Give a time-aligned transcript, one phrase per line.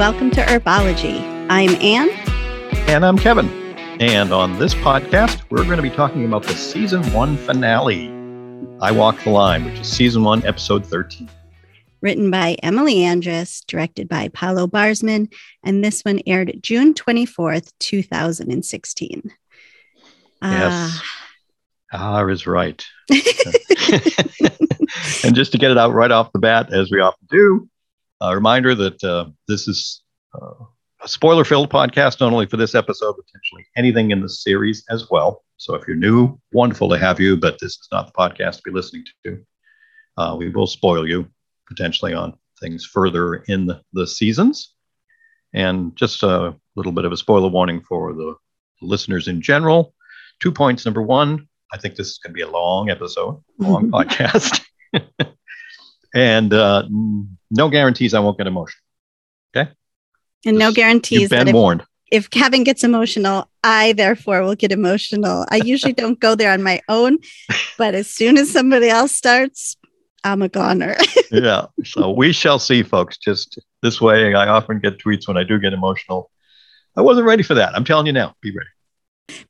[0.00, 1.20] welcome to Earpology.
[1.50, 2.08] I'm Anne.
[2.88, 3.50] And I'm Kevin.
[4.00, 8.08] And on this podcast, we're going to be talking about the season one finale,
[8.80, 11.28] I Walk the Line, which is season one, episode 13.
[12.00, 15.30] Written by Emily Andras, directed by Paolo Barzman,
[15.64, 19.30] and this one aired June 24th, 2016.
[20.42, 21.02] Yes.
[21.92, 22.82] Ah, is right.
[23.10, 23.20] and
[25.34, 27.68] just to get it out right off the bat, as we often do,
[28.20, 30.02] a reminder that uh, this is
[30.34, 30.64] uh,
[31.02, 35.08] a spoiler filled podcast, not only for this episode, potentially anything in the series as
[35.10, 35.42] well.
[35.56, 38.62] So if you're new, wonderful to have you, but this is not the podcast to
[38.64, 39.44] be listening to.
[40.16, 41.28] Uh, we will spoil you
[41.66, 44.74] potentially on things further in the, the seasons.
[45.52, 48.34] And just a little bit of a spoiler warning for the
[48.82, 49.94] listeners in general.
[50.40, 50.84] Two points.
[50.84, 54.62] Number one, I think this is going to be a long episode, long podcast.
[56.14, 56.84] and uh,
[57.50, 58.82] no guarantees I won't get emotional.
[59.54, 59.70] Okay.
[60.44, 61.84] And no guarantees You've been that if, warned.
[62.10, 65.44] if Kevin gets emotional, I therefore will get emotional.
[65.50, 67.18] I usually don't go there on my own,
[67.78, 69.76] but as soon as somebody else starts,
[70.24, 70.96] I'm a goner.
[71.30, 71.66] yeah.
[71.84, 73.16] So we shall see, folks.
[73.18, 76.30] Just this way, I often get tweets when I do get emotional.
[76.96, 77.74] I wasn't ready for that.
[77.74, 78.68] I'm telling you now, be ready.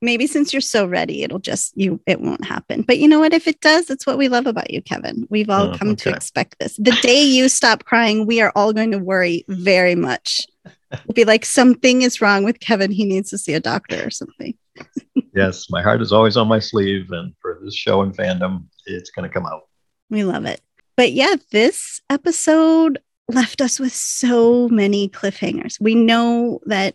[0.00, 2.83] Maybe since you're so ready, it'll just you it won't happen.
[2.83, 3.33] But you know what?
[3.33, 5.27] If it does, it's what we love about you, Kevin.
[5.31, 6.77] We've all Oh, come to expect this.
[6.77, 10.41] The day you stop crying, we are all going to worry very much.
[11.06, 12.91] We'll be like, something is wrong with Kevin.
[12.91, 14.55] He needs to see a doctor or something.
[15.33, 17.12] Yes, my heart is always on my sleeve.
[17.12, 19.69] And for this show and fandom, it's going to come out.
[20.11, 20.61] We love it.
[20.97, 25.81] But yeah, this episode left us with so many cliffhangers.
[25.81, 26.94] We know that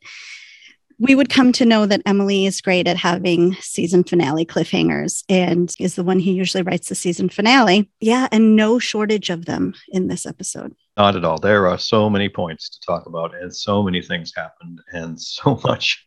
[0.99, 5.73] we would come to know that Emily is great at having season finale cliffhangers and
[5.79, 7.89] is the one who usually writes the season finale.
[7.99, 10.73] Yeah, and no shortage of them in this episode.
[10.97, 11.37] Not at all.
[11.37, 15.59] There are so many points to talk about, and so many things happened, and so
[15.65, 16.05] much,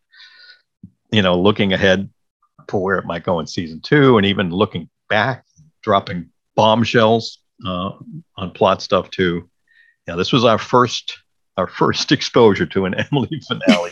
[1.11, 2.09] you know, looking ahead
[2.69, 5.45] for where it might go in season two, and even looking back,
[5.83, 7.93] dropping bombshells uh,
[8.37, 9.49] on plot stuff too.
[10.07, 11.19] Yeah, this was our first
[11.57, 13.91] our first exposure to an Emily finale,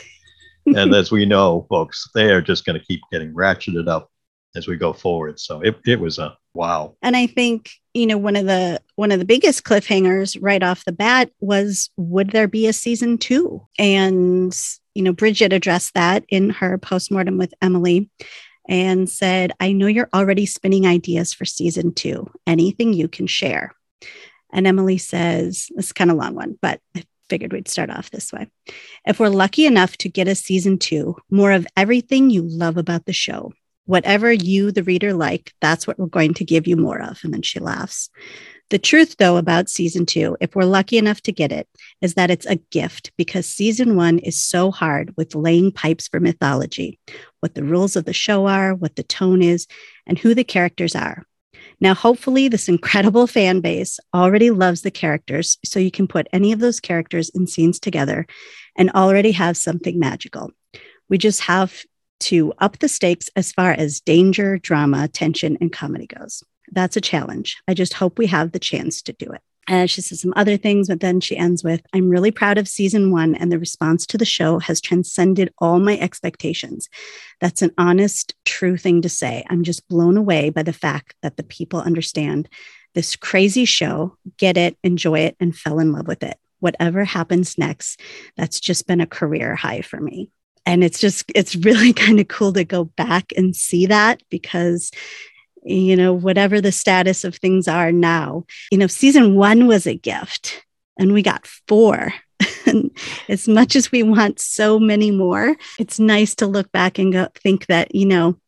[0.67, 4.11] and as we know, folks, they are just going to keep getting ratcheted up
[4.55, 5.39] as we go forward.
[5.39, 6.97] So it, it was a wow.
[7.03, 10.85] And I think, you know, one of the one of the biggest cliffhangers right off
[10.85, 13.67] the bat was would there be a season 2?
[13.79, 14.59] And
[14.95, 18.11] you know, Bridget addressed that in her postmortem with Emily
[18.67, 22.27] and said, "I know you're already spinning ideas for season 2.
[22.47, 23.75] Anything you can share."
[24.53, 26.81] And Emily says, this is kind of a long one, but
[27.29, 28.49] figured we'd start off this way.
[29.07, 33.07] If we're lucky enough to get a season 2, more of everything you love about
[33.07, 33.53] the show
[33.87, 37.21] whatever you, the reader, like, that's what we're going to give you more of.
[37.23, 38.11] And then she laughs.
[38.69, 41.69] The truth, though, about season two, if we're lucky enough to get it,
[42.03, 46.19] is that it's a gift because season one is so hard with laying pipes for
[46.19, 46.99] mythology,
[47.41, 49.69] what the rules of the show are, what the tone is,
[50.05, 51.25] and who the characters are.
[51.81, 56.53] Now, hopefully, this incredible fan base already loves the characters, so you can put any
[56.53, 58.27] of those characters and scenes together
[58.77, 60.53] and already have something magical.
[61.09, 61.83] We just have
[62.19, 66.43] to up the stakes as far as danger, drama, tension, and comedy goes.
[66.73, 67.59] That's a challenge.
[67.69, 69.43] I just hope we have the chance to do it.
[69.69, 72.69] And she says some other things, but then she ends with I'm really proud of
[72.69, 76.89] season one, and the response to the show has transcended all my expectations.
[77.41, 79.45] That's an honest, true thing to say.
[79.51, 82.49] I'm just blown away by the fact that the people understand
[82.95, 86.39] this crazy show, get it, enjoy it, and fell in love with it.
[86.61, 88.01] Whatever happens next,
[88.37, 90.31] that's just been a career high for me
[90.67, 94.91] and it's just it's really kind of cool to go back and see that because
[95.67, 98.45] you know whatever the status of things are now.
[98.71, 100.65] You know season 1 was a gift
[100.99, 102.13] and we got 4
[102.67, 102.91] and
[103.29, 107.29] as much as we want so many more it's nice to look back and go
[107.35, 108.39] think that you know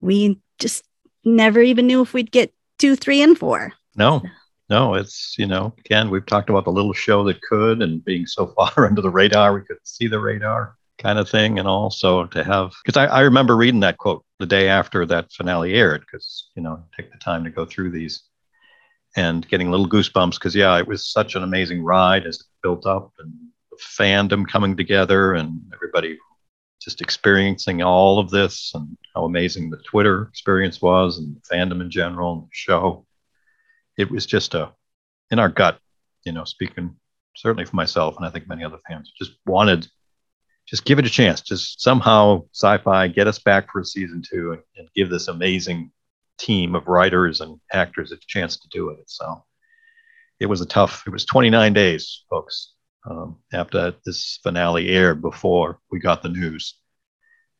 [0.00, 0.84] we just
[1.24, 4.22] never even knew if we'd get 2 3 and 4 No,
[4.72, 8.26] no, it's, you know, again, we've talked about the little show that could and being
[8.26, 11.58] so far under the radar, we couldn't see the radar kind of thing.
[11.58, 15.32] And also to have, because I, I remember reading that quote the day after that
[15.32, 18.22] finale aired, because, you know, take the time to go through these
[19.16, 20.34] and getting little goosebumps.
[20.34, 23.32] Because, yeah, it was such an amazing ride as it built up and
[23.70, 26.18] the fandom coming together and everybody
[26.80, 31.90] just experiencing all of this and how amazing the Twitter experience was and fandom in
[31.90, 33.06] general and the show
[33.96, 34.72] it was just a
[35.30, 35.78] in our gut,
[36.24, 36.94] you know, speaking
[37.36, 39.86] certainly for myself and I think many other fans, just wanted
[40.66, 41.40] just give it a chance.
[41.40, 45.90] Just somehow Syfy get us back for a season two and, and give this amazing
[46.38, 49.04] team of writers and actors a chance to do it.
[49.06, 49.44] So
[50.40, 52.74] it was a tough, it was 29 days, folks.
[53.08, 56.74] um, after this finale aired before we got the news.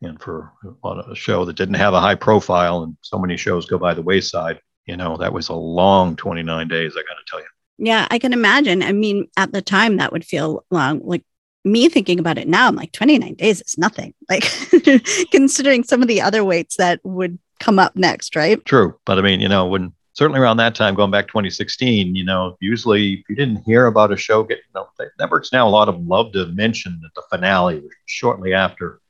[0.03, 0.53] And for
[0.85, 4.03] a show that didn't have a high profile and so many shows go by the
[4.03, 7.47] wayside, you know, that was a long 29 days, I got to tell you.
[7.79, 8.83] Yeah, I can imagine.
[8.83, 11.01] I mean, at the time, that would feel long.
[11.05, 11.25] Like
[11.65, 14.15] me thinking about it now, I'm like, 29 days is nothing.
[14.29, 14.51] Like,
[15.31, 18.65] considering some of the other weights that would come up next, right?
[18.65, 18.99] True.
[19.05, 22.57] But I mean, you know, when certainly around that time, going back 2016, you know,
[22.61, 25.89] usually if you didn't hear about a show getting, you know, networks now, a lot
[25.89, 29.01] of them love to mention that the finale shortly after.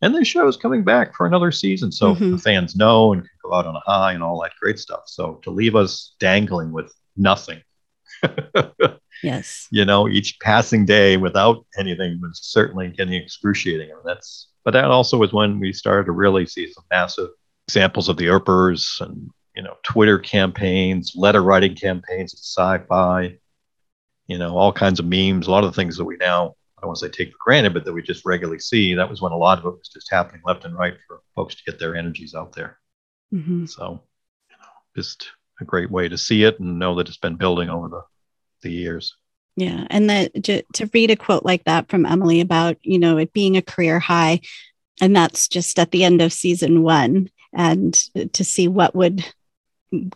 [0.00, 1.90] And the show is coming back for another season.
[1.90, 2.32] So mm-hmm.
[2.32, 5.02] the fans know and can go out on a high and all that great stuff.
[5.06, 7.60] So to leave us dangling with nothing.
[9.22, 9.68] yes.
[9.70, 13.90] You know, each passing day without anything was certainly getting excruciating.
[13.90, 17.30] And that's, but that also was when we started to really see some massive
[17.66, 23.38] examples of the Earpers and you know Twitter campaigns, letter writing campaigns at Syfy,
[24.26, 26.82] you know all kinds of memes, a lot of the things that we now I
[26.82, 28.94] don't want to say take for granted, but that we just regularly see.
[28.94, 31.56] That was when a lot of it was just happening left and right for folks
[31.56, 32.78] to get their energies out there.
[33.34, 33.66] Mm-hmm.
[33.66, 34.00] So,
[34.48, 37.68] you know, just a great way to see it and know that it's been building
[37.68, 38.02] over the
[38.62, 39.14] the years.
[39.56, 43.18] Yeah, and that to, to read a quote like that from Emily about you know
[43.18, 44.40] it being a career high,
[45.00, 47.94] and that's just at the end of season one and
[48.32, 49.24] to see what would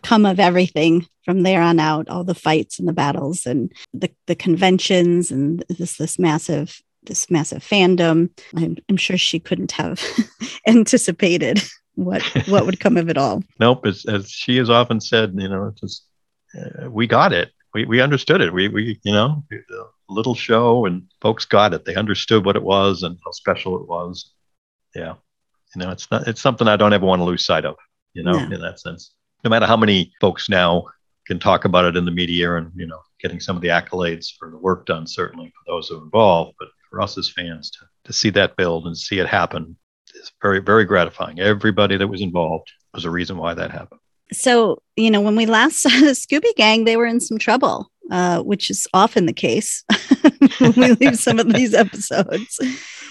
[0.03, 4.09] come of everything from there on out all the fights and the battles and the,
[4.27, 10.01] the conventions and this this massive this massive fandom i'm, I'm sure she couldn't have
[10.67, 11.61] anticipated
[11.95, 13.43] what what would come of it all.
[13.59, 16.05] Nope as, as she has often said you know just
[16.57, 17.51] uh, we got it.
[17.73, 18.53] We, we understood it.
[18.53, 19.43] We we you know
[20.09, 21.85] little show and folks got it.
[21.85, 24.31] They understood what it was and how special it was.
[24.93, 25.15] Yeah.
[25.75, 27.75] You know, it's not it's something I don't ever want to lose sight of.
[28.13, 29.15] You know, in that sense.
[29.43, 30.85] No matter how many folks now
[31.25, 34.27] can talk about it in the media and you know getting some of the accolades
[34.37, 37.71] for the work done certainly for those who are involved but for us as fans
[37.71, 39.75] to, to see that build and see it happen
[40.41, 43.99] very very gratifying everybody that was involved was a reason why that happened
[44.31, 47.89] so you know when we last saw the scooby gang they were in some trouble
[48.11, 49.83] uh, which is often the case
[50.59, 52.59] when we leave some of these episodes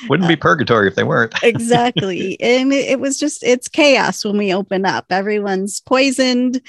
[0.09, 1.35] wouldn't be purgatory if they weren't.
[1.43, 2.41] exactly.
[2.41, 5.06] And it, it, was just, it's chaos when we open up.
[5.11, 6.61] Everyone's poisoned.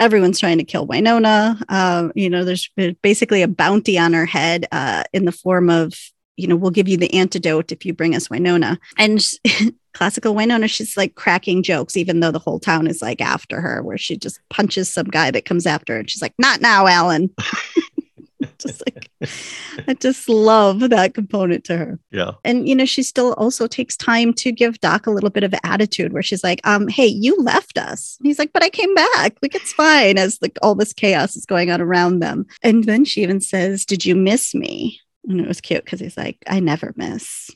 [0.00, 1.62] Everyone's trying to kill Wynonna.
[1.68, 2.70] Uh, you know, there's
[3.02, 5.94] basically a bounty on her head uh, in the form of,
[6.36, 8.78] you know, we'll give you the antidote if you bring us Wynonna.
[8.98, 9.24] And
[9.92, 13.82] classical Wynonna, she's like cracking jokes, even though the whole town is like after her,
[13.82, 16.00] where she just punches some guy that comes after her.
[16.00, 17.30] And she's like, not now, Alan.
[18.58, 19.10] just like
[19.88, 21.98] I just love that component to her.
[22.10, 22.32] Yeah.
[22.44, 25.54] And you know, she still also takes time to give Doc a little bit of
[25.64, 28.16] attitude where she's like, um, hey, you left us.
[28.18, 29.36] And he's like, but I came back.
[29.42, 32.46] Like it's fine as like all this chaos is going on around them.
[32.62, 35.00] And then she even says, Did you miss me?
[35.28, 37.50] And it was cute because he's like, I never miss.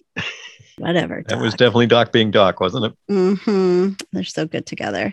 [0.78, 1.22] Whatever.
[1.28, 2.92] That was definitely Doc being Doc, wasn't it?
[3.10, 3.92] Mm-hmm.
[4.12, 5.10] They're so good together.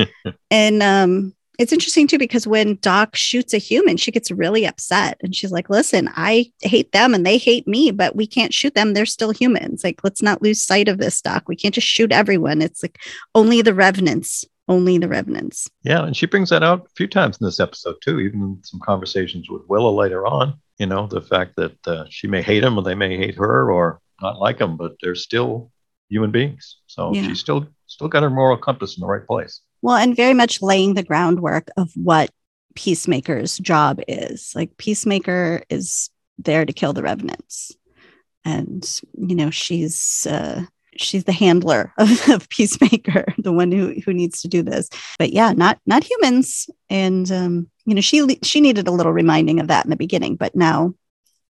[0.50, 5.18] and um, it's interesting too because when Doc shoots a human, she gets really upset
[5.22, 8.74] and she's like, listen, I hate them and they hate me, but we can't shoot
[8.74, 8.94] them.
[8.94, 9.84] They're still humans.
[9.84, 11.48] Like, let's not lose sight of this, Doc.
[11.48, 12.62] We can't just shoot everyone.
[12.62, 12.98] It's like
[13.34, 15.68] only the revenants, only the revenants.
[15.82, 16.04] Yeah.
[16.04, 18.80] And she brings that out a few times in this episode too, even in some
[18.80, 20.54] conversations with Willa later on.
[20.78, 23.70] You know, the fact that uh, she may hate him or they may hate her
[23.70, 25.70] or not like them, but they're still
[26.08, 26.76] human beings.
[26.86, 27.22] So yeah.
[27.22, 29.60] she's still still got her moral compass in the right place.
[29.82, 32.30] Well, and very much laying the groundwork of what
[32.74, 34.52] Peacemaker's job is.
[34.54, 37.72] Like, Peacemaker is there to kill the revenants.
[38.44, 40.64] And, you know, she's, uh,
[40.96, 44.88] she's the handler of, of, Peacemaker, the one who, who needs to do this.
[45.18, 46.68] But yeah, not not humans.
[46.88, 50.36] And um, you know, she she needed a little reminding of that in the beginning,
[50.36, 50.94] but now,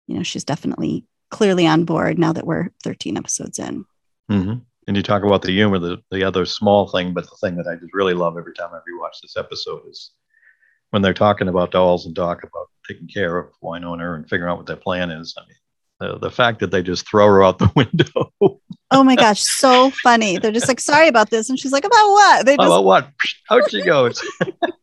[0.07, 3.85] you know, she's definitely clearly on board now that we're 13 episodes in.
[4.31, 4.59] Mm-hmm
[4.89, 7.69] and you talk about the humor, the, the other small thing, but the thing that
[7.69, 10.13] I just really love every time I rewatch this episode is
[10.91, 14.57] when they're talking about dolls and Doc about taking care of Wynonna and figuring out
[14.57, 15.35] what their plan is.
[15.37, 15.57] I mean,
[16.00, 18.33] the, the fact that they just throw her out the window.
[18.90, 20.38] oh my gosh, so funny.
[20.38, 21.49] They're just like, sorry about this.
[21.49, 22.47] And she's like, about what?
[22.47, 22.67] They just...
[22.67, 23.11] About what?
[23.50, 24.23] Out she goes.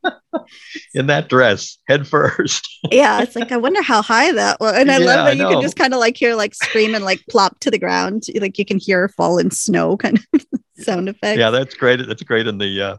[0.93, 2.67] in that dress, head first.
[2.91, 5.47] yeah, it's like I wonder how high that was, and I yeah, love that you
[5.47, 8.57] can just kind of like hear like scream and like plop to the ground, like
[8.57, 10.45] you can hear fall in snow kind of
[10.77, 11.39] sound effect.
[11.39, 12.05] Yeah, that's great.
[12.05, 12.97] That's great in the uh,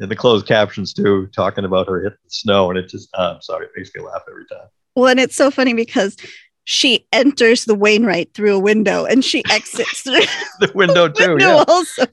[0.00, 3.34] in the closed captions too, talking about her hitting the snow, and it just uh,
[3.34, 4.68] I'm sorry, it makes me laugh every time.
[4.94, 6.16] Well, and it's so funny because
[6.64, 10.20] she enters the Wainwright through a window and she exits through
[10.60, 11.30] the window too.
[11.30, 11.64] Window yeah.
[11.66, 12.06] Also.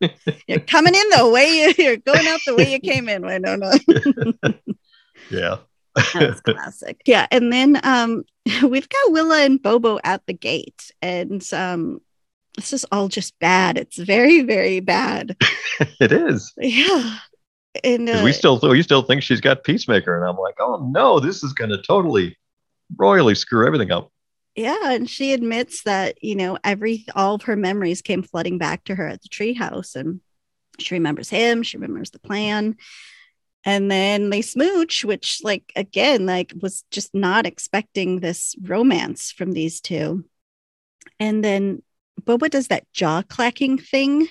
[0.46, 3.24] you're coming in the way you, you're going out the way you came in.
[3.24, 4.52] I don't know.
[5.30, 5.56] yeah.
[6.14, 7.00] That's classic.
[7.06, 7.26] Yeah.
[7.30, 8.24] And then um,
[8.62, 12.00] we've got Willa and Bobo at the gate, and um,
[12.54, 13.76] this is all just bad.
[13.76, 15.36] It's very, very bad.
[16.00, 16.52] it is.
[16.56, 17.18] Yeah.
[17.82, 21.18] And uh, we still we still think she's got Peacemaker, and I'm like, oh no,
[21.18, 22.36] this is going to totally
[22.96, 24.10] royally screw everything up.
[24.54, 28.84] Yeah, and she admits that you know every all of her memories came flooding back
[28.84, 30.20] to her at the treehouse, and
[30.80, 32.76] she remembers him, she remembers the plan,
[33.64, 39.52] and then they smooch, which like again like was just not expecting this romance from
[39.52, 40.24] these two,
[41.20, 41.82] and then
[42.24, 44.26] Bobo does that jaw clacking thing.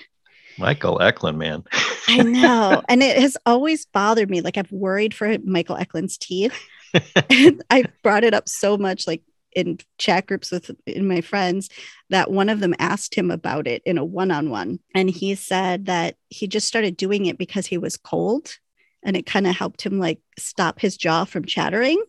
[0.58, 1.64] Michael Eklund, man.
[2.06, 4.40] I know, and it has always bothered me.
[4.40, 6.54] Like I've worried for Michael Eklund's teeth.
[7.70, 11.68] I brought it up so much, like in chat groups with in my friends
[12.10, 16.16] that one of them asked him about it in a one-on-one and he said that
[16.28, 18.58] he just started doing it because he was cold
[19.02, 22.00] and it kind of helped him like stop his jaw from chattering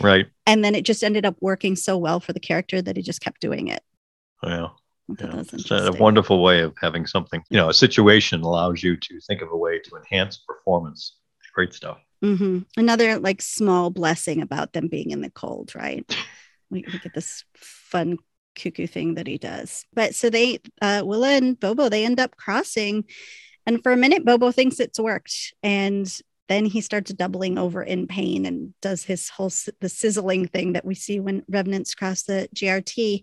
[0.00, 3.02] right and then it just ended up working so well for the character that he
[3.02, 3.82] just kept doing it
[4.44, 4.68] yeah
[5.20, 5.42] yeah.
[5.52, 9.42] It's a wonderful way of having something, you know, a situation allows you to think
[9.42, 11.16] of a way to enhance performance.
[11.54, 11.98] Great stuff.
[12.24, 12.60] Mm-hmm.
[12.78, 16.04] Another like small blessing about them being in the cold, right?
[16.70, 18.16] we, we get this fun
[18.56, 19.84] cuckoo thing that he does.
[19.92, 23.04] But so they, uh, Willa and Bobo, they end up crossing.
[23.66, 25.52] And for a minute, Bobo thinks it's worked.
[25.62, 26.10] And
[26.48, 30.84] then he starts doubling over in pain and does his whole the sizzling thing that
[30.84, 33.22] we see when revenants cross the GRT.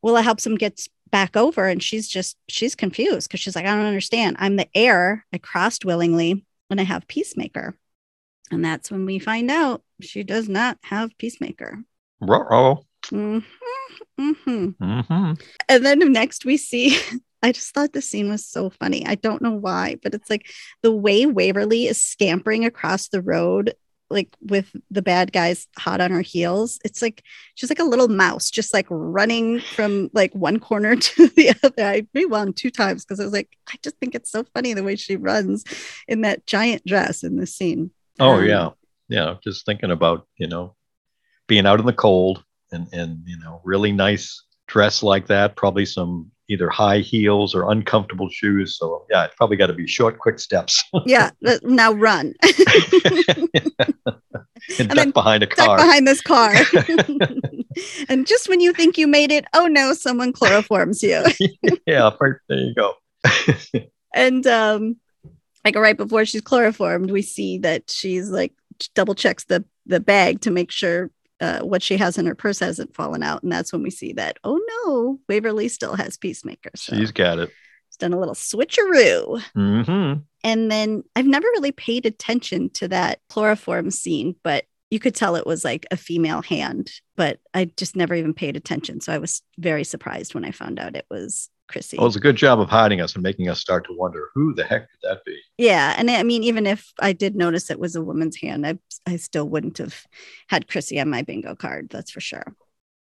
[0.00, 3.76] Willa helps him get back over, and she's just she's confused because she's like, I
[3.76, 4.36] don't understand.
[4.40, 5.24] I'm the heir.
[5.32, 7.76] I crossed willingly, and I have Peacemaker.
[8.52, 11.82] And that's when we find out she does not have Peacemaker.
[12.20, 12.84] Ruh-roh.
[13.06, 13.38] Mm-hmm,
[14.20, 14.84] mm-hmm.
[14.84, 15.32] Mm-hmm.
[15.68, 16.98] And then next we see,
[17.42, 19.06] I just thought the scene was so funny.
[19.06, 20.50] I don't know why, but it's like
[20.82, 23.74] the way Waverly is scampering across the road,
[24.10, 26.78] like with the bad guys hot on her heels.
[26.84, 31.28] It's like she's like a little mouse, just like running from like one corner to
[31.28, 31.82] the other.
[31.82, 34.84] I rewound two times because I was like, I just think it's so funny the
[34.84, 35.64] way she runs
[36.06, 37.92] in that giant dress in this scene.
[38.20, 38.70] Oh, um, yeah.
[39.08, 39.34] Yeah.
[39.42, 40.74] Just thinking about, you know,
[41.48, 42.42] being out in the cold
[42.72, 47.70] and and you know really nice dress like that probably some either high heels or
[47.70, 48.78] uncomfortable shoes.
[48.78, 50.82] So yeah it's probably got to be short quick steps.
[51.06, 51.30] Yeah
[51.62, 52.34] now run.
[54.78, 55.76] And, and duck behind a car.
[55.76, 56.54] behind this car.
[58.08, 61.24] And just when you think you made it oh no someone chloroforms you.
[61.84, 62.10] Yeah
[62.48, 62.94] there you go.
[64.14, 64.96] And um
[65.64, 68.52] like right before she's chloroformed we see that she's like
[68.94, 71.10] double checks the the bag to make sure
[71.42, 73.42] uh, what she has in her purse hasn't fallen out.
[73.42, 76.70] And that's when we see that, oh no, Waverly still has Peacemaker.
[76.76, 77.50] So She's got it.
[77.90, 79.42] She's done a little switcheroo.
[79.56, 80.20] Mm-hmm.
[80.44, 85.34] And then I've never really paid attention to that chloroform scene, but you could tell
[85.34, 89.00] it was like a female hand, but I just never even paid attention.
[89.00, 91.96] So I was very surprised when I found out it was Chrissy.
[91.98, 94.54] Well, it's a good job of hiding us and making us start to wonder who
[94.54, 95.38] the heck could that be?
[95.58, 95.94] Yeah.
[95.96, 99.16] And I mean, even if I did notice it was a woman's hand, I, I
[99.16, 100.06] still wouldn't have
[100.48, 101.88] had Chrissy on my bingo card.
[101.90, 102.54] That's for sure.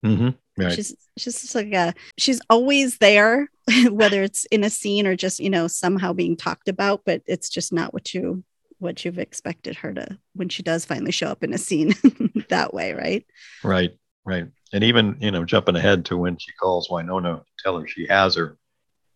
[0.06, 0.30] Mm-hmm.
[0.62, 0.74] Right.
[0.74, 3.50] She's she's just like a she's always there,
[3.90, 7.50] whether it's in a scene or just you know somehow being talked about, but it's
[7.50, 8.44] just not what you
[8.80, 11.94] what you've expected her to when she does finally show up in a scene
[12.50, 13.26] that way, right?
[13.64, 14.48] Right, right.
[14.74, 18.08] And even you know jumping ahead to when she calls Wynonna to tell her she
[18.08, 18.58] has her,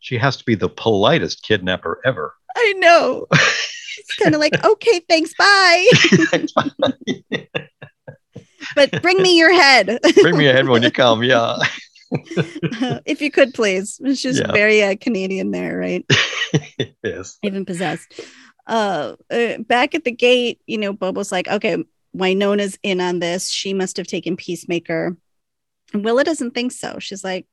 [0.03, 2.36] she has to be the politest kidnapper ever.
[2.53, 3.25] I know.
[3.31, 5.89] it's kind of like, okay, thanks, bye.
[8.75, 9.98] but bring me your head.
[10.22, 11.24] bring me your head when you come.
[11.24, 11.39] Yeah.
[11.41, 11.63] uh,
[13.05, 13.98] if you could, please.
[14.03, 14.51] It's just yeah.
[14.51, 16.05] very uh, Canadian there, right?
[17.01, 17.38] yes.
[17.41, 18.19] Even possessed.
[18.67, 21.81] Uh, uh, back at the gate, you know, Bobo's like, okay,
[22.13, 23.50] Wynonna's in on this.
[23.50, 25.15] She must have taken Peacemaker.
[25.93, 27.00] And Willa doesn't think so.
[27.00, 27.45] She's like,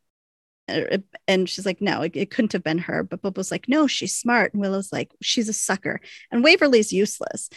[0.71, 3.03] Uh, and she's like, no, it, it, couldn't have been her.
[3.03, 4.53] But Bobo's like, no, she's smart.
[4.53, 6.01] And Willa's like, she's a sucker.
[6.31, 7.51] And Waverly's useless.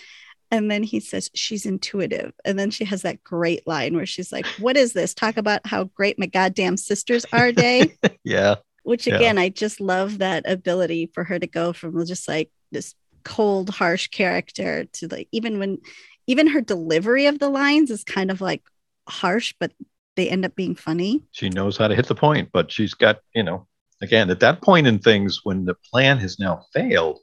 [0.52, 2.34] And then he says, she's intuitive.
[2.46, 5.14] And then she has that great line where she's like, what is this?
[5.14, 7.98] Talk about how great my goddamn sisters are day.
[8.24, 8.56] yeah.
[8.84, 9.44] Which again, yeah.
[9.44, 12.94] I just love that ability for her to go from just like this
[13.24, 15.80] cold, harsh character to like, even when,
[16.28, 18.62] even her delivery of the lines is kind of like
[19.08, 19.72] harsh, but
[20.16, 21.24] they end up being funny.
[21.32, 23.68] She knows how to hit the point, but she's got, you know,
[24.02, 27.20] again, at that point in things when the plan has now failed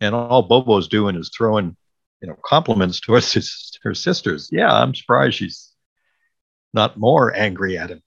[0.00, 1.76] and all Bobo's doing is throwing,
[2.20, 4.48] you know, compliments towards his, her sisters.
[4.52, 5.72] Yeah, I'm surprised she's
[6.72, 8.02] not more angry at him.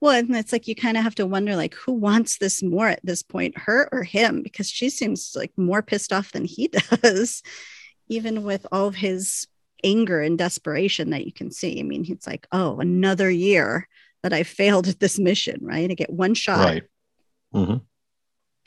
[0.00, 2.88] Well, and it's like you kind of have to wonder, like, who wants this more
[2.88, 4.42] at this point, her or him?
[4.42, 6.68] Because she seems like more pissed off than he
[7.02, 7.42] does,
[8.08, 9.46] even with all of his
[9.84, 11.80] anger and desperation that you can see.
[11.80, 13.88] I mean, he's like, oh, another year
[14.22, 15.90] that I failed at this mission, right?
[15.90, 16.64] I get one shot.
[16.64, 16.82] Right.
[17.54, 17.76] Mm-hmm.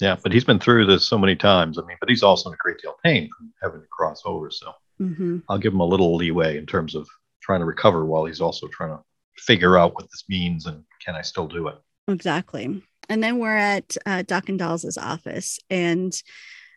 [0.01, 1.77] Yeah, but he's been through this so many times.
[1.77, 4.21] I mean, but he's also in a great deal of pain from having to cross
[4.25, 4.49] over.
[4.49, 5.39] So mm-hmm.
[5.49, 7.07] I'll give him a little leeway in terms of
[7.41, 9.03] trying to recover while he's also trying to
[9.37, 11.75] figure out what this means and can I still do it.
[12.07, 12.83] Exactly.
[13.09, 16.13] And then we're at uh, Doc and Dolls' office, and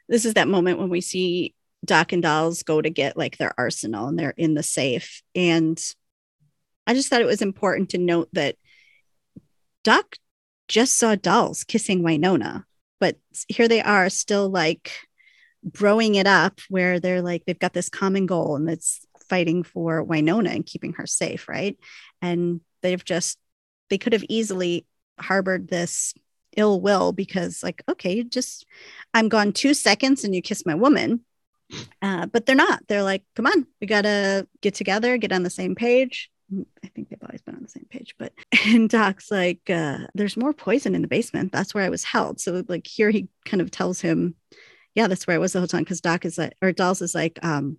[0.08, 1.54] this is that moment when we see
[1.86, 5.22] Doc and Dolls go to get like their arsenal, and they're in the safe.
[5.34, 5.80] And
[6.86, 8.56] I just thought it was important to note that
[9.84, 10.16] Doc
[10.68, 12.64] just saw Dolls kissing Wynonna,
[13.00, 13.16] but
[13.48, 14.92] here they are still like
[15.72, 20.04] growing it up where they're like they've got this common goal and it's fighting for
[20.04, 21.76] Wynonna and keeping her safe, right?
[22.22, 23.38] And they've just
[23.90, 24.86] they could have easily
[25.18, 26.14] harbored this
[26.56, 28.64] ill will because like okay just
[29.12, 31.20] i'm gone two seconds and you kiss my woman
[32.02, 32.86] uh, but they're not.
[32.88, 36.30] They're like come on we gotta get together get on the same page.
[36.52, 38.32] Mm, i think they've always been on the same page but
[38.66, 41.52] and doc's like uh, there's more poison in the basement.
[41.52, 42.40] That's where i was held.
[42.40, 44.36] So like here he kind of tells him
[44.94, 45.82] yeah that's where i was the whole time.
[45.82, 47.78] Because doc is like or dolls is like um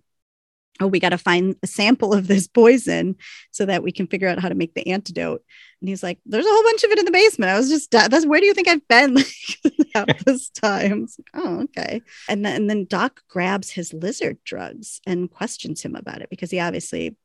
[0.80, 3.16] oh, we got to find a sample of this poison
[3.50, 5.42] so that we can figure out how to make the antidote.
[5.80, 7.50] And he's like, there's a whole bunch of it in the basement.
[7.50, 9.14] I was just, that's where do you think I've been
[9.94, 11.02] like, this time?
[11.02, 12.02] Like, oh, okay.
[12.28, 16.50] And then, and then Doc grabs his lizard drugs and questions him about it because
[16.50, 17.16] he obviously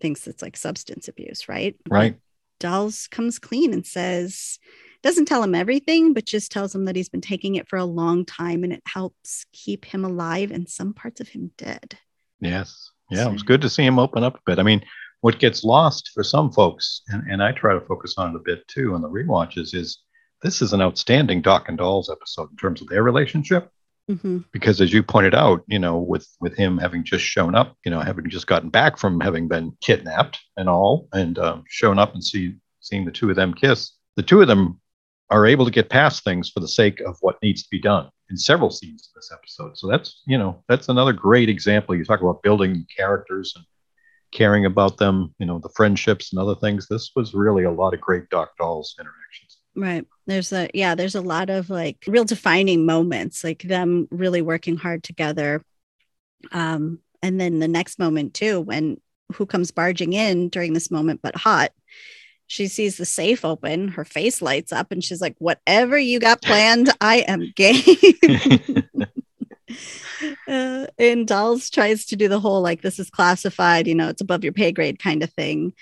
[0.00, 1.76] thinks it's like substance abuse, right?
[1.88, 2.16] Right.
[2.60, 4.58] Dolls comes clean and says,
[5.02, 7.84] doesn't tell him everything, but just tells him that he's been taking it for a
[7.84, 11.98] long time and it helps keep him alive and some parts of him dead.
[12.40, 12.91] Yes.
[13.12, 14.58] Yeah, it was good to see him open up a bit.
[14.58, 14.82] I mean,
[15.20, 18.42] what gets lost for some folks, and, and I try to focus on it a
[18.44, 19.98] bit too on the re-watches, is
[20.42, 23.70] this is an outstanding Doc and Dolls episode in terms of their relationship.
[24.10, 24.38] Mm-hmm.
[24.52, 27.90] Because as you pointed out, you know, with with him having just shown up, you
[27.90, 32.12] know, having just gotten back from having been kidnapped and all, and um, shown up
[32.12, 34.80] and see seeing the two of them kiss, the two of them
[35.32, 38.10] are able to get past things for the sake of what needs to be done
[38.30, 39.76] in several scenes in this episode.
[39.78, 41.96] So that's, you know, that's another great example.
[41.96, 43.64] You talk about building characters and
[44.30, 46.86] caring about them, you know, the friendships and other things.
[46.86, 49.58] This was really a lot of great Doc Dolls interactions.
[49.74, 50.06] Right.
[50.26, 54.76] There's a, yeah, there's a lot of like real defining moments, like them really working
[54.76, 55.64] hard together.
[56.52, 59.00] Um, and then the next moment too, when
[59.32, 61.72] who comes barging in during this moment but Haught
[62.52, 66.42] she sees the safe open, her face lights up, and she's like, Whatever you got
[66.42, 67.82] planned, I am game.
[70.46, 74.20] uh, and Dolls tries to do the whole like, This is classified, you know, it's
[74.20, 75.72] above your pay grade kind of thing.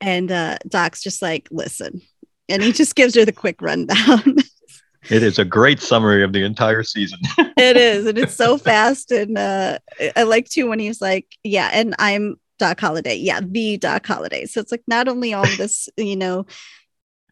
[0.00, 2.00] And uh, Doc's just like, Listen.
[2.48, 4.36] And he just gives her the quick rundown.
[5.10, 7.18] it is a great summary of the entire season.
[7.38, 8.06] it is.
[8.06, 9.10] And it's so fast.
[9.10, 9.78] And uh,
[10.14, 13.16] I like too when he's like, Yeah, and I'm Doc Holliday.
[13.16, 14.46] Yeah, the Doc Holliday.
[14.46, 16.46] So it's like not only all this, you know,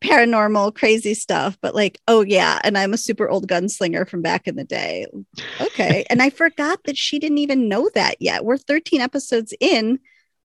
[0.03, 4.47] paranormal crazy stuff, but like, oh yeah, and I'm a super old gunslinger from back
[4.47, 5.07] in the day.
[5.61, 6.05] Okay.
[6.11, 8.45] and I forgot that she didn't even know that yet.
[8.45, 10.01] We're 13 episodes in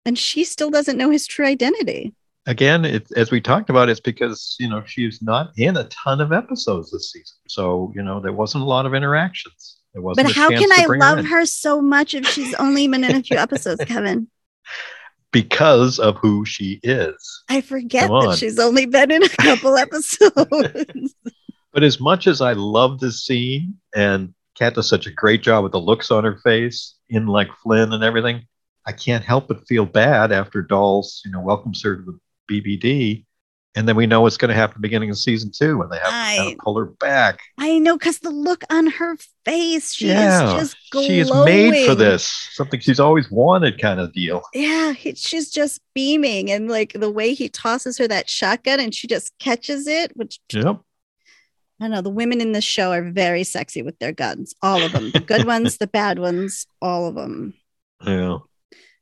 [0.05, 2.13] and she still doesn't know his true identity.
[2.47, 6.21] Again, it, as we talked about, it's because, you know, she's not in a ton
[6.21, 7.37] of episodes this season.
[7.47, 9.77] So, you know, there wasn't a lot of interactions.
[9.93, 10.27] There wasn't.
[10.27, 13.23] But how can I love her, her so much if she's only been in a
[13.23, 14.27] few episodes, Kevin?
[15.31, 17.43] Because of who she is.
[17.49, 21.13] I forget that she's only been in a couple episodes.
[21.73, 25.63] but as much as I love this scene and Kat does such a great job
[25.63, 28.45] with the looks on her face in like Flynn and everything,
[28.85, 33.25] I can't help but feel bad after Dolls, you know, welcomes her to the BBD
[33.75, 36.07] and then we know what's going to happen beginning of season two when they have
[36.11, 37.41] I, to kind of pull her back.
[37.57, 41.07] I know because the look on her face, she yeah, is just glowing.
[41.07, 44.41] She is made for this, something she's always wanted, kind of deal.
[44.53, 48.95] Yeah, he, she's just beaming, and like the way he tosses her that shotgun, and
[48.95, 50.15] she just catches it.
[50.15, 50.79] Which yep.
[51.81, 54.93] I know the women in this show are very sexy with their guns, all of
[54.93, 57.53] them, the good ones, the bad ones, all of them.
[58.05, 58.37] Yeah.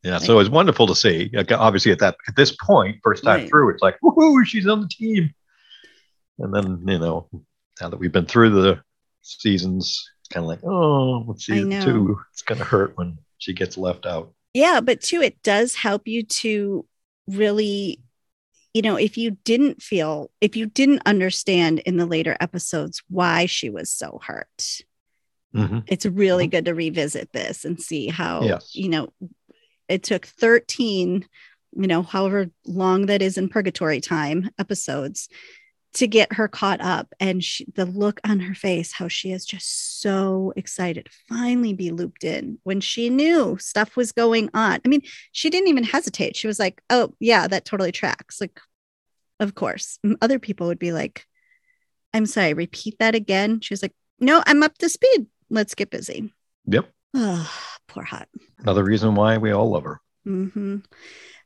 [0.04, 1.32] Yeah, so it's wonderful to see.
[1.52, 3.50] Obviously, at that at this point, first time right.
[3.50, 5.34] through, it's like, woohoo, she's on the team.
[6.40, 7.30] And then you know,
[7.80, 8.82] now that we've been through the
[9.22, 14.06] seasons, kind of like, oh, let's see, two, it's gonna hurt when she gets left
[14.06, 14.34] out.
[14.54, 16.86] Yeah, but too, it does help you to
[17.28, 18.02] really,
[18.74, 23.46] you know, if you didn't feel, if you didn't understand in the later episodes why
[23.46, 24.82] she was so hurt.
[25.56, 25.80] Mm-hmm.
[25.88, 26.52] It's really mm-hmm.
[26.52, 28.76] good to revisit this and see how, yes.
[28.76, 29.14] you know,
[29.94, 31.26] it took 13
[31.76, 35.30] you know however long that is in purgatory time episodes
[35.94, 37.14] to get her caught up.
[37.20, 41.74] And she, the look on her face how she is just so excited to finally
[41.74, 44.80] be looped in when she knew stuff was going on.
[44.84, 45.02] I mean
[45.32, 46.36] she didn't even hesitate.
[46.36, 48.42] She was like oh yeah that totally tracks.
[48.42, 48.60] Like
[49.40, 50.00] of course.
[50.22, 51.26] Other people would be like
[52.16, 53.60] i'm sorry repeat that again.
[53.60, 55.28] She was like no i'm up to speed.
[55.50, 56.34] Let's get busy.
[56.66, 56.90] Yep
[57.94, 58.28] poor Haught
[58.60, 60.78] another reason why we all love her mm-hmm.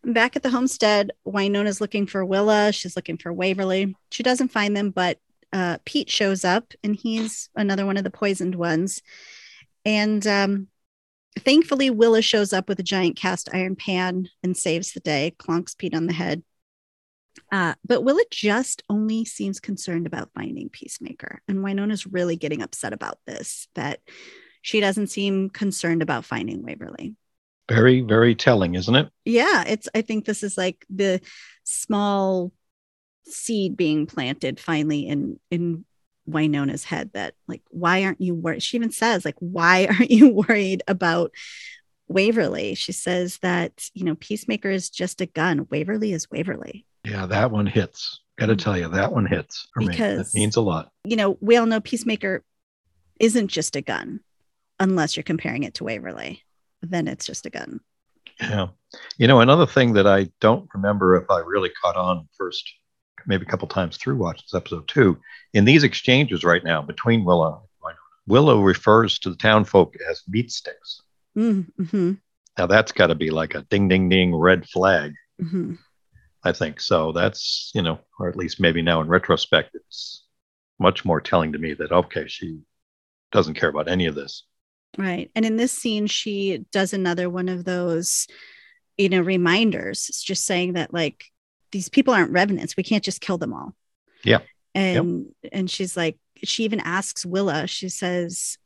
[0.04, 2.72] Back at the homestead, Wynonna's looking for Willa.
[2.72, 3.96] She's looking for Waverly.
[4.12, 5.18] She doesn't find them, but
[5.52, 9.02] uh, Pete shows up and he's another one of the poisoned ones.
[9.84, 10.68] And um,
[11.40, 15.78] thankfully, Willa shows up with a giant cast iron pan and saves the day, clonks
[15.78, 16.44] Pete on the head.
[17.52, 21.42] Uh, but Willa just only seems concerned about finding Peacemaker.
[21.48, 24.00] And Wynonna's really getting upset about this, that
[24.62, 27.16] she doesn't seem concerned about finding Waverly.
[27.70, 29.10] Very very telling isn't it?
[29.26, 31.20] Yeah it's i think this is like the
[31.64, 32.52] small
[33.26, 35.84] seed being planted finally in in
[36.30, 40.30] wynonna's head that like why aren't you worried she even says like why aren't you
[40.30, 41.32] worried about
[42.08, 42.76] waverly?
[42.76, 45.68] She says that you know peacemaker is just a gun.
[45.70, 46.86] Waverly is waverly.
[47.04, 48.22] Yeah that one hits.
[48.38, 48.60] Gotta mm-hmm.
[48.60, 50.24] tell you that one hits for because, me.
[50.24, 50.92] That means a lot.
[51.04, 52.44] You know we all know peacemaker
[53.20, 54.20] isn't just a gun
[54.80, 56.44] unless you're comparing it to waverly
[56.82, 57.80] then it's just a gun.
[58.40, 58.68] Yeah.
[59.18, 62.64] You know, another thing that I don't remember if I really caught on first,
[63.26, 65.18] maybe a couple times through watching this episode too,
[65.54, 67.62] in these exchanges right now between Willa
[68.28, 71.02] Willa refers to the town folk as meat sticks.
[71.38, 72.14] Mm-hmm.
[72.58, 75.14] Now that's got to be like a ding, ding, ding red flag.
[75.42, 75.76] Mm-hmm.
[76.44, 77.14] I think so.
[77.14, 80.26] That's, you know, or at least maybe now in retrospect, it's
[80.78, 82.60] much more telling to me that, okay, she
[83.32, 84.44] doesn't care about any of this.
[84.98, 85.30] Right.
[85.36, 88.28] And in this scene, she does another one of those,
[88.98, 90.08] you know, reminders.
[90.10, 91.26] It's just saying that like
[91.72, 92.76] these people aren't revenants.
[92.76, 93.76] We can't just kill them all.
[94.24, 94.40] Yeah.
[94.74, 95.52] And yep.
[95.54, 98.58] and she's like, she even asks Willa, she says,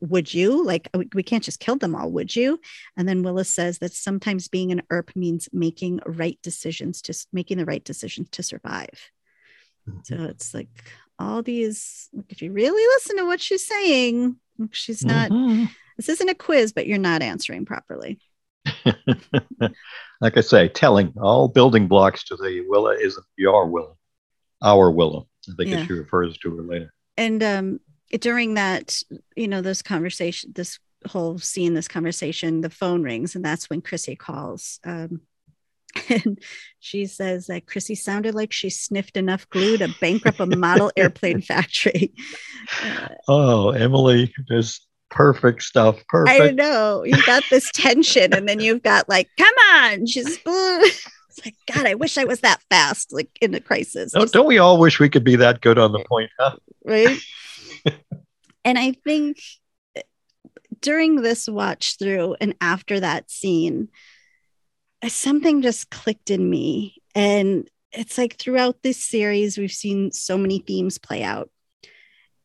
[0.00, 0.64] Would you?
[0.64, 2.60] Like, we can't just kill them all, would you?
[2.96, 7.58] And then Willa says that sometimes being an Earp means making right decisions, to making
[7.58, 9.10] the right decisions to survive.
[9.88, 10.00] Mm-hmm.
[10.04, 10.68] So it's like
[11.18, 14.36] all these, if you really listen to what she's saying,
[14.72, 15.64] She's not, mm-hmm.
[15.96, 18.18] this isn't a quiz, but you're not answering properly.
[20.20, 23.94] like I say, telling all building blocks to the Willa isn't your Willa,
[24.62, 25.22] our Willa.
[25.48, 25.86] I think yeah.
[25.86, 26.92] she refers to her later.
[27.16, 27.80] And um,
[28.18, 29.02] during that,
[29.36, 33.80] you know, this conversation, this whole scene, this conversation, the phone rings, and that's when
[33.80, 34.80] Chrissy calls.
[34.84, 35.20] Um,
[36.08, 36.38] and
[36.80, 41.40] she says that Chrissy sounded like she sniffed enough glue to bankrupt a model airplane
[41.42, 42.12] factory.
[42.82, 46.02] Uh, oh, Emily, just perfect stuff.
[46.08, 46.40] Perfect.
[46.40, 47.04] I know.
[47.04, 51.86] You've got this tension, and then you've got like, come on, she's It's like, God,
[51.86, 54.12] I wish I was that fast, like in a crisis.
[54.12, 56.56] Don't, don't we all wish we could be that good on the point, huh?
[56.84, 57.18] Right.
[58.64, 59.38] and I think
[60.80, 63.88] during this watch through and after that scene,
[65.08, 66.96] something just clicked in me.
[67.14, 71.50] And it's like throughout this series, we've seen so many themes play out.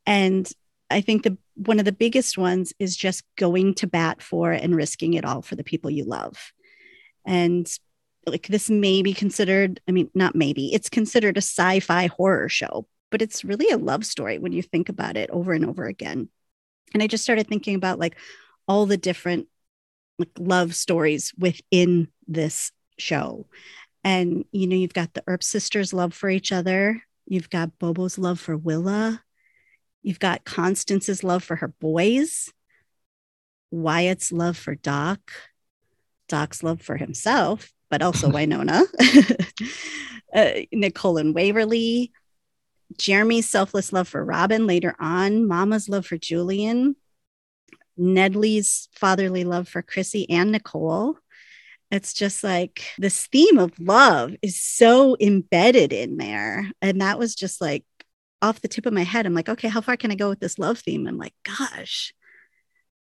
[0.05, 0.49] And
[0.89, 4.75] I think the one of the biggest ones is just going to bat for and
[4.75, 6.51] risking it all for the people you love.
[7.25, 7.71] And
[8.25, 12.87] like this may be considered, I mean, not maybe, it's considered a sci-fi horror show,
[13.09, 16.29] but it's really a love story when you think about it over and over again.
[16.93, 18.17] And I just started thinking about like
[18.67, 19.47] all the different
[20.17, 23.47] like love stories within this show.
[24.03, 27.03] And you know, you've got the Earp sisters' love for each other.
[27.25, 29.21] You've got Bobo's love for Willa.
[30.03, 32.51] You've got Constance's love for her boys.
[33.69, 35.19] Wyatt's love for Doc.
[36.27, 38.85] Doc's love for himself, but also Wynonna,
[40.33, 42.11] uh, Nicole and Waverly.
[42.97, 45.47] Jeremy's selfless love for Robin later on.
[45.47, 46.95] Mama's love for Julian.
[47.97, 51.17] Nedley's fatherly love for Chrissy and Nicole.
[51.91, 56.71] It's just like this theme of love is so embedded in there.
[56.81, 57.83] And that was just like
[58.41, 59.25] off the tip of my head.
[59.25, 61.05] I'm like, okay, how far can I go with this love theme?
[61.05, 62.13] I'm like, gosh,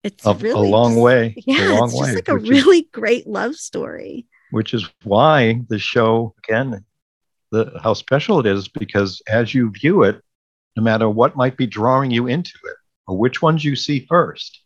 [0.04, 1.36] it's a, really a long just, way.
[1.46, 4.26] Yeah, long it's just way, like a really is, great love story.
[4.52, 6.86] Which is why the show, again,
[7.52, 10.22] the how special it is because as you view it,
[10.78, 14.62] no matter what might be drawing you into it, or which ones you see first,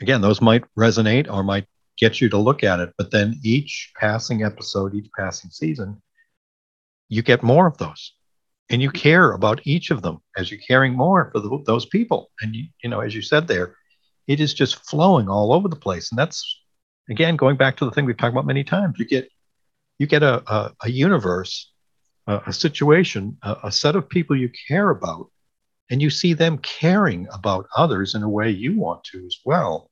[0.00, 1.66] again, those might resonate or might
[1.98, 2.92] get you to look at it.
[2.96, 6.02] But then each passing episode, each passing season,
[7.08, 8.14] you get more of those.
[8.70, 12.30] And you care about each of them as you're caring more for the, those people.
[12.40, 13.76] And, you, you know, as you said there,
[14.26, 16.10] it is just flowing all over the place.
[16.10, 16.60] And that's,
[17.10, 18.98] again, going back to the thing we've talked about many times.
[18.98, 19.28] You get,
[19.98, 21.72] you get a, a, a universe
[22.26, 25.30] a, a situation, a, a set of people you care about,
[25.90, 29.90] and you see them caring about others in a way you want to as well.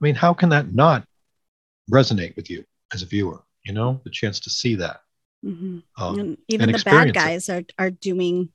[0.00, 1.06] I mean, how can that not
[1.90, 3.42] resonate with you as a viewer?
[3.64, 5.00] You know, the chance to see that.
[5.44, 5.82] Mhm.
[5.98, 7.14] um, and even and the bad experience it.
[7.14, 8.48] guys are are doing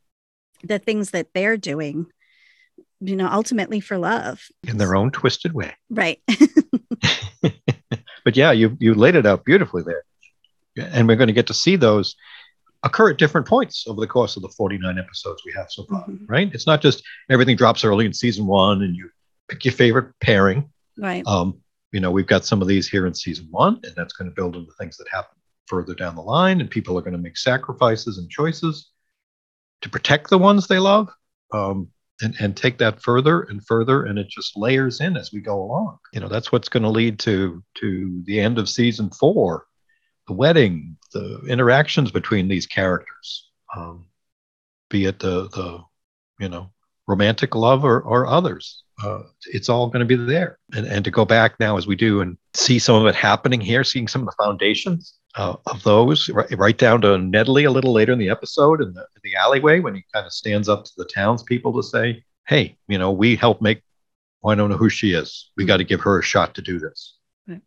[0.64, 2.08] the things that they're doing
[3.00, 5.74] you know ultimately for love in their own twisted way.
[5.90, 6.20] right
[8.24, 10.04] But yeah, you you laid it out beautifully there,
[10.78, 12.16] and we're going to get to see those
[12.84, 16.06] occur at different points over the course of the 49 episodes we have so far.
[16.08, 16.26] Mhm.
[16.28, 16.54] Right?
[16.54, 19.10] It's not just everything drops early in season one and you
[19.48, 20.70] pick your favorite pairing.
[21.02, 21.60] Right Um,
[21.92, 24.36] you know, we've got some of these here in season one, and that's going to
[24.36, 25.38] build into things that happen
[25.68, 28.92] further down the line, and people are going to make sacrifices and choices
[29.82, 31.10] to protect the ones they love,
[31.54, 31.90] um,
[32.22, 35.62] and and take that further and further, and it just layers in as we go
[35.62, 35.98] along.
[36.14, 39.66] You know, that's what's going to lead to to the end of season four,
[40.28, 44.06] the wedding, the interactions between these characters, um,
[44.90, 45.84] be it the the
[46.40, 46.72] you know
[47.12, 48.84] romantic love or, or others.
[49.04, 50.58] Uh, it's all going to be there.
[50.76, 53.60] And, and to go back now as we do and see some of it happening
[53.62, 57.72] here, seeing some of the foundations uh, of those, right, right down to Nedley a
[57.72, 60.70] little later in the episode in the, in the alleyway when he kind of stands
[60.70, 64.90] up to the townspeople to say, hey, you know, we help make—I don't know who
[64.90, 65.52] she is.
[65.58, 65.68] We Mhm.
[65.68, 67.18] got to give her a shot to do this.
[67.48, 67.62] Right.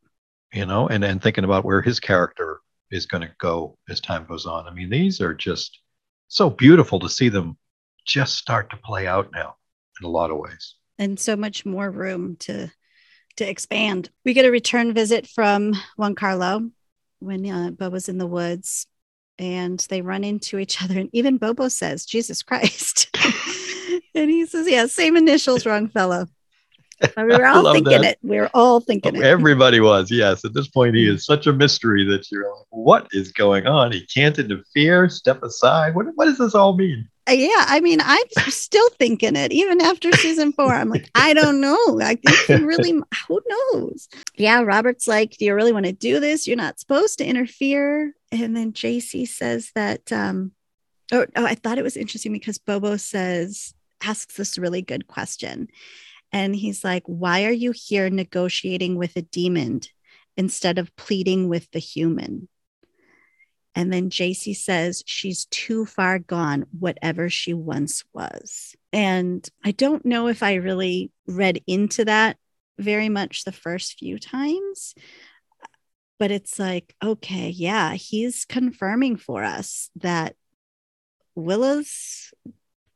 [0.53, 4.25] You know, and, and thinking about where his character is going to go as time
[4.27, 4.69] goes on.
[4.69, 5.81] I mean, these are just
[6.29, 7.57] so beautiful to see them
[8.05, 9.57] just start to play out now
[10.01, 10.75] in a lot of ways.
[10.99, 12.71] and so much more room to
[13.37, 16.71] to expand we get a return visit from juan carlo
[17.19, 18.87] when uh, bobo's in the woods
[19.39, 23.09] and they run into each other and even bobo says jesus christ
[24.15, 26.27] and he says yeah same initials wrong fellow
[27.17, 28.13] And we were all thinking that.
[28.13, 30.45] it we were all thinking it Everybody was, yes.
[30.45, 33.91] At this point, he is such a mystery that you're like, what is going on?
[33.91, 35.95] He can't interfere, step aside.
[35.97, 37.09] What, what does this all mean?
[37.27, 40.73] Uh, yeah i mean i'm still thinking it even after season four.
[40.75, 42.01] I'm like i don't know.
[42.01, 42.93] I think he really
[43.29, 44.09] who knows?
[44.37, 46.47] Yeah robert's like do you really want to do this?
[46.47, 48.15] You're not supposed to interfere.
[48.31, 50.53] And then jc says that um
[51.13, 55.69] oh, oh i thought it was interesting because bobo says asks this really good question.
[56.33, 59.81] And he's like why are you here negotiating with a demon
[60.37, 62.49] instead of pleading with the human
[63.75, 68.77] and then JC says she's too far gone, whatever she once was.
[68.93, 72.37] And I don't know if I really read into that
[72.79, 74.95] very much the first few times,
[76.19, 80.37] but it's like, okay, yeah, he's confirming for us that
[81.35, 82.33] Willa's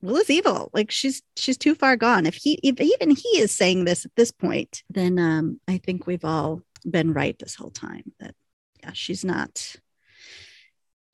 [0.00, 0.70] Willa's evil.
[0.72, 2.26] Like she's she's too far gone.
[2.26, 6.06] If he if even he is saying this at this point, then um I think
[6.06, 8.34] we've all been right this whole time that
[8.80, 9.74] yeah, she's not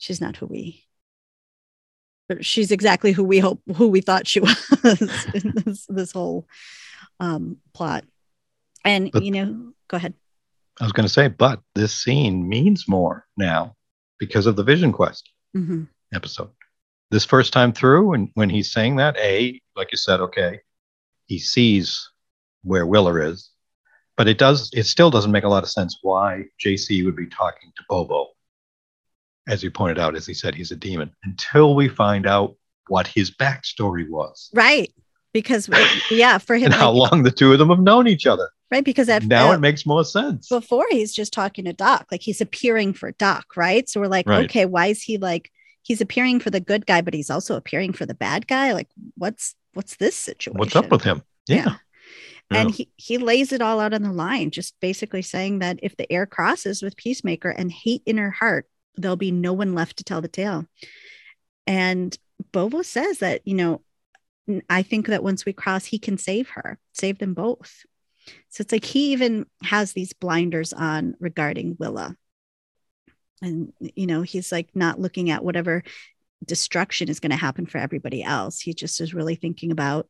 [0.04, 0.84] she's not who we
[2.40, 4.56] she's exactly who we hope who we thought she was
[5.34, 6.46] in this, this whole
[7.20, 8.04] um plot
[8.84, 10.14] and But- you know go ahead
[10.80, 13.76] I was going to say, but this scene means more now
[14.18, 15.86] because of the Vision Quest Mhm.
[16.12, 16.50] episode.
[17.12, 20.58] This first time through, and when he's saying that, A, like you said, okay,
[21.26, 22.10] he sees
[22.64, 23.50] where Willa is,
[24.16, 27.28] but it does, it still doesn't make a lot of sense why JC would be
[27.28, 28.30] talking to Bobo.
[29.46, 32.56] As you pointed out, as he said, he's a demon until we find out
[32.88, 34.92] what his backstory was right
[35.32, 35.68] because
[36.10, 38.48] yeah for him and how like- long the two of them have known each other.
[38.70, 40.48] right because at, now uh, it makes more sense.
[40.48, 44.28] before he's just talking to doc like he's appearing for doc right so we're like
[44.28, 44.44] Right.
[44.44, 45.50] okay why is he like
[45.82, 48.88] he's appearing for the good guy but he's also appearing for the bad guy like
[49.16, 51.22] what's what's this situation What's up with him?
[51.48, 51.76] Yeah.
[52.50, 52.74] and Yeah.
[52.76, 56.10] he he lays it all out on the line just basically saying that if the
[56.12, 60.04] heir crosses with peacemaker and hate in her heart there'll be no one left to
[60.04, 60.66] tell the tale
[61.66, 62.16] and
[62.52, 63.80] bobo says that you know
[64.68, 67.84] I think that once we cross he can save her save them both
[68.50, 72.16] so it's like he even has these blinders on regarding willa
[73.40, 75.82] and you know he's like not looking at whatever
[76.44, 80.08] destruction is going to happen for everybody else he just is really thinking about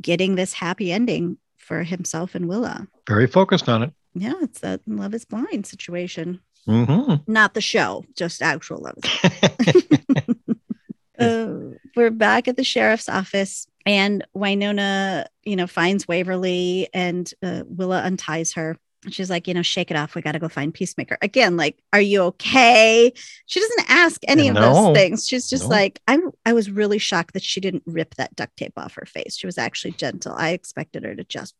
[0.00, 2.88] getting this happy ending for himself and Willa.
[3.08, 3.92] Very focused on it.
[4.14, 6.40] Yeah, it's that love is blind situation.
[6.66, 8.98] Hmm Not the show, just actual love.
[11.18, 17.62] Uh, we're back at the sheriff's office, and Wynonna, you know, finds Waverly, and uh,
[17.66, 18.76] Willa unties her.
[19.08, 20.14] She's like, you know, shake it off.
[20.16, 21.56] We got to go find Peacemaker again.
[21.56, 23.12] Like, are you okay?
[23.46, 24.60] She doesn't ask any of No.
[24.86, 25.28] those things.
[25.28, 25.68] She's just No.
[25.70, 26.30] like, I'm.
[26.46, 29.36] I was really shocked that she didn't rip that duct tape off her face.
[29.36, 30.34] She was actually gentle.
[30.36, 31.54] I expected her to just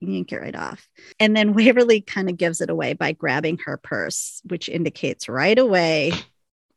[0.00, 0.88] yank it right off.
[1.18, 5.58] And then Waverly kind of gives it away by grabbing her purse, which indicates right
[5.58, 6.12] away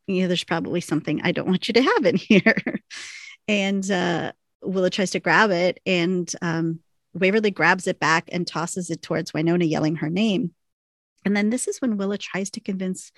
[0.08, 2.82] you know, there's probably something I don't want you to have in here.
[3.48, 6.80] and uh, Willa tries to grab it, and um,
[7.14, 10.54] Waverly grabs it back and tosses it towards Wynonna, yelling her name.
[11.26, 13.12] And then this is when Willa tries to convince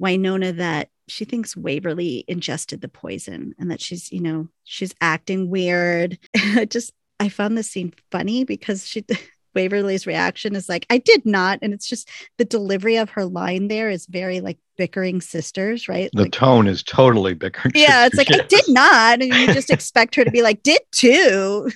[0.00, 5.50] Wynonna that she thinks Waverly ingested the poison and that she's, you know, she's acting
[5.50, 6.18] weird.
[6.68, 9.04] just I found this scene funny because she
[9.54, 11.60] Waverly's reaction is like, I did not.
[11.62, 16.10] And it's just the delivery of her line there is very like bickering sisters, right?
[16.12, 17.72] The like, tone is totally bickering.
[17.74, 18.40] Yeah, sisters, it's like, yes.
[18.40, 19.22] I did not.
[19.22, 21.70] And you just expect her to be like, did too.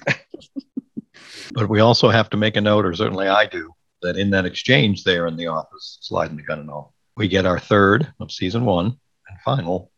[1.52, 3.72] But we also have to make a note, or certainly I do,
[4.02, 7.46] that in that exchange there in the office, sliding the gun and all, we get
[7.46, 9.90] our third of season one and final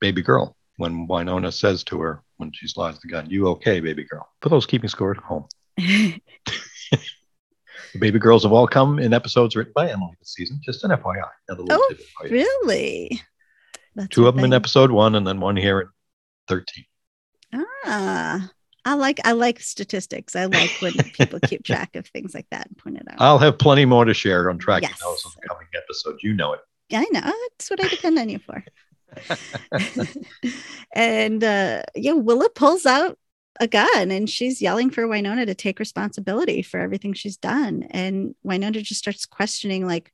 [0.00, 4.04] baby girl when Wynonna says to her when she slides the gun, You okay, baby
[4.04, 4.28] girl?
[4.42, 5.46] For those keeping score at home.
[7.94, 10.58] The baby girls have all come in episodes written by Emily this season.
[10.64, 11.28] Just an FYI.
[11.48, 12.32] Another Oh, tidbit for you.
[12.32, 13.20] really?
[13.94, 15.88] That's Two her of them in episode one, and then one here in
[16.48, 16.84] 13.
[17.84, 18.50] Ah,
[18.86, 20.34] I like I like statistics.
[20.34, 23.20] I like when people keep track of things like that and point it out.
[23.20, 25.00] I'll have plenty more to share on tracking Yes.
[25.00, 26.22] those in the coming episodes.
[26.22, 26.60] You know it.
[26.94, 28.64] I know that's what I depend on you for.
[30.94, 33.18] and uh, yeah, Willa pulls out
[33.60, 37.84] a gun and she's yelling for Wynonna to take responsibility for everything she's done.
[37.90, 40.12] And Wynonna just starts questioning, like,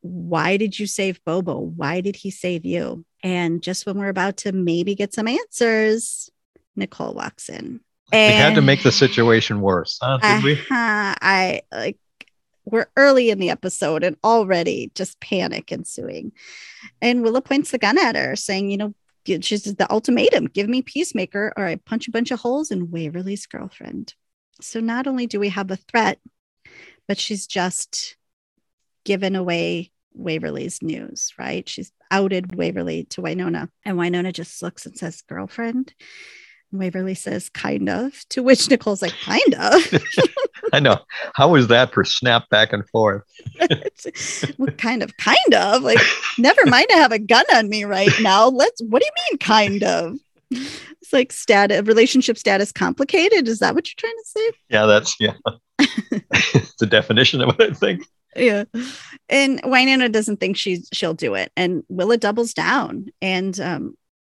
[0.00, 1.58] why did you save Bobo?
[1.58, 3.04] Why did he save you?
[3.22, 6.30] And just when we're about to maybe get some answers,
[6.76, 7.80] Nicole walks in.
[8.12, 10.18] we had to make the situation worse, huh?
[10.18, 10.52] Did we?
[10.52, 11.14] uh-huh.
[11.20, 11.98] I like
[12.70, 16.32] we're early in the episode and already just panic ensuing.
[17.00, 18.94] And Willa points the gun at her, saying, you know,
[19.40, 23.46] she's the ultimatum give me peacemaker or I punch a bunch of holes in Waverly's
[23.46, 24.14] girlfriend.
[24.60, 26.18] So not only do we have a threat,
[27.06, 28.16] but she's just
[29.04, 31.68] given away Waverly's news, right?
[31.68, 33.68] She's outed Waverly to Wynonna.
[33.84, 35.94] And Wynonna just looks and says, girlfriend.
[36.70, 39.82] And Waverly says, kind of, to which Nicole's like, kind of.
[40.72, 40.98] I know.
[41.34, 43.22] How was that for snap back and forth?
[44.56, 45.82] what kind of kind of.
[45.82, 45.98] Like
[46.38, 48.48] never mind i have a gun on me right now.
[48.48, 50.18] Let's what do you mean kind of?
[50.50, 53.48] It's like status relationship status complicated?
[53.48, 54.50] Is that what you're trying to say?
[54.70, 55.34] Yeah, that's yeah.
[55.78, 58.04] it's the definition of what I think.
[58.36, 58.64] yeah.
[59.28, 61.52] And Wynonna doesn't think she's she'll do it.
[61.56, 63.06] And Willa doubles down.
[63.22, 63.96] And um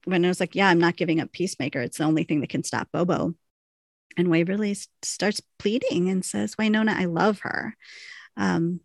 [0.07, 1.81] Wynonna's like yeah I'm not giving up peacemaker.
[1.81, 3.35] It's the only thing that can stop Bobo
[4.17, 7.75] and Waverly starts pleading and says Wynonna I love her
[8.37, 8.79] um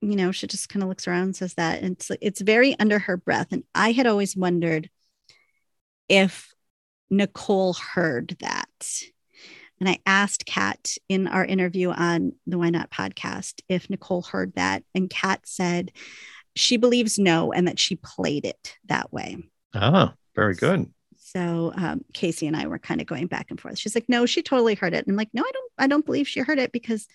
[0.00, 2.78] you know she just kind of looks around and says that and it's it's very
[2.78, 4.90] under her breath and I had always wondered
[6.08, 6.52] if
[7.10, 8.68] Nicole heard that
[9.80, 14.52] and I asked Kat in our interview on the Why Not podcast if Nicole heard
[14.54, 14.84] that.
[14.94, 15.92] And Kat said
[16.54, 19.38] she believes no, and that she played it that way.
[19.74, 20.92] Ah, very good.
[21.32, 23.78] So um, Casey and I were kind of going back and forth.
[23.78, 25.06] She's like, no, she totally heard it.
[25.06, 27.06] And I'm like, no, I don't, I don't believe she heard it because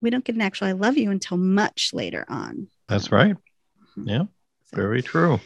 [0.00, 2.68] we don't get an actual I love you until much later on.
[2.88, 3.36] That's right.
[3.98, 4.08] Mhm.
[4.08, 4.22] Yeah,
[4.66, 5.40] So- very true.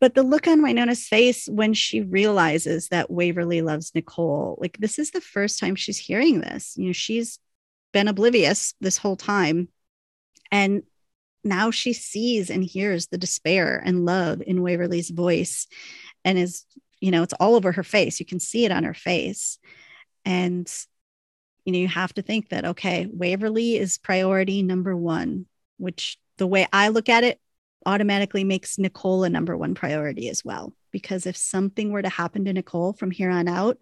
[0.00, 4.98] but the look on Wynonna's face when she realizes that Waverly loves Nicole, like this
[4.98, 6.74] is the first time she's hearing this.
[6.76, 7.38] You know, she's
[7.92, 9.68] been oblivious this whole time.
[10.50, 10.82] And
[11.44, 15.66] now she sees and hears the despair and love in Waverly's voice
[16.24, 16.64] and is,
[17.00, 18.20] you know, it's all over her face.
[18.20, 19.58] You can see it on her face.
[20.24, 20.70] And,
[21.64, 25.46] you know, you have to think that, okay, Waverly is priority number one,
[25.78, 27.40] which the way I look at it,
[27.84, 30.72] automatically makes Nicole a number one priority as well.
[30.90, 33.78] Because if something were to happen to Nicole from here on out,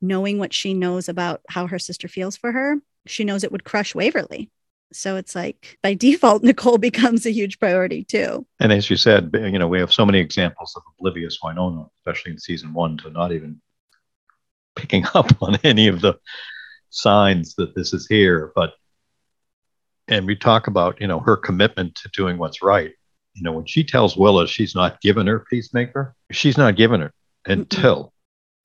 [0.00, 3.64] knowing what she knows about how her sister feels for her, she knows it would
[3.64, 4.50] crush Waverly.
[4.92, 8.46] So it's like by default, Nicole becomes a huge priority too.
[8.60, 12.32] And as you said, you know, we have so many examples of oblivious Wynonna, especially
[12.32, 13.60] in season one, to not even
[14.74, 16.14] picking up on any of the
[16.90, 18.52] signs that this is here.
[18.54, 18.74] But
[20.08, 22.92] and we talk about, you know, her commitment to doing what's right.
[23.34, 27.12] You know, when she tells Willa she's not given her peacemaker, she's not given her
[27.44, 28.12] until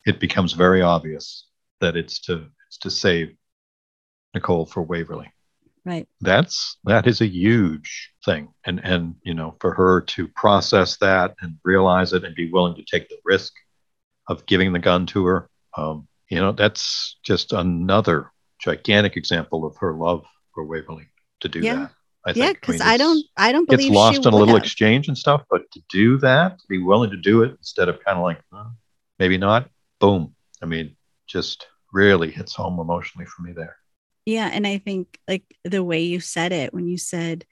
[0.06, 1.46] it becomes very obvious
[1.82, 3.36] that it's to it's to save
[4.34, 5.32] Nicole for Waverly
[5.84, 6.08] Right.
[6.22, 11.36] that's that is a huge thing and and you know for her to process that
[11.42, 13.52] and realize it and be willing to take the risk
[14.28, 19.76] of giving the gun to her um, you know that's just another gigantic example of
[19.78, 20.24] her love
[20.54, 21.08] for waverly
[21.40, 21.76] to do Yeah.
[21.76, 21.92] that
[22.26, 24.54] i yeah, think because mean, I, don't I don't believe lost she in a little
[24.56, 24.64] have.
[24.64, 28.04] exchange and stuff but to do that to be willing to do it instead of
[28.06, 28.70] kind of like "Uh,
[29.18, 29.70] maybe not
[30.00, 30.96] boom i mean
[31.28, 33.78] just really hits home emotionally for me there
[34.26, 34.50] Yeah.
[34.52, 37.46] And I think like the way you said it when you said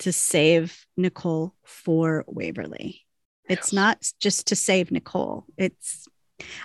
[0.00, 3.02] to save Nicole for Waverly.
[3.48, 3.72] It's Yes.
[3.72, 5.44] not just to save Nicole.
[5.56, 6.06] It's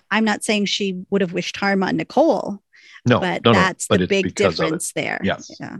[0.09, 2.63] I'm not saying she would have wished harm on Nicole,
[3.05, 4.63] No, but no, no, that's but the it's big because of it.
[4.67, 5.19] difference there.
[5.23, 5.51] Yes.
[5.59, 5.77] Yeah.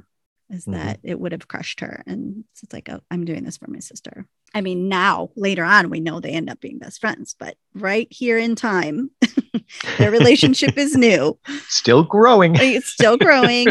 [0.49, 0.73] Is Mhm.
[0.73, 2.03] that it would have crushed her.
[2.05, 4.27] And so it's like, oh, I'm doing this for my sister.
[4.53, 8.07] I mean, now later on, we know they end up being best friends, but right
[8.11, 9.09] here in time,
[9.97, 11.37] their relationship is new.
[11.67, 12.55] Still growing.
[12.61, 13.69] It's still growing.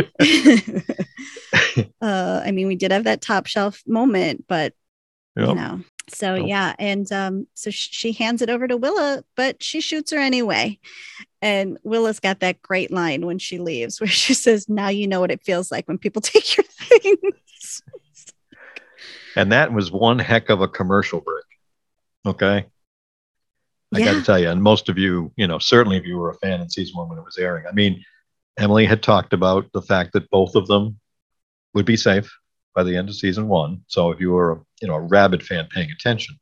[2.01, 4.75] uh, I mean, we did have that top shelf moment, but
[5.37, 6.49] you know so Nope.
[6.49, 10.19] yeah and um so sh- she hands it over to willa but she shoots her
[10.19, 10.79] anyway
[11.41, 15.21] and willa's got that great line when she leaves where she says now you know
[15.21, 17.83] what it feels like when people take your things
[19.37, 21.45] And that was one heck of a commercial break.
[22.27, 22.67] Okay.
[23.93, 26.31] I got to tell you, and most of you, you know, certainly if you were
[26.31, 28.05] a fan in season one when it was airing, I mean,
[28.59, 30.99] Emily had talked about the fact that both of them
[31.75, 32.33] would be safe
[32.75, 33.83] by the end of season one.
[33.87, 36.37] So if you were, a, you know, a rabid fan paying attention,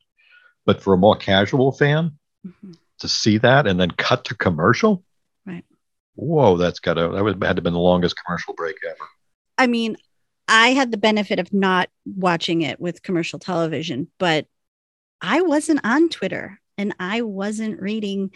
[0.65, 2.75] but for a more casual fan Mhm.
[2.99, 5.03] to see that and then cut to commercial,
[5.45, 5.65] Right.
[6.15, 9.07] Whoa, that's got to that would had to have been the longest commercial break ever.
[9.57, 9.95] i mean
[10.47, 14.45] i had the benefit of not watching it with commercial television but
[15.21, 18.31] i wasn't on twitter and i wasn't reading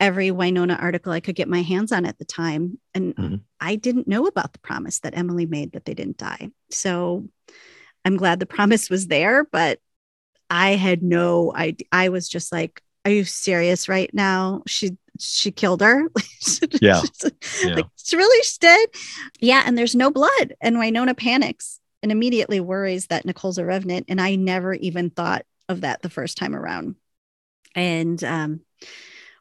[0.00, 3.40] every wynonna article i could get my hands on at the time and Mhm.
[3.60, 7.28] i didn't know about the promise that emily made that they didn't die so
[8.04, 9.78] i'm glad the promise was there but
[10.50, 15.50] i had no i i was just like are you serious right now she she
[15.50, 16.02] killed her
[16.80, 17.00] Yeah.
[17.64, 17.74] Yeah.
[17.76, 18.90] like she really she did
[19.40, 24.06] yeah and there's no blood and wynonna panics and immediately worries that nicole's a revenant
[24.08, 26.96] and i never even thought of that the first time around
[27.74, 28.60] and um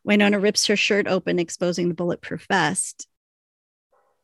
[0.07, 3.07] wynonna rips her shirt open exposing the bulletproof vest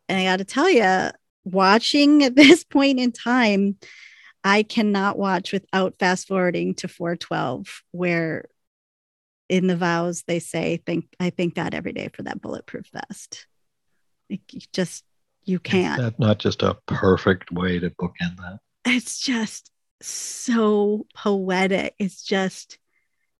[0.07, 1.09] and i got to tell you
[1.43, 3.77] watching at this point in time
[4.43, 8.45] i cannot watch without fast forwarding to 412 where
[9.49, 13.47] in the vows they say thank i thank god every day for that bulletproof vest
[14.29, 15.03] like you just
[15.43, 16.01] you can't.
[16.01, 18.59] That's not just a perfect way to bookend that.
[18.85, 19.71] it's just
[20.01, 21.95] so poetic.
[21.99, 22.77] It's just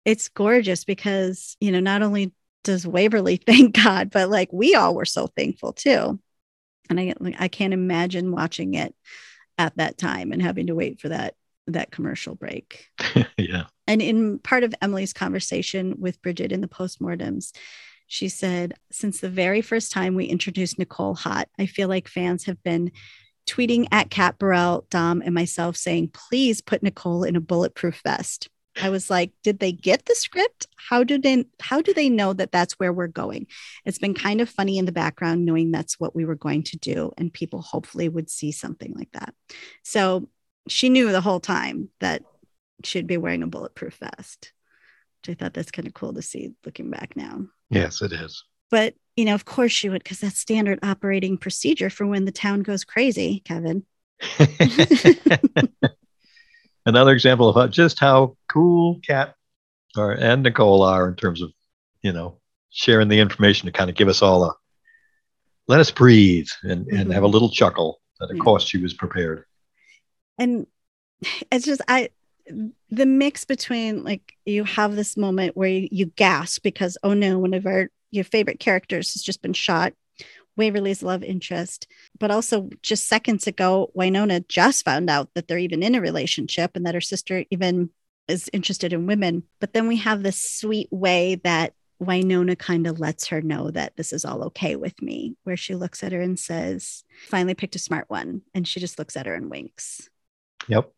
[0.04, 2.32] it's gorgeous because you know not only
[2.64, 6.18] does waverly thank god but like we all were so thankful too
[6.90, 8.94] and i i can't imagine watching it
[9.58, 11.34] at that time and having to wait for that
[11.68, 12.88] that commercial break
[13.38, 13.64] yeah.
[13.86, 17.52] and in part of Emily's conversation with Bridget in the postmortems,
[18.12, 22.44] she said, Since the very first time we introduced Nicole Haught, I feel like fans
[22.44, 22.92] have been
[23.48, 28.50] tweeting at Kat Barrell, Dom, and myself saying, Please put Nicole in a bulletproof vest.
[28.80, 30.66] I was like, did they get the script?
[30.76, 33.46] How did they how do they know that that's where we're going?
[33.84, 36.78] It's been kind of funny in the background knowing that's what we were going to
[36.78, 39.34] do and people hopefully would see something like that.
[39.82, 40.28] So
[40.68, 42.22] she knew the whole time that
[42.84, 44.52] she'd be wearing a bulletproof vest,
[45.20, 47.46] which I thought that's kind of cool to see looking back now.
[47.70, 48.44] Yes, it is.
[48.70, 52.32] But, you know, of course she would, because that's standard operating procedure for when the
[52.32, 53.84] town goes crazy, Kevin.
[56.84, 59.34] Another example of how, just how cool Kat
[59.96, 61.52] or and Nicole are in terms of,
[62.02, 62.38] you know,
[62.70, 64.54] sharing the information to kind of give us all a
[65.68, 67.32] let us breathe and, and have a mm-hmm.
[67.32, 68.42] little chuckle that of Yeah.
[68.42, 69.44] course she was prepared.
[70.38, 70.66] And
[71.52, 72.10] it's just, I,
[72.90, 77.38] the mix between like you have this moment where you, you gasp because, oh no,
[77.38, 79.94] one of our your favorite characters has just been shot.
[80.56, 81.86] Waverly's love interest,
[82.18, 86.72] but also just seconds ago, Wynonna just found out that they're even in a relationship
[86.74, 87.90] and that her sister even
[88.28, 89.44] is interested in women.
[89.60, 93.96] But then we have this sweet way that Wynonna kind of lets her know that
[93.96, 97.76] this is all okay with me, where she looks at her and says, finally picked
[97.76, 98.42] a smart one.
[98.54, 100.08] And she just looks at her and winks.
[100.68, 100.92] Yep.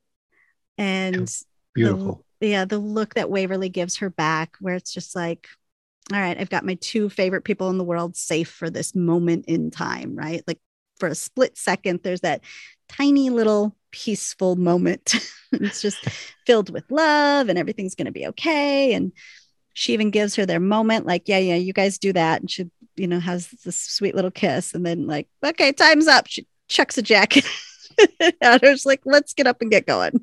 [0.79, 1.31] And
[1.75, 2.25] Beautiful.
[2.41, 5.49] the, yeah, the look that Waverly gives her back, where it's just like,
[6.13, 9.47] all right, I've got my two favorite people in the world safe for this moment
[9.47, 10.43] in time, right?
[10.47, 10.61] Like
[10.99, 12.43] for a split second, there's that
[12.89, 15.15] tiny little peaceful moment.
[15.53, 15.99] it's just
[16.47, 18.93] filled with love and everything's going to be okay.
[18.93, 19.13] And
[19.73, 22.41] she even gives her their moment, like, yeah, yeah, you guys do that.
[22.41, 24.75] And she, you know, has this sweet little kiss.
[24.75, 26.27] And then, like, okay, time's up.
[26.29, 27.45] She chucks a jacket
[28.43, 28.59] her.
[28.63, 30.21] She's like, let's get up and get going.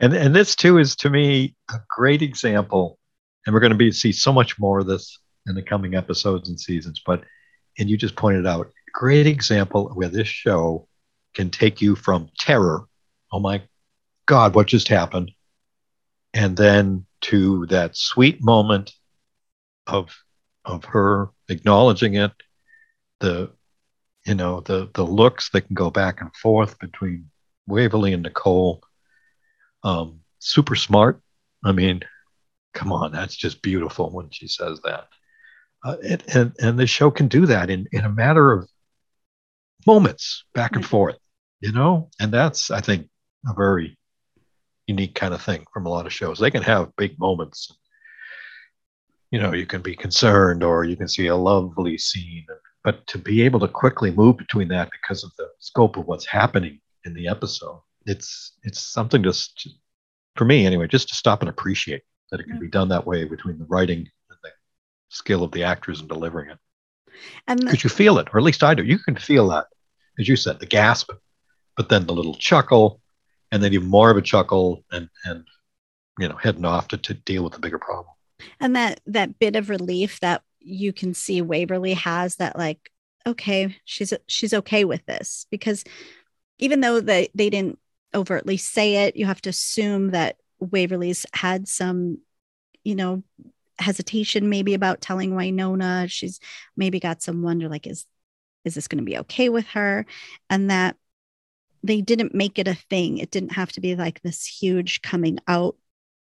[0.00, 2.98] And and this too is to me a great example,
[3.46, 6.48] and we're going to be see so much more of this in the coming episodes
[6.48, 7.02] and seasons.
[7.04, 7.24] But
[7.78, 10.88] and you just pointed out great example where this show
[11.34, 12.86] can take you from terror,
[13.32, 13.62] oh my
[14.26, 15.32] God, what just happened,
[16.32, 18.92] and then to that sweet moment
[19.86, 20.16] of
[20.64, 22.32] of her acknowledging it,
[23.20, 23.50] the
[24.24, 27.30] you know the the looks that can go back and forth between
[27.66, 28.82] Waverly and Nicole
[29.82, 31.20] um, super smart.
[31.64, 32.00] I mean,
[32.74, 35.08] come on, that's just beautiful when she says that.
[35.84, 38.68] Uh, and, and, and the show can do that in, in a matter of
[39.86, 41.16] moments back and forth,
[41.60, 42.10] you know?
[42.20, 43.08] And that's, I think,
[43.48, 43.98] a very
[44.86, 46.38] unique kind of thing from a lot of shows.
[46.38, 47.74] They can have big moments.
[49.30, 52.46] You know, you can be concerned or you can see a lovely scene,
[52.82, 56.26] but to be able to quickly move between that because of the scope of what's
[56.26, 59.68] happening in the episode, it's it's something just
[60.36, 63.24] for me anyway, just to stop and appreciate that it can be done that way
[63.24, 64.50] between the writing and the
[65.08, 66.58] skill of the actors in delivering it.
[67.46, 69.66] And because you feel it, or at least I do, you can feel that,
[70.18, 71.10] as you said, the gasp,
[71.76, 73.00] but then the little chuckle,
[73.52, 75.44] and then even more of a chuckle and and
[76.18, 78.12] you know heading off to, to deal with the bigger problem.
[78.60, 82.90] And that that bit of relief that you can see waverly has that like
[83.26, 85.46] okay she's she's okay with this.
[85.50, 85.84] Because
[86.58, 87.78] even though they, they didn't
[88.14, 92.18] overtly say it you have to assume that waverly's had some
[92.82, 93.22] you know
[93.78, 96.38] hesitation maybe about telling wynonna she's
[96.76, 98.06] maybe got some wonder like is
[98.64, 100.06] is this going to be okay with her
[100.48, 100.96] and that
[101.84, 103.18] they didn't make it a thing.
[103.18, 105.76] It didn't have to be like this huge coming out,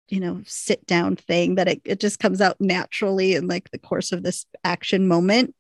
[0.08, 3.78] you know, sit down thing that it, it just comes out naturally in like the
[3.78, 5.54] course of this action moment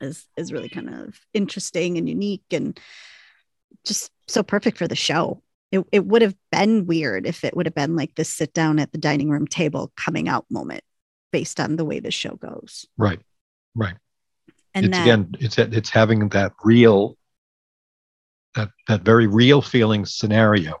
[0.00, 2.78] is is really kind of interesting and unique and
[3.84, 5.42] just so perfect for the show.
[5.72, 8.78] It, it would have been weird if it would have been like this sit down
[8.78, 10.82] at the dining room table coming out moment
[11.32, 12.86] based on the way the show goes.
[12.96, 13.20] Right.
[13.74, 13.96] Right.
[14.74, 17.16] And it's that, again, it's it's having that real
[18.56, 20.74] that, that very real feeling scenario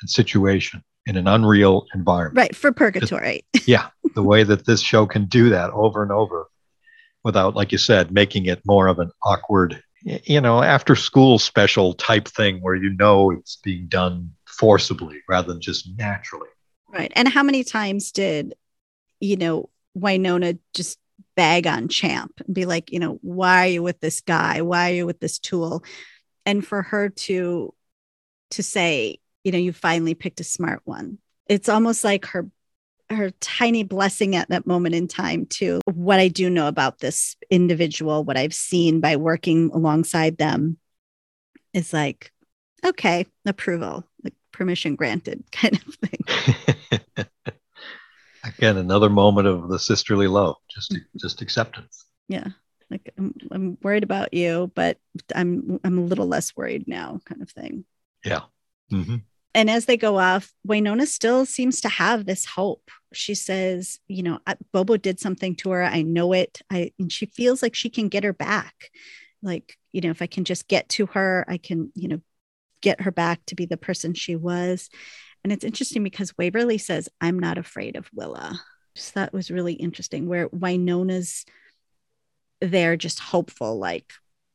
[0.00, 2.36] and situation in an unreal environment.
[2.36, 3.44] Right, for purgatory.
[3.66, 6.46] yeah, the way that this show can do that over and over
[7.24, 11.94] without, like you said, making it more of an awkward, you know, after school special
[11.94, 16.48] type thing where you know it's being done forcibly rather than just naturally.
[16.88, 17.12] Right.
[17.14, 18.54] And how many times did,
[19.20, 20.98] you know, Wynonna just
[21.34, 24.62] bag on Champ and be like, you know, why are you with this guy?
[24.62, 25.82] Why are you with this tool?
[26.46, 27.74] and for her to
[28.52, 32.48] to say you know you finally picked a smart one it's almost like her
[33.10, 35.80] her tiny blessing at that moment in time too.
[35.86, 40.78] What i do know about this individual what i've seen by working alongside them
[41.72, 42.32] is like
[42.84, 47.26] okay approval like permission granted kind of thing.
[48.44, 52.04] Again another moment of the sisterly love just just acceptance.
[52.28, 52.48] Yeah
[52.90, 54.98] like I'm, I'm worried about you but
[55.34, 57.84] i'm i'm a little less worried now kind of thing.
[58.24, 58.42] Yeah.
[58.92, 59.16] Mm-hmm.
[59.56, 62.90] And as they go off wynonna still seems to have this hope.
[63.12, 64.38] She says you know
[64.72, 65.82] bobo did something to her.
[65.82, 66.60] I know it.
[66.70, 68.74] I and she feels like she can get her back.
[69.42, 72.20] Like you know if i can just get to her i can you know
[72.82, 74.90] get her back to be the person she was.
[75.42, 78.60] And it's interesting because waverly says i'm not afraid of willa.
[78.94, 81.44] Just that was really interesting where wynonna's
[82.60, 84.12] they're just hopeful, like,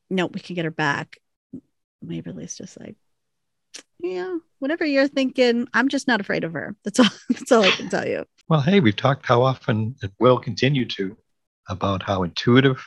[0.10, 1.18] nope, we can get her back.
[2.02, 2.96] Waverly's just like,
[4.00, 6.76] yeah, whatever you're thinking, I'm just not afraid of her.
[6.84, 7.10] That's all.
[7.30, 8.26] That's all I can tell you.
[8.48, 11.18] Well, hey, we've talked how often it will continue to
[11.68, 12.84] about how intuitive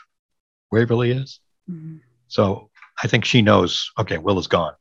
[0.71, 1.41] Waverly is.
[1.71, 1.99] Mm-hmm.
[2.29, 2.71] So
[3.03, 3.91] I think she knows.
[3.99, 4.75] Okay, Will is gone.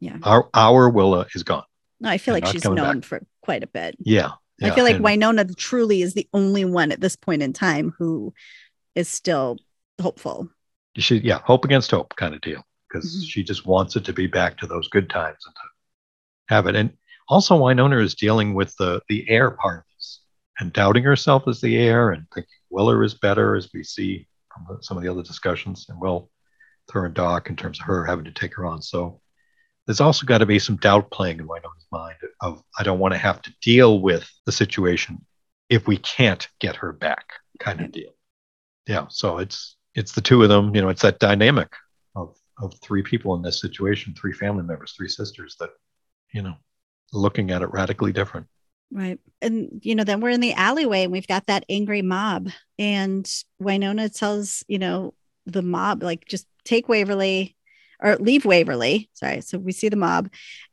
[0.00, 0.18] Yeah.
[0.22, 1.64] Our our Willa is gone.
[2.00, 3.04] No, I feel like she's known back.
[3.04, 3.96] for quite a bit.
[4.00, 4.32] Yeah.
[4.58, 7.52] yeah I feel like and, Wynonna truly is the only one at this point in
[7.52, 8.32] time who
[8.94, 9.56] is still
[10.00, 10.48] hopeful.
[10.96, 13.24] Should, yeah, hope against hope kind of deal because mm-hmm.
[13.26, 16.76] she just wants it to be back to those good times and to have it.
[16.76, 16.92] And
[17.28, 20.20] also, Wynonna is dealing with the the heir part of this
[20.58, 24.78] and doubting herself as the heir and thinking Willa is better, as we see from
[24.80, 26.30] some of the other discussions, and well,
[26.92, 28.82] her and Doc in terms of her having to take her on.
[28.82, 29.20] So
[29.86, 33.14] there's also got to be some doubt playing in Wynonna's mind of I don't want
[33.14, 35.24] to have to deal with the situation
[35.68, 38.12] if we can't get her back, kind of deal.
[38.86, 40.74] Yeah, so it's it's the two of them.
[40.74, 41.72] You know, it's that dynamic
[42.14, 45.70] of of three people in this situation, three family members, three sisters that,
[46.32, 46.54] you know,
[47.12, 48.46] looking at it radically different.
[48.90, 49.18] Right.
[49.42, 52.48] And, you know, then we're in the alleyway and we've got that angry mob.
[52.78, 53.24] And
[53.62, 55.14] Wynonna tells, you know,
[55.46, 57.56] the mob, like, just take Waverly
[58.00, 59.10] or leave Waverly.
[59.12, 59.40] Sorry.
[59.42, 60.30] So we see the mob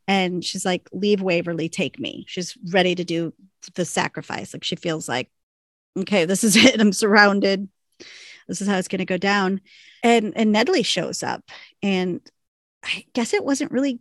[0.08, 2.26] and she's like, leave Waverly, take me.
[2.28, 3.34] She's ready to do
[3.76, 4.54] the sacrifice.
[4.54, 5.30] Like, she feels like,
[5.98, 6.80] okay, this is it.
[6.80, 7.68] I'm surrounded
[8.48, 9.62] this is how it's going to go down.
[10.04, 11.44] And and nedley shows up
[11.82, 12.22] and
[12.84, 14.00] i guess it wasn't really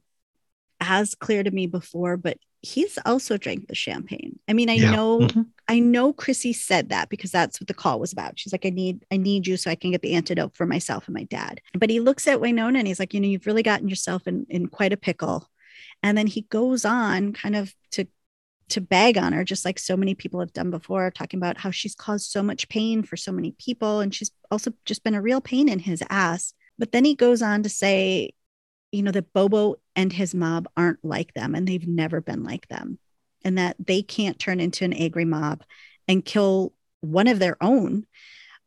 [0.80, 4.38] as clear to me before but he's also drank the champagne.
[4.48, 4.90] I mean i yeah.
[4.90, 5.42] know mm-hmm.
[5.68, 8.38] i know chrissy said that because that's what the call was about.
[8.38, 11.06] She's like i need i need you so i can get the antidote for myself
[11.06, 11.60] and my dad.
[11.78, 14.46] But he looks at wynonna and he's like you know you've really gotten yourself in
[14.48, 15.48] in quite a pickle.
[16.02, 18.06] And then he goes on kind of to
[18.70, 21.70] to bag on her, just like so many people have done before, talking about how
[21.70, 24.00] she's caused so much pain for so many people.
[24.00, 26.54] And she's also just been a real pain in his ass.
[26.78, 28.32] But then he goes on to say,
[28.90, 32.68] you know, that Bobo and his mob aren't like them and they've never been like
[32.68, 32.98] them,
[33.44, 35.62] and that they can't turn into an angry mob
[36.08, 38.06] and kill one of their own,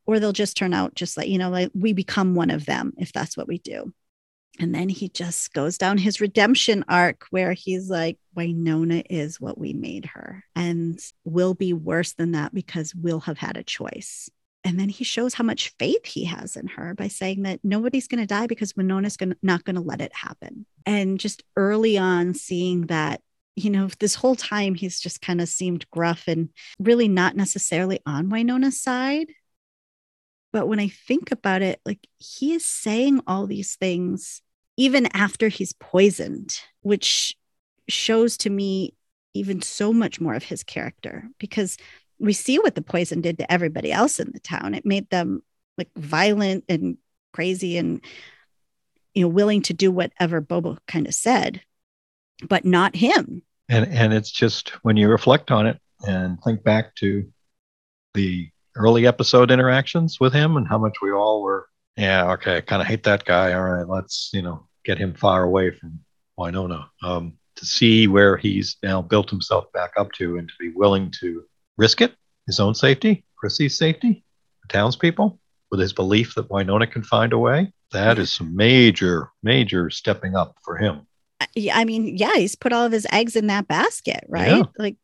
[0.06, 2.94] or they'll just turn out just like, you know, like we become one of them
[2.98, 3.94] if that's what we do.
[4.60, 9.58] And then he just goes down his redemption arc where he's like, Wynonna is what
[9.58, 14.30] we made her and will be worse than that because we'll have had a choice.
[14.64, 18.08] And then he shows how much faith he has in her by saying that nobody's
[18.08, 20.66] going to die because Wynonna's gonna, not going to let it happen.
[20.86, 23.22] And just early on, seeing that,
[23.56, 26.50] you know, this whole time he's just kind of seemed gruff and
[26.80, 29.28] really not necessarily on Wynonna's side.
[30.52, 34.42] But when I think about it, like he is saying all these things
[34.78, 37.36] even after he's poisoned, which
[37.90, 38.94] shows to me
[39.34, 41.78] even so much more of his character because
[42.20, 44.74] we see what the poison did to everybody else in the town.
[44.74, 45.42] It made them
[45.78, 46.98] like violent and
[47.34, 48.02] crazy and
[49.14, 51.62] you know willing to do whatever Bobo kind of said,
[52.48, 53.42] but not him.
[53.70, 57.32] And and it's just when you reflect on it and think back to
[58.14, 61.68] the early episode interactions with him and how much we all were
[61.98, 63.54] yeah, okay, kind of hate that guy.
[63.54, 66.00] All right, let's, you know, get him far away from
[66.40, 66.88] Wynonna.
[67.04, 71.12] Um, to see where he's now built himself back up to and to be willing
[71.20, 71.44] to
[71.76, 72.16] risk it,
[72.46, 74.24] his own safety, Chrissy's safety,
[74.62, 75.40] the townspeople,
[75.72, 77.74] with his belief that Wynonna can find a way.
[77.92, 81.08] That is some major, major stepping up for him.
[81.74, 84.58] I mean, yeah, he's put all of his eggs in that basket, right?
[84.58, 84.64] Yeah.
[84.78, 84.98] Like,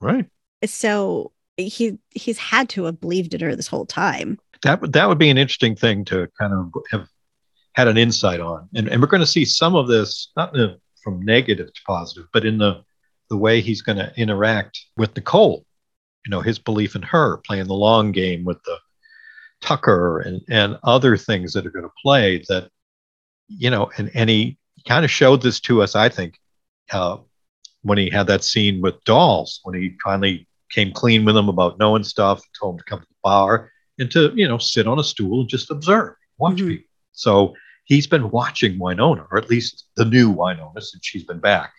[0.00, 0.26] right.
[0.64, 5.08] So he he's had to have believed in her this whole time that would that
[5.08, 7.08] would be an interesting thing to kind of have
[7.80, 8.68] had an insight on.
[8.74, 12.26] And, and we're going to see some of this, not the, from negative to positive,
[12.32, 12.82] but in the,
[13.30, 15.64] the way he's going to interact with Nicole,
[16.26, 18.76] you know, his belief in her, playing the long game with the
[19.62, 22.68] Tucker and, and other things that are going to play that,
[23.48, 26.34] you know, and, and he kind of showed this to us, I think,
[26.92, 27.16] uh,
[27.82, 31.78] when he had that scene with Dolls, when he finally came clean with him about
[31.78, 34.98] knowing stuff, told him to come to the bar and to you know sit on
[34.98, 36.68] a stool and just observe, watch mm-hmm.
[36.68, 36.90] people.
[37.12, 37.54] So
[37.90, 41.72] he's been watching Wynonna, or at least the new Wynonna since she's been back,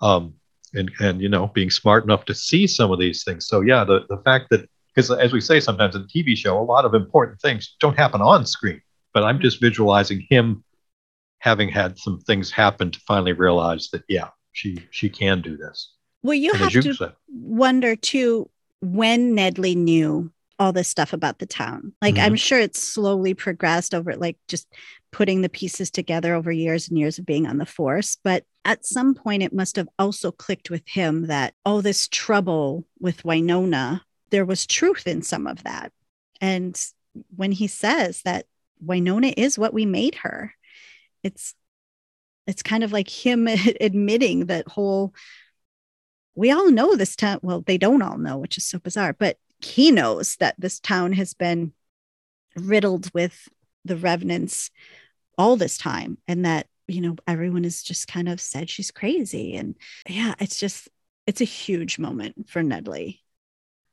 [0.00, 0.34] um,
[0.72, 3.46] and and you know being smart enough to see some of these things.
[3.46, 6.58] So yeah, the the fact that because as we say sometimes in a TV show,
[6.58, 8.80] a lot of important things don't happen on screen,
[9.12, 10.64] but I'm just visualizing him
[11.40, 15.92] having had some things happen to finally realize that yeah, she she can do this.
[16.22, 18.48] Well, you and have you to said, wonder too
[18.80, 21.92] when Nedley knew all this stuff about the town.
[22.00, 22.24] Like mm-hmm.
[22.24, 24.68] I'm sure it's slowly progressed over like just
[25.12, 28.16] putting the pieces together over years and years of being on the force.
[28.24, 32.84] But at some point, it must have also clicked with him that, oh, this trouble
[32.98, 34.00] with Wynonna,
[34.30, 35.92] there was truth in some of that.
[36.40, 36.80] And
[37.36, 38.46] when he says that
[38.84, 40.54] Wynonna is what we made her,
[41.22, 41.54] it's
[42.46, 43.46] it's kind of like him
[43.80, 45.14] admitting that whole
[46.34, 49.38] we all know this town well they don't all know which is so bizarre but
[49.60, 51.72] he knows that this town has been
[52.56, 53.48] riddled with
[53.84, 54.70] the revenants
[55.38, 59.56] all this time and that you know everyone has just kind of said she's crazy.
[59.56, 59.76] And
[60.08, 60.88] yeah it's just
[61.26, 63.20] it's a huge moment for nedley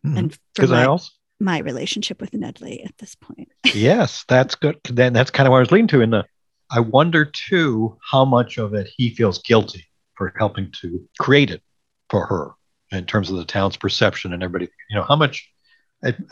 [0.05, 0.17] mm-hmm.
[0.17, 3.51] and for my, I also, my relationship with nedley at this point.
[3.73, 4.77] Yes that's good.
[4.89, 6.25] Then that's kind of where i was leaning to in the
[6.71, 9.85] i wonder too how much of it he feels guilty
[10.15, 11.61] for helping to create it
[12.09, 12.51] for her
[12.91, 15.49] in terms of the town's perception and everybody you know how much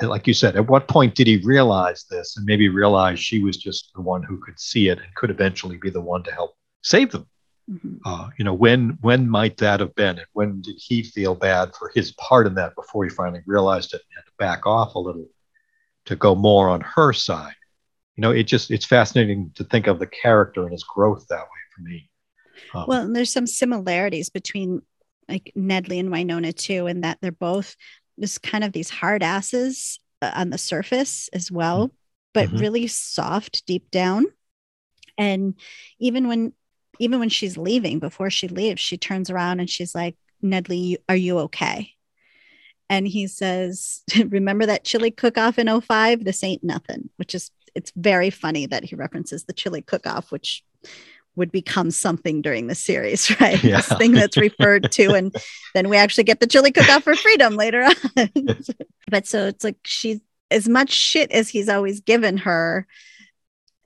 [0.02, 3.58] like you said, at what point did he realize this and maybe realize she was
[3.58, 6.56] just the one who could see it and could eventually be the one to help
[6.82, 7.28] save them?
[7.70, 7.96] Mm-hmm.
[8.06, 11.76] Uh, you know, when when might that have been, and when did he feel bad
[11.76, 14.96] for his part in that before he finally realized it and had to back off
[14.96, 15.28] a little
[16.06, 17.56] to go more on her side?
[18.16, 21.42] You know, it just it's fascinating to think of the character and his growth that
[21.42, 22.10] way for me.
[22.74, 24.82] Um, well, there's some similarities between
[25.28, 27.76] like Nedley and Wynonna too, in that they're both
[28.20, 31.92] just kind of these hard asses uh, on the surface as well,
[32.34, 32.58] but mm-hmm.
[32.58, 34.26] really soft deep down.
[35.18, 35.56] And
[36.00, 36.54] even when
[37.00, 41.16] even when she's leaving, before she leaves, she turns around and she's like, Nedley, are
[41.16, 41.92] you okay?
[42.90, 46.24] And he says, Remember that chili cook off in 05?
[46.24, 50.32] This ain't nothing, which is, it's very funny that he references the chili cook off,
[50.32, 50.64] which
[51.38, 53.64] would become something during the series, right?
[53.64, 53.78] Yeah.
[53.78, 55.08] This thing that's referred to.
[55.18, 55.34] And
[55.74, 58.30] then we actually get the chili cook off for freedom later on.
[59.10, 60.20] but so it's like she's
[60.52, 62.86] as much shit as he's always given her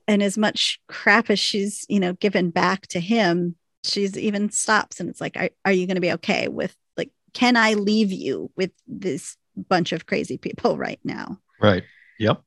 [0.07, 4.99] and as much crap as she's, you know, given back to him, she's even stops
[4.99, 8.11] and it's like, are, are you going to be okay with like can I leave
[8.11, 11.37] you with this bunch of crazy people right now?
[11.61, 11.83] Right.
[12.19, 12.41] Yep.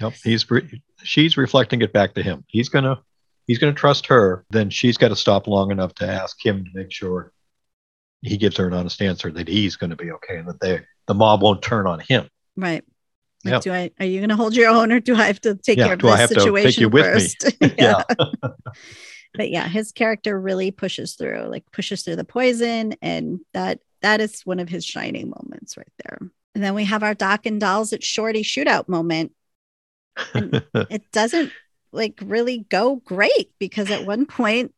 [0.00, 0.12] Yep.
[0.24, 2.44] He's re- she's reflecting it back to him.
[2.48, 3.02] He's gonna
[3.48, 4.44] he's gonna trust her.
[4.50, 7.32] Then she's got to stop long enough to ask him to make sure
[8.22, 10.80] he gives her an honest answer that he's going to be okay and that they
[11.06, 12.28] the mob won't turn on him.
[12.56, 12.84] Right.
[13.44, 15.54] Like, do I are you going to hold your own or do I have to
[15.54, 17.44] take yeah, care of do this I have situation to take you first?
[17.44, 17.74] with me?
[17.78, 18.02] yeah.
[19.34, 24.20] but yeah, his character really pushes through, like pushes through the poison, and that that
[24.20, 26.18] is one of his shining moments right there.
[26.54, 29.32] And then we have our Doc and Dolls at Shorty shootout moment.
[30.34, 31.52] It doesn't
[31.92, 34.74] like really go great because at one point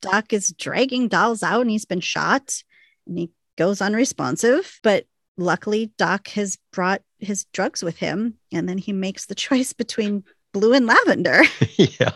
[0.00, 2.62] Doc is dragging Dolls out and he's been shot
[3.06, 4.80] and he goes unresponsive.
[4.82, 9.72] But luckily, Doc has brought his drugs with him and then he makes the choice
[9.72, 11.42] between blue and lavender.
[11.76, 12.12] yeah.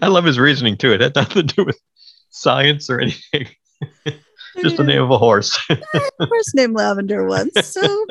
[0.00, 0.92] I love his reasoning too.
[0.92, 1.78] It had nothing to do with
[2.30, 3.48] science or anything.
[4.60, 5.58] Just the name of a horse.
[6.20, 7.66] horse named Lavender once.
[7.66, 8.06] So,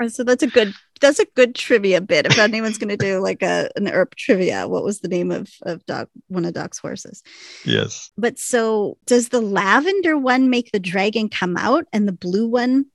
[0.00, 2.26] Uh, so that's a good that's a good trivia bit.
[2.26, 5.50] If anyone's going to do like a an Earp trivia, what was the name of
[5.62, 7.22] of Doc one of Doc's horses?
[7.64, 8.10] Yes.
[8.16, 12.86] But so does the lavender one make the dragon come out, and the blue one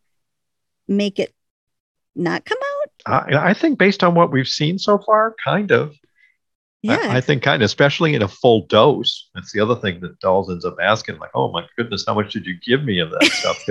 [0.87, 1.33] make it
[2.15, 3.31] not come out?
[3.31, 5.95] I, I think based on what we've seen so far, kind of.
[6.81, 6.99] Yeah.
[7.01, 9.31] I, I, think kind of, especially in a full dose.
[9.33, 12.31] That's the other thing that Dolls ends up asking, like, oh my goodness, how much
[12.31, 13.65] did you give me of that stuff?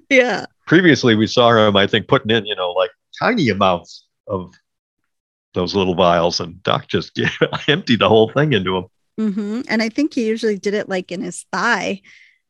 [0.10, 0.46] yeah.
[0.66, 4.52] Previously, we saw him, I think, putting in, you know, like tiny amounts of
[5.54, 7.18] those little vials, and Doc just
[7.68, 8.84] emptied the whole thing into him.
[9.18, 9.62] Mm-hmm.
[9.68, 12.02] And I think he usually did it like in his thigh.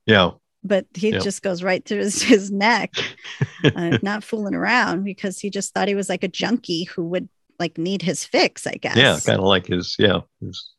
[0.04, 0.32] Yeah.
[0.64, 1.20] But he yeah.
[1.20, 2.94] just goes right through his, his neck,
[3.64, 7.28] uh, not fooling around because he just thought he was like a junkie who would
[7.58, 8.96] like need his fix, I guess.
[8.96, 10.20] Yeah, kind of like his, yeah.
[10.40, 10.70] His...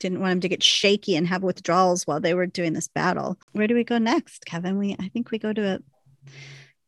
[0.00, 3.38] Didn't want him to get shaky and have withdrawals while they were doing this battle.
[3.52, 4.78] Where do we go next, Kevin?
[4.78, 5.78] We I think we go to a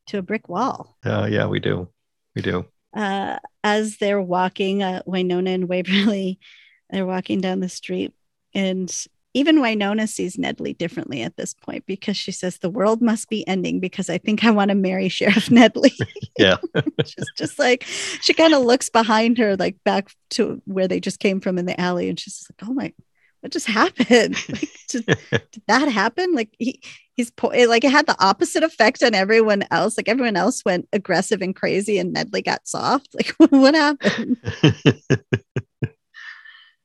[0.09, 0.97] to a brick wall.
[1.05, 1.89] Uh, yeah, we do.
[2.35, 2.67] We do.
[2.95, 6.39] Uh, as they're walking, uh, Wynonna and Waverly,
[6.91, 8.13] they're walking down the street,
[8.55, 8.93] and
[9.33, 13.47] even Wynonna sees Nedley differently at this point because she says the world must be
[13.47, 15.93] ending because I think I want to marry Sheriff Nedley.
[16.39, 16.57] yeah.
[17.05, 21.21] she's just like she kind of looks behind her, like back to where they just
[21.21, 22.93] came from in the alley, and she's like, "Oh my,
[23.41, 24.37] what just happened?
[24.51, 26.35] Like, did, did, that happen?
[26.35, 26.83] Like he
[27.15, 29.97] he's po- like it had the opposite effect on everyone else.
[29.97, 33.09] Like everyone else went aggressive and crazy, and Nedley got soft.
[33.15, 34.37] Like what happened?"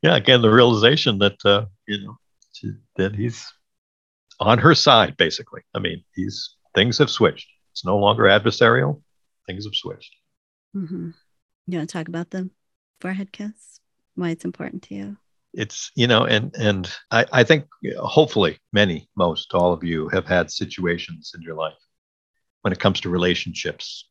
[0.03, 2.17] yeah, again, the realization that uh, you know
[2.97, 3.51] that he's
[4.39, 5.61] on her side, basically.
[5.73, 7.47] I mean, he's things have switched.
[7.71, 9.01] It's no longer adversarial.
[9.47, 10.15] Things have switched.
[10.75, 11.09] Mm-hmm.
[11.67, 12.49] You want to talk about the
[13.01, 13.79] forehead kiss?
[14.13, 15.17] Why it's important to you?
[15.57, 17.65] It's you know, and and I, I think
[17.97, 21.73] hopefully many, most, all of you have had situations in your life
[22.61, 24.09] when it comes to relationships,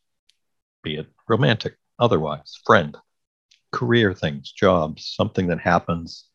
[0.82, 2.96] be it romantic, otherwise, friend,
[3.72, 6.26] career things, jobs, something that happens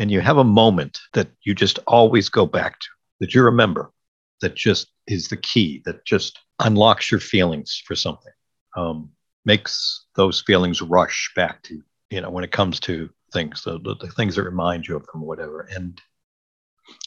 [0.00, 2.88] and you have a moment that you just always go back to,
[3.20, 3.92] that you remember,
[4.40, 8.32] that just is the key, that just unlocks your feelings for something,
[8.76, 9.10] um,
[9.44, 13.78] makes those feelings rush back to, you you know, when it comes to things, the,
[13.78, 15.68] the, things that remind you of them, or whatever.
[15.74, 16.00] And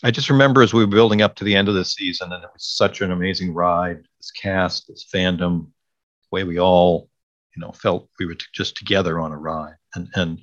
[0.03, 2.43] I just remember as we were building up to the end of the season, and
[2.43, 4.03] it was such an amazing ride.
[4.19, 7.09] This cast, this fandom, the way we all,
[7.55, 10.39] you know, felt we were t- just together on a ride, and and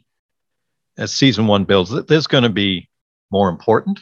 [0.99, 2.89] as season one builds, there's going to be
[3.31, 3.99] more important.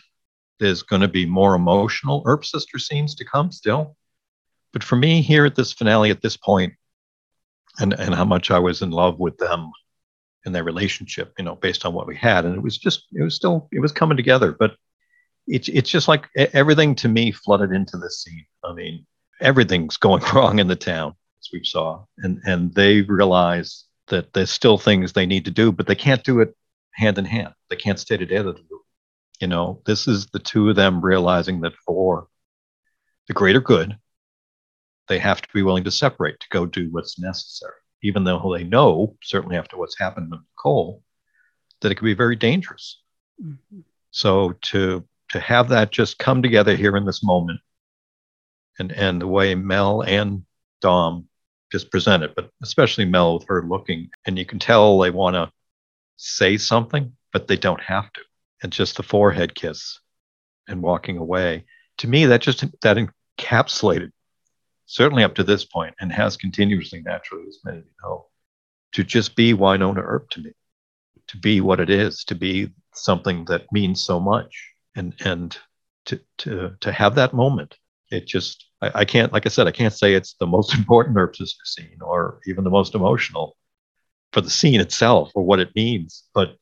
[0.59, 3.97] There's going to be more emotional Earp sister scenes to come still.
[4.73, 6.75] But for me, here at this finale, at this point,
[7.79, 9.71] and, and how much I was in love with them
[10.49, 12.45] and their relationship, you know, based on what we had.
[12.45, 14.57] And it was just, it was still, it was coming together.
[14.59, 14.75] But
[15.47, 18.47] it's, it's just like everything to me flooded into this scene.
[18.65, 19.07] I mean,
[19.41, 22.05] everything's going wrong in the town, as we saw.
[22.19, 26.25] And, and they realize that there's still things they need to do, but they can't
[26.25, 26.57] do it
[26.95, 27.53] hand in hand.
[27.71, 28.55] They can't stay together.
[29.41, 32.27] You know, this is the two of them realizing that for
[33.29, 33.97] the greater good,
[35.09, 37.73] they have to be willing to separate to go do what's necessary,
[38.03, 41.03] even though they know, certainly after what's happened with Nicole,
[41.81, 43.01] that it can be very dangerous.
[43.43, 43.81] Mm-hmm.
[44.11, 47.61] So to to have that just come together here in this moment,
[48.79, 50.45] and and the way Mel and
[50.81, 51.29] Dom
[51.71, 55.53] just presented, but especially Mel with her looking, and you can tell they want to
[56.17, 58.21] say something, but they don't have to.
[58.63, 60.01] And just the forehead kiss
[60.67, 61.65] and walking away.
[61.99, 64.11] To me, that just that encapsulated,
[64.89, 68.27] certainly up to this point, and has continuously, naturally, as many of you know,
[68.93, 70.53] to just be Wynonna Earp to me,
[71.29, 75.57] to be what it is, to be something that means so much, and and
[76.07, 77.77] to to to have that moment.
[78.11, 81.17] It just I, I can't, like I said, I can't say it's the most important
[81.17, 83.57] Earp sister scene or even the most emotional
[84.33, 86.25] for the scene itself or what it means.
[86.35, 86.57] But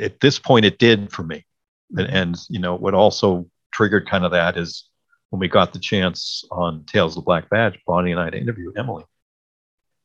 [0.00, 1.44] at this point, it did for me.
[1.96, 4.88] And, and you know, what also triggered kind of that is
[5.32, 8.38] when we got the chance on Tales of the Black Badge, Bonnie and I to
[8.38, 9.04] interview Emily.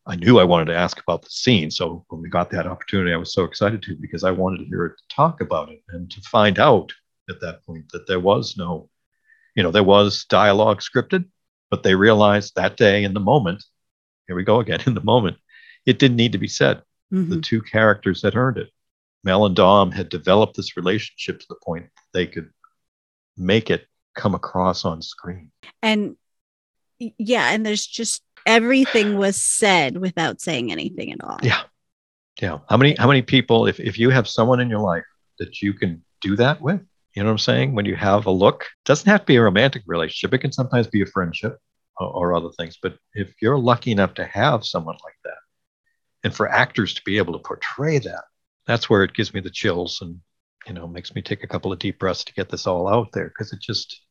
[0.06, 1.70] I knew I wanted to ask about the scene.
[1.70, 4.66] So when we got that opportunity, I was so excited to because I wanted to
[4.68, 6.94] hear her talk about it and to find out
[7.30, 8.90] at that point that there was no,
[9.54, 11.26] you know, there was dialogue scripted,
[11.70, 13.66] but they realized that day in the moment,
[14.28, 15.36] here we go again, in the moment,
[15.86, 16.78] it didn't need to be said.
[17.12, 17.32] Mm-hmm.
[17.32, 18.70] The two characters had earned it.
[19.26, 22.50] Mel and Dom had developed this relationship to the point they could
[23.36, 23.86] make it
[24.18, 25.52] come across on screen.
[25.82, 26.18] And
[27.00, 31.38] yeah, and there's just everything was said without saying anything at all.
[31.42, 31.62] Yeah.
[32.42, 32.60] Yeah.
[32.70, 35.06] How many how many people if if you have someone in your life
[35.40, 36.82] that you can do that with,
[37.14, 37.76] you know what I'm saying?
[37.76, 40.34] When you have a look, doesn't have to be a romantic relationship.
[40.34, 41.58] It can sometimes be a friendship
[41.98, 42.78] or, or other things.
[42.82, 45.38] But if you're lucky enough to have someone like that,
[46.24, 48.24] and for actors to be able to portray that,
[48.66, 50.20] that's where it gives me the chills and
[50.68, 53.12] you know makes me take a couple of deep breaths to get this all out
[53.14, 54.02] there because it just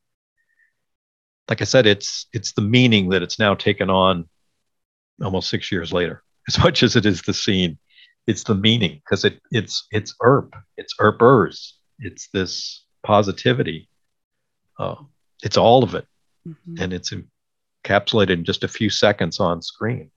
[1.49, 4.29] like I said, it's it's the meaning that it's now taken on
[5.23, 6.23] almost six years later.
[6.49, 7.77] As much as it is the scene,
[8.27, 13.89] it's the meaning because it it's it's Earp, it's Earpers, it's this positivity.
[14.79, 14.97] Uh,
[15.43, 16.07] it's all of it,
[16.47, 16.75] mm-hmm.
[16.81, 17.13] and it's
[17.85, 20.11] encapsulated in just a few seconds on screen.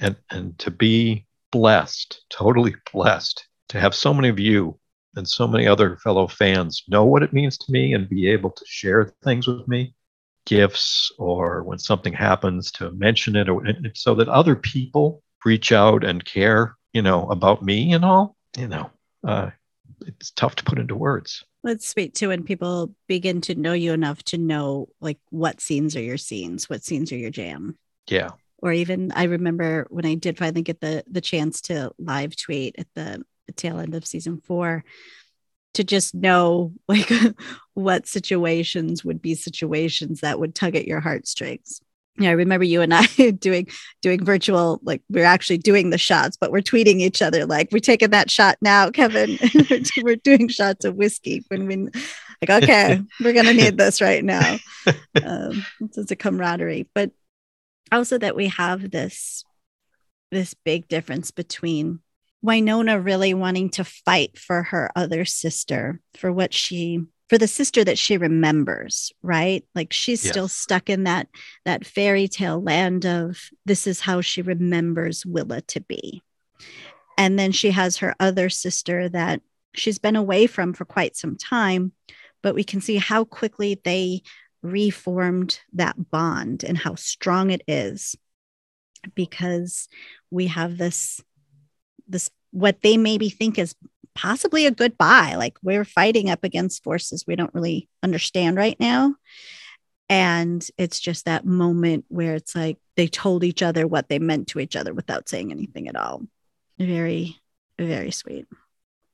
[0.00, 4.78] And and to be blessed, totally blessed, to have so many of you
[5.14, 8.50] and so many other fellow fans know what it means to me and be able
[8.50, 9.94] to share things with me
[10.46, 13.62] gifts or when something happens to mention it or
[13.94, 18.66] so that other people reach out and care you know about me and all you
[18.66, 18.90] know
[19.26, 19.50] uh,
[20.06, 21.44] it's tough to put into words.
[21.64, 25.96] It's sweet too when people begin to know you enough to know like what scenes
[25.96, 27.76] are your scenes what scenes are your jam.
[28.08, 28.30] Yeah.
[28.58, 32.76] Or even i remember when i did finally get the the chance to live tweet
[32.78, 33.22] at the
[33.56, 34.84] tail end of season four
[35.76, 37.10] to just know like
[37.74, 41.80] what situations would be situations that would tug at your heartstrings.
[42.18, 43.06] Yeah, I remember you and I
[43.38, 43.68] doing
[44.02, 47.78] doing virtual, like we're actually doing the shots, but we're tweeting each other like we're
[47.78, 49.38] taking that shot now, Kevin.
[50.02, 54.56] we're doing shots of whiskey when we like, okay, we're gonna need this right now.
[55.22, 57.10] Um, it's a camaraderie, but
[57.92, 59.44] also that we have this
[60.30, 62.00] this big difference between
[62.46, 67.82] Wynonna really wanting to fight for her other sister, for what she for the sister
[67.82, 69.64] that she remembers, right?
[69.74, 70.32] Like she's yes.
[70.32, 71.28] still stuck in that
[71.64, 76.22] that fairy tale land of this is how she remembers Willa to be.
[77.18, 79.40] And then she has her other sister that
[79.74, 81.92] she's been away from for quite some time,
[82.42, 84.22] but we can see how quickly they
[84.62, 88.16] reformed that bond and how strong it is
[89.14, 89.88] because
[90.30, 91.20] we have this
[92.08, 93.74] this what they maybe think is
[94.14, 99.14] possibly a goodbye like we're fighting up against forces we don't really understand right now.
[100.08, 104.48] And it's just that moment where it's like they told each other what they meant
[104.48, 106.22] to each other without saying anything at all.
[106.78, 107.36] Very
[107.78, 108.46] very sweet.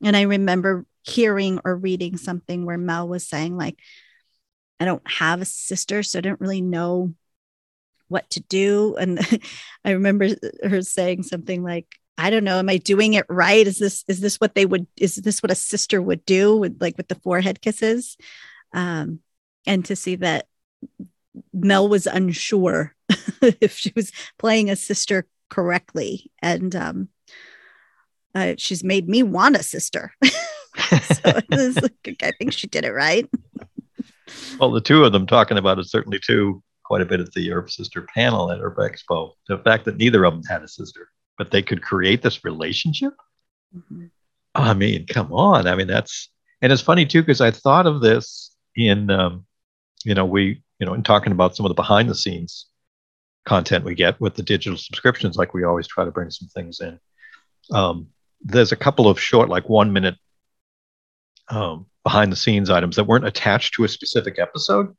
[0.05, 3.77] And i remember hearing or reading something where mel was saying like
[4.79, 7.13] i don't have a sister so i don't really know
[8.07, 8.95] what to do.
[8.95, 9.19] And
[9.85, 10.29] i remember
[10.63, 11.89] her saying something like
[12.19, 13.67] I don't know, am I doing it right?
[13.67, 16.77] Is this is this what they would is this what a sister would do with
[16.81, 18.17] like with the forehead kisses?
[18.73, 19.21] Um,
[19.67, 20.47] and to see that
[21.53, 22.95] Mel was unsure
[23.43, 27.09] if she was playing a sister correctly, and um,
[28.35, 30.13] uh, she's made me want a sister.
[30.25, 33.29] so like, I think she did it right.
[34.59, 37.53] well, the two of them talking about it certainly too quite a bit at the
[37.53, 39.33] Earp Sister panel at Earp Expo.
[39.49, 41.09] The fact that neither of them had a sister
[41.43, 43.15] but they could create this relationship.
[43.77, 44.07] Mm-hmm.
[44.55, 45.67] I mean, come on.
[45.67, 46.31] I mean, that's
[46.61, 49.45] and it's funny too because I thought of this in, um,
[50.05, 52.67] you know, we, you know, in talking about some of the behind the scenes
[53.45, 56.79] content we get with the digital subscriptions, like we always try to bring some things
[56.81, 57.01] in.
[57.73, 58.07] Um,
[58.41, 60.15] there's a couple of short, like one minute
[61.49, 64.97] um, behind the scenes items that weren't attached to a specific episode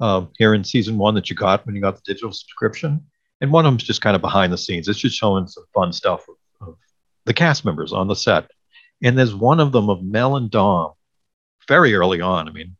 [0.00, 3.04] um, here in season one that you got when you got the digital subscription
[3.40, 4.88] and one of them's just kind of behind the scenes.
[4.88, 6.76] It's just showing some fun stuff of, of
[7.24, 8.50] the cast members on the set.
[9.02, 10.92] And there's one of them of Mel and Dom,
[11.68, 12.48] very early on.
[12.48, 12.76] I mean,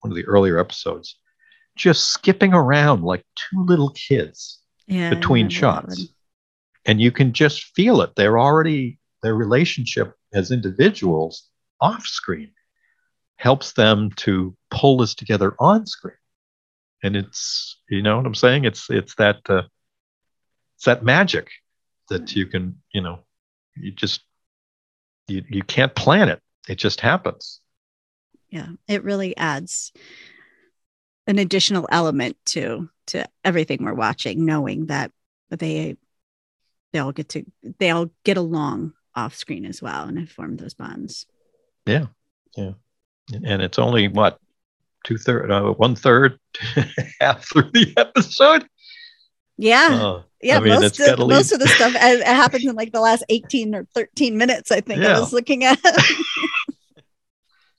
[0.00, 1.18] one of the earlier episodes,
[1.74, 6.08] just skipping around like two little kids yeah, between shots.
[6.84, 8.14] And you can just feel it.
[8.14, 11.48] They're already, their relationship as individuals
[11.80, 12.52] off screen
[13.36, 16.14] helps them to pull this together on screen.
[17.02, 18.64] and it's you know what I'm saying.
[18.64, 19.62] It's it's that uh,
[20.76, 21.48] it's that magic
[22.08, 23.20] that you can you know
[23.74, 24.22] you just
[25.28, 26.40] you you can't plan it.
[26.68, 27.60] It just happens.
[28.50, 29.92] Yeah, it really adds
[31.26, 35.12] an additional element to to everything we're watching, knowing that
[35.50, 35.96] they
[36.92, 37.44] they all get to
[37.78, 41.26] they all get along off screen as well and form those bonds.
[41.86, 42.06] Yeah,
[42.56, 42.72] yeah,
[43.32, 44.38] and it's only what
[45.04, 46.38] two third, uh, one third,
[47.20, 48.66] half through the episode.
[49.56, 50.58] Yeah, uh, yeah.
[50.58, 53.74] I mean, most of, most of the stuff it happens in like the last eighteen
[53.74, 54.70] or thirteen minutes.
[54.70, 55.16] I think yeah.
[55.16, 55.78] I was looking at.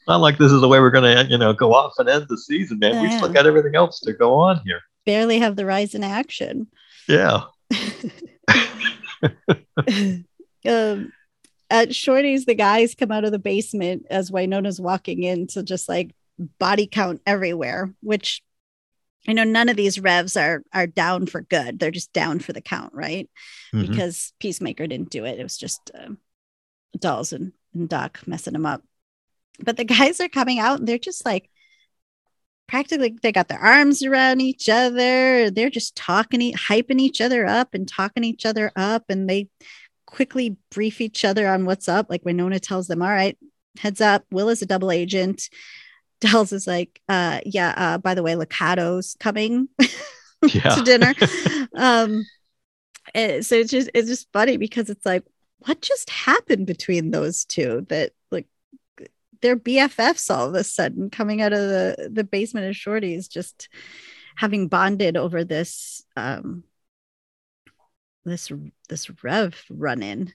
[0.07, 2.27] Not like this is the way we're going to, you know, go off and end
[2.29, 3.01] the season, man.
[3.01, 4.79] We still got everything else to go on here.
[5.05, 6.67] Barely have the rise in action.
[7.09, 7.41] Yeah.
[10.65, 11.11] um,
[11.69, 15.89] at Shorty's, the guys come out of the basement as Wynonna's walking in to just
[15.89, 16.15] like
[16.59, 18.41] body count everywhere, which
[19.27, 21.79] I know none of these revs are are down for good.
[21.79, 23.29] They're just down for the count, right?
[23.73, 23.91] Mm-hmm.
[23.91, 25.39] Because Peacemaker didn't do it.
[25.39, 26.11] It was just uh,
[26.97, 28.83] Dolls and, and Doc messing them up.
[29.59, 31.49] But the guys are coming out and they're just like
[32.67, 35.49] practically they got their arms around each other.
[35.51, 39.05] They're just talking, hyping each other up and talking each other up.
[39.09, 39.49] And they
[40.05, 42.07] quickly brief each other on what's up.
[42.09, 43.37] Like Wynonna tells them, all right,
[43.77, 45.49] heads up, Will is a double agent.
[46.31, 49.69] Dolls is like, uh, yeah, uh, by the way, Lucado's coming
[50.47, 51.13] to dinner.
[51.75, 52.25] um,
[53.15, 55.23] so it's just it's just funny because it's like,
[55.59, 58.47] what just happened between those two that like
[59.41, 63.69] they're BFFs all of a sudden coming out of the the basement of Shorty's just
[64.35, 66.63] having bonded over this um
[68.27, 68.51] this
[68.89, 70.33] this rev run in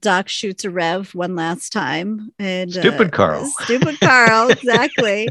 [0.00, 3.46] doc shoots a rev one last time and stupid uh, carl.
[3.60, 5.28] stupid carl exactly.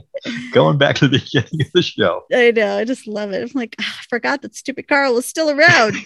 [0.51, 2.25] Going back to the beginning of the show.
[2.33, 3.41] I know i just love it.
[3.43, 5.95] I'm like oh, i forgot that stupid carl was still around.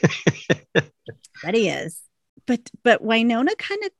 [1.43, 1.99] But he is.
[2.45, 3.91] But but wynonna kind of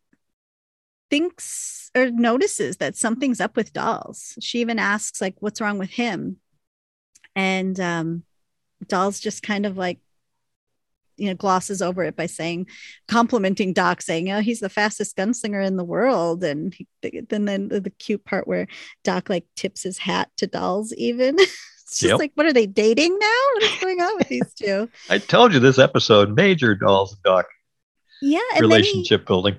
[1.09, 4.37] thinks or notices that something's up with dolls.
[4.41, 6.37] She even asks like what's wrong with him?
[7.35, 8.23] And um
[8.87, 9.99] dolls just kind of like
[11.21, 12.65] you know glosses over it by saying
[13.07, 16.87] complimenting doc saying oh he's the fastest gunslinger in the world and he,
[17.29, 18.67] then then the, the, cute part where
[19.03, 22.19] doc like tips his hat to dolls even it's just yep.
[22.19, 25.53] like what are they dating now what is going on with these two i told
[25.53, 27.45] you this episode major dolls and doc
[28.21, 29.55] yeah relationship he, building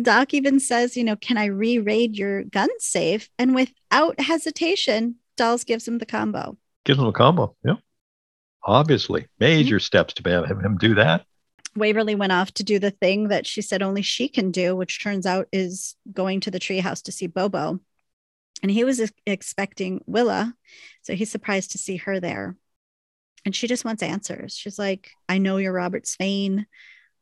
[0.00, 3.28] Doc even says, you know, can I re-raid your gun safe?
[3.38, 6.56] And without hesitation, Dolls gives him the combo.
[6.86, 7.54] Gives him a combo.
[7.62, 7.74] Yeah
[8.64, 9.82] obviously major mm-hmm.
[9.82, 11.24] steps to have him do that.
[11.76, 15.02] Waverly went off to do the thing that she said only she can do, which
[15.02, 17.80] turns out is going to the treehouse to see Bobo.
[18.62, 20.54] And he was expecting Willa.
[21.02, 22.56] So he's surprised to see her there.
[23.44, 24.56] And she just wants answers.
[24.56, 26.64] She's like, I know you're Robert Svane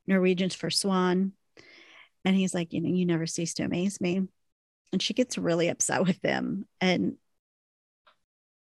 [0.07, 1.33] Norwegians for Swan.
[2.25, 4.23] And he's like, you know, you never cease to amaze me.
[4.93, 6.67] And she gets really upset with him.
[6.81, 7.17] And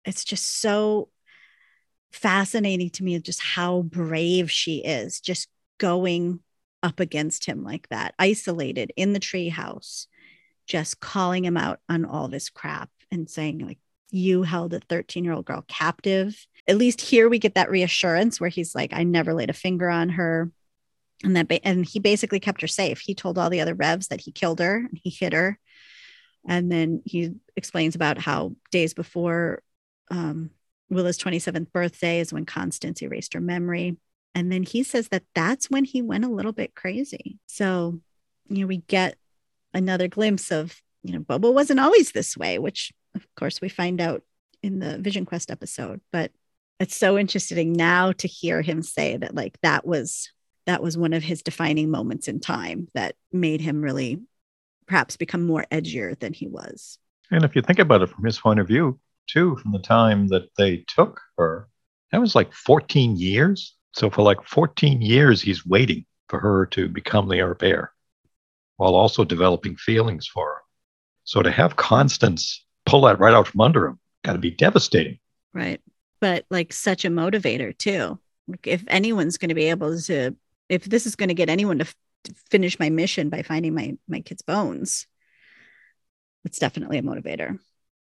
[0.05, 1.09] it's just so
[2.13, 5.49] fascinating to me just how brave she is just
[5.79, 6.41] going
[6.83, 10.07] up against him like that isolated in the treehouse
[10.67, 13.79] just calling him out on all this crap and saying like
[14.11, 16.47] you held a 13 year old girl captive.
[16.67, 19.89] At least here we get that reassurance where he's like i never laid a finger
[19.89, 20.51] on her.
[21.23, 23.01] And that ba- and he basically kept her safe.
[23.01, 25.59] He told all the other revs that he killed her and he hit her.
[26.49, 29.63] And then he explains about how days before
[30.11, 30.51] um,
[30.91, 33.97] Willa's 27th birthday is when Constance erased her memory.
[34.35, 37.39] And then he says that that's when he went a little bit crazy.
[37.47, 38.01] So,
[38.49, 39.17] you know, we get
[39.75, 44.01] another glimpse of, you know, Bobo wasn't always this way, which of course we find
[44.01, 44.23] out
[44.63, 46.01] in the Vision Quest episode.
[46.13, 46.31] But
[46.79, 50.31] it's so interesting now to hear him say that, like, that was
[50.67, 54.21] that was one of his defining moments in time that made him really
[54.87, 56.99] perhaps become more edgier than he was.
[57.31, 58.99] And if you think about it from his point of view,
[59.31, 61.69] too, from the time that they took her.
[62.13, 63.77] That was like 14 years.
[63.93, 67.91] So for like 14 years, he's waiting for her to become the heir apparent
[68.77, 70.61] while also developing feelings for her.
[71.25, 75.19] So to have Constance pull that right out from under him, got to be devastating.
[75.53, 75.81] Right.
[76.21, 78.19] But like such a motivator too.
[78.49, 80.35] Like if anyone's going to be able to,
[80.69, 83.75] if this is going to get anyone to, f- to finish my mission by finding
[83.75, 85.07] my my kid's bones,
[86.45, 87.59] it's definitely a motivator.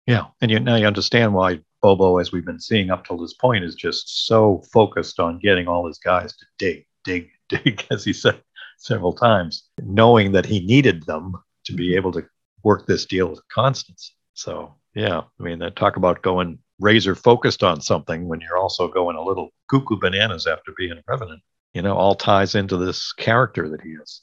[0.07, 3.35] Yeah, and you, now you understand why Bobo, as we've been seeing up till this
[3.35, 8.05] point, is just so focused on getting all his guys to dig, dig, dig, as
[8.05, 8.41] he said
[8.79, 11.35] several times, knowing that he needed them
[11.65, 12.25] to be able to
[12.63, 14.15] work this deal with Constance.
[14.35, 18.89] So yeah, I mean, that talk about going razor focused on something when you're also
[18.89, 21.43] going a little cuckoo bananas after being a revenant.
[21.75, 24.23] You know, all ties into this character that he is.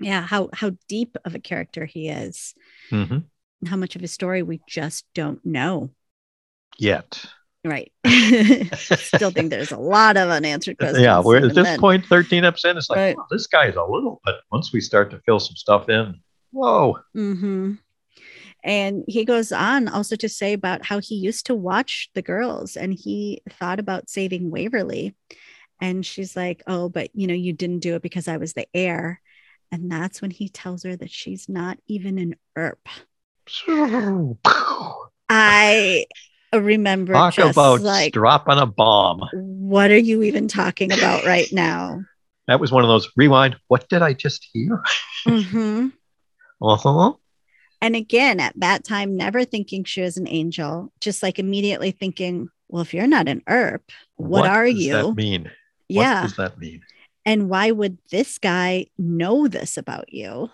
[0.00, 2.54] Yeah, how how deep of a character he is.
[2.90, 3.18] Mm-hmm.
[3.66, 5.90] How much of his story we just don't know.
[6.78, 7.24] Yet.
[7.64, 7.92] Right.
[8.76, 11.02] Still think there's a lot of unanswered questions.
[11.02, 11.78] Yeah, we're at this then.
[11.78, 13.16] point, 13 episodes in, it's like, Right.
[13.18, 16.20] "Oh, this guy is a little, but once we start to fill some stuff in,
[16.50, 16.98] whoa.
[17.16, 17.74] Mm-hmm.
[18.64, 22.76] And he goes on also to say about how he used to watch the girls
[22.76, 25.14] and he thought about saving Waverly.
[25.80, 28.66] And she's like, Oh, but you know, you didn't do it because I was the
[28.72, 29.20] heir.
[29.72, 32.88] And that's when he tells her that she's not even an Earp.
[35.28, 36.06] I
[36.52, 39.22] remember Talk just about like, dropping a bomb.
[39.32, 42.02] what are you even talking about right now?
[42.48, 43.56] That was one of those rewind.
[43.68, 44.82] What did I just hear?
[45.26, 45.88] hmm
[46.60, 47.12] Uh huh.
[47.80, 52.48] And again, at that time, never thinking she was an angel, just like immediately thinking,
[52.68, 54.92] well, if you're not an Earp, what, are does you?
[54.92, 55.50] That mean?
[55.88, 56.22] yeah.
[56.22, 56.82] What does that mean?
[57.24, 60.50] And why would this guy know this about you?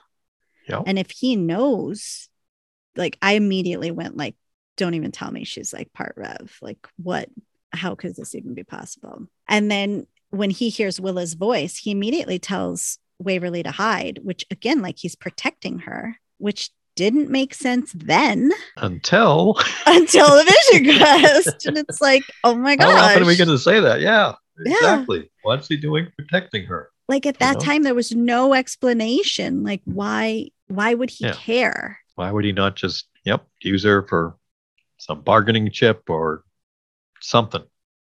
[0.67, 0.83] Yeah.
[0.87, 2.28] And if he knows,
[2.99, 4.35] like I immediately went like,
[4.77, 6.59] don't even tell me she's like part rev.
[6.61, 7.31] Like what?
[7.73, 9.27] How could this even be possible?
[9.49, 14.83] And then when he hears Willa's voice, he immediately tells Waverly to hide, which again,
[14.83, 21.67] like he's protecting her, which didn't make sense then Until until the vision quest.
[21.67, 24.01] and it's like, oh my god how often are we going to say that?
[24.01, 24.35] Yeah,
[24.65, 24.73] Yeah.
[24.75, 25.31] exactly.
[25.43, 26.91] What's he doing protecting her?
[27.09, 27.61] like at that know?
[27.65, 29.63] time there was no explanation.
[29.63, 31.33] Like why why would he Yeah.
[31.35, 32.01] care?
[32.19, 34.37] Why would he not just, yep, use her for
[34.97, 36.43] some bargaining chip or
[37.21, 37.63] something?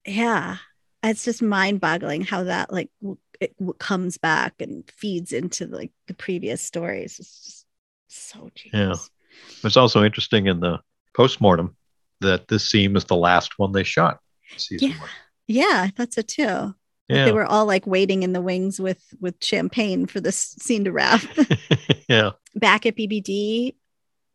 [0.06, 0.58] Yeah.
[1.02, 5.92] It's just mind-boggling how that like w- it w- comes back and feeds into like
[6.08, 7.20] the previous stories.
[7.20, 7.66] It's just
[8.10, 9.10] so genius.
[9.10, 9.68] Yeah.
[9.68, 10.80] It's also interesting in the
[11.16, 11.78] postmortem
[12.20, 14.20] that this scene was the last one they shot.
[14.58, 15.00] Season Yeah.
[15.00, 15.10] one.
[15.48, 16.44] Yeah, I thought so too.
[16.46, 16.74] Like,
[17.08, 17.26] Yeah.
[17.26, 20.92] They were all like waiting in the wings with with champagne for this scene to
[20.92, 21.22] wrap.
[22.10, 22.32] yeah.
[22.56, 23.76] back at BBD,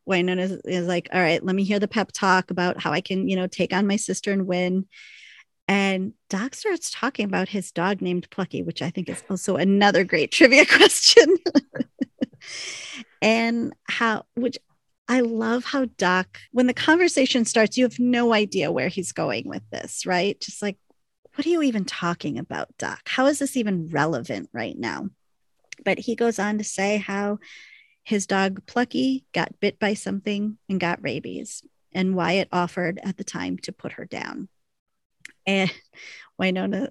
[0.08, 3.00] Wynonna is, is like, all right, let me hear the pep talk about how I
[3.00, 4.86] can, you know, take on my sister and win.
[5.68, 10.04] And Doc starts talking about his dog named Plucky, which I think is also another
[10.04, 11.36] great trivia question.
[13.20, 14.58] and how, which
[15.08, 19.48] I love how Doc, when the conversation starts, you have no idea where he's going
[19.48, 20.40] with this, right?
[20.40, 20.78] Just like,
[21.34, 23.00] what are you even talking about, Doc?
[23.06, 25.10] How is this even relevant right now?
[25.84, 27.38] But he goes on to say how
[28.06, 33.24] his dog Plucky got bit by something and got rabies, and Wyatt offered at the
[33.24, 34.48] time to put her down.
[35.44, 35.72] And
[36.40, 36.90] Wynonna,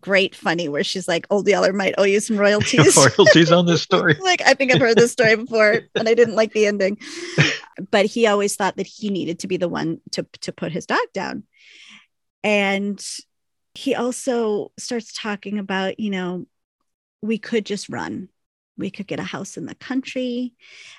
[0.00, 2.96] great funny, where she's like, oh, Old Yeller might owe you some royalties.
[3.18, 4.14] Royalties on this story.
[4.20, 6.98] like, I think I've heard this story before, and I didn't like the ending.
[7.92, 10.86] But he always thought that he needed to be the one to, to put his
[10.86, 11.44] dog down.
[12.42, 13.00] And
[13.76, 16.46] he also starts talking about, you know,
[17.22, 18.28] we could just run.
[18.78, 20.54] We could get a house in the country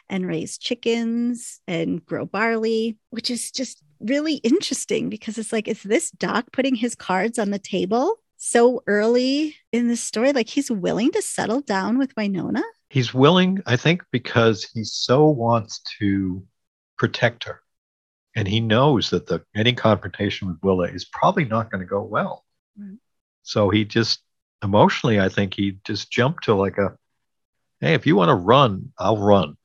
[0.10, 5.82] and raise chickens and grow barley, which is just really interesting because it's like, is
[5.84, 10.34] this Doc putting his cards on the table so early in the story?
[10.34, 12.64] Like he's willing to settle down with Wynonna?
[12.90, 16.44] He's willing, I think, because he so wants to
[16.98, 17.62] protect her.
[18.36, 22.02] And he knows that the any confrontation with Willa is probably not going to go
[22.02, 22.46] well.
[22.78, 22.98] Right.
[23.44, 24.22] So he just
[24.64, 26.96] emotionally, I think he just jumped to like a,
[27.82, 29.56] hey, if you want to run, I'll run.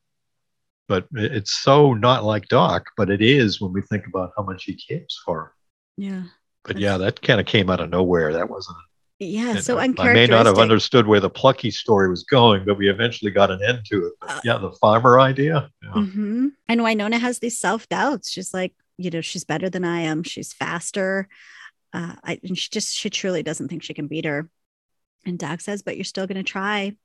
[0.86, 4.64] But it's so not like Doc, but it is when we think about how much
[4.64, 5.52] he cares for her.
[5.96, 6.24] Yeah.
[6.64, 8.32] But yeah, that kind of came out of nowhere.
[8.32, 8.76] That wasn't.
[9.18, 9.60] Yeah.
[9.60, 10.30] So I uncharacteristic.
[10.30, 13.60] may not have understood where the Plucky story was going, but we eventually got an
[13.66, 14.12] end to it.
[14.20, 15.70] But Uh, yeah, the farmer idea.
[15.82, 16.04] Yeah.
[16.04, 18.30] hmm And Wynonna has these self doubts.
[18.30, 20.22] She's like, you know, she's better than I am.
[20.22, 21.28] She's faster.
[21.92, 24.48] Uh, I, and she just, she truly doesn't think she can beat her.
[25.24, 26.96] And Doc says, but you're still going to try.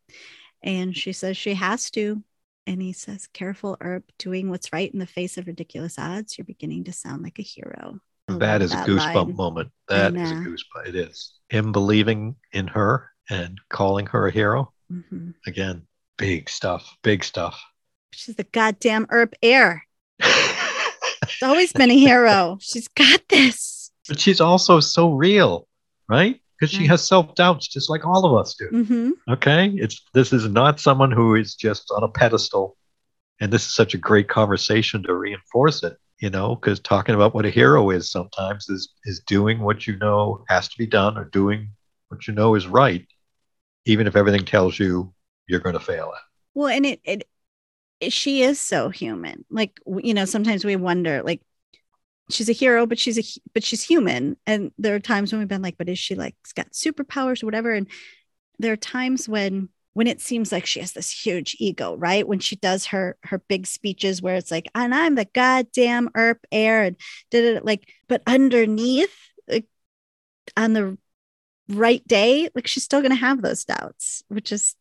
[0.62, 2.24] And she says she has to.
[2.68, 6.38] And he says, careful, Earp, doing what's right in the face of ridiculous odds.
[6.38, 8.00] You're beginning to sound like a hero.
[8.28, 9.36] I that a goosebump line.
[9.36, 9.72] moment.
[9.88, 10.88] That is a goosebump.
[10.88, 14.72] It is him believing in her and calling her a hero.
[14.92, 15.34] Mhm.
[15.48, 15.88] Again,
[16.18, 16.96] big stuff.
[17.02, 17.60] Big stuff.
[18.14, 19.86] She's the goddamn Earp heir.
[20.22, 22.58] She's always been a hero.
[22.62, 23.92] She's got this.
[24.08, 25.68] but she's also so real,
[26.08, 26.40] right?
[26.60, 28.68] Because she has self doubts, just like all of us do.
[28.70, 32.76] hmm Okay, it's this is not someone who is just on a pedestal,
[33.40, 35.98] and this is such a great conversation to reinforce it.
[36.20, 39.98] You know, because talking about what a hero is sometimes is is doing what you
[39.98, 41.70] know has to be done or doing
[42.10, 43.06] what you know is right,
[43.86, 45.14] even if everything tells you
[45.48, 46.22] you're going to fail at.
[46.54, 47.28] Well, and it, it,
[48.00, 49.46] it- she is so human.
[49.50, 51.42] Like, you know, sometimes we wonder, like,
[52.30, 54.38] she's a hero, but she's a but she's human.
[54.46, 57.48] And there are times when we've been like, but is she like got superpowers or
[57.48, 57.74] whatever?
[57.74, 57.88] And
[58.60, 62.28] there are times when when it seems like she has this huge ego, right?
[62.28, 66.46] When she does her her big speeches where it's like, and I'm the goddamn Earp
[66.52, 66.96] heir, and
[67.32, 69.16] did it like, but underneath,
[69.48, 69.66] like
[70.56, 70.98] on the
[71.70, 74.76] right day, like she's still gonna have those doubts, which is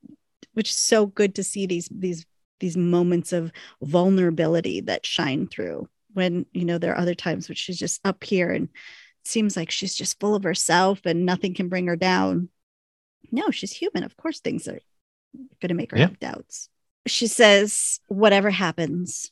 [0.55, 2.27] which is so good to see these these
[2.61, 3.53] these moments of
[3.83, 5.89] vulnerability that shine through
[6.19, 9.57] when you know there are other times when she's just up here and it seems
[9.57, 12.51] like she's just full of herself and nothing can bring her down.
[13.31, 14.03] No she's human.
[14.03, 14.81] Of course things are
[15.63, 16.09] going to make her yeah.
[16.09, 16.69] have doubts.
[17.07, 19.31] She says whatever happens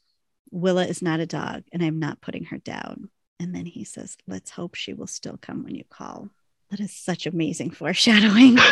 [0.53, 3.11] willa is not a dog and i'm not putting her down.
[3.39, 6.31] And then he says let's hope she will still come when you call.
[6.71, 8.57] That is such amazing foreshadowing.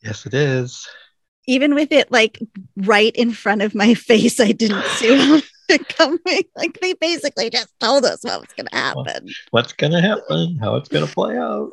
[0.00, 0.86] Yes it is.
[1.48, 2.38] Even with it like
[2.76, 5.42] right in front of my face i didn't see
[5.88, 6.42] coming.
[6.56, 9.28] Like they basically just told us what was going to happen.
[9.50, 10.58] What's going to happen?
[10.58, 11.70] How it's going to play out.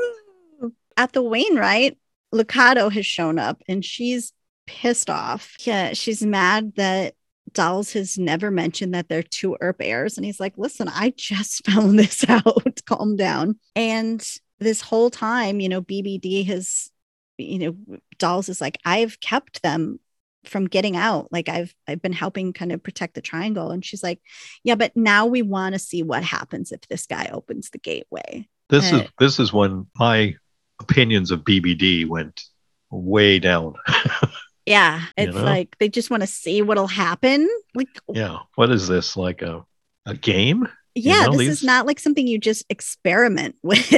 [0.97, 1.97] At the Wainwright,
[2.33, 4.33] Lucado has shown up and she's
[4.67, 5.55] pissed off.
[5.59, 7.15] Yeah, she's mad that
[7.53, 10.17] Dolls has never mentioned that they're two Earp heirs.
[10.17, 12.67] And he's like, listen, I just found this out.
[12.85, 13.59] Calm down.
[13.75, 14.25] And
[14.59, 16.91] this whole time, you know, BBD has,
[17.37, 19.99] you know, Dolls is like, I've kept them
[20.47, 23.71] from getting out like i've i've been helping kind of protect the triangle.
[23.71, 24.19] And she's like
[24.63, 28.47] yeah but now we want to see what happens if this guy opens the gateway.
[28.69, 29.07] This is eh.
[29.19, 30.35] this is when my
[30.81, 32.41] opinions of bbd went
[32.89, 33.75] way down.
[34.65, 35.45] Yeah it's you know?
[35.45, 37.47] like they just want to see what'll happen.
[37.75, 39.63] Like yeah what is this like a
[40.07, 40.67] a game?
[40.95, 41.49] Yeah you know, this these...
[41.49, 43.89] is not like something you just experiment with.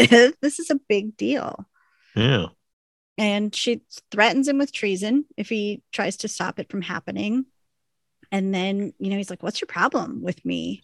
[0.41, 1.65] This is a big deal.
[2.17, 2.47] Yeah
[3.17, 3.81] and she
[4.11, 7.45] threatens him with treason if he tries to stop it from happening.
[8.31, 10.83] And then you know he's like what's your problem with me?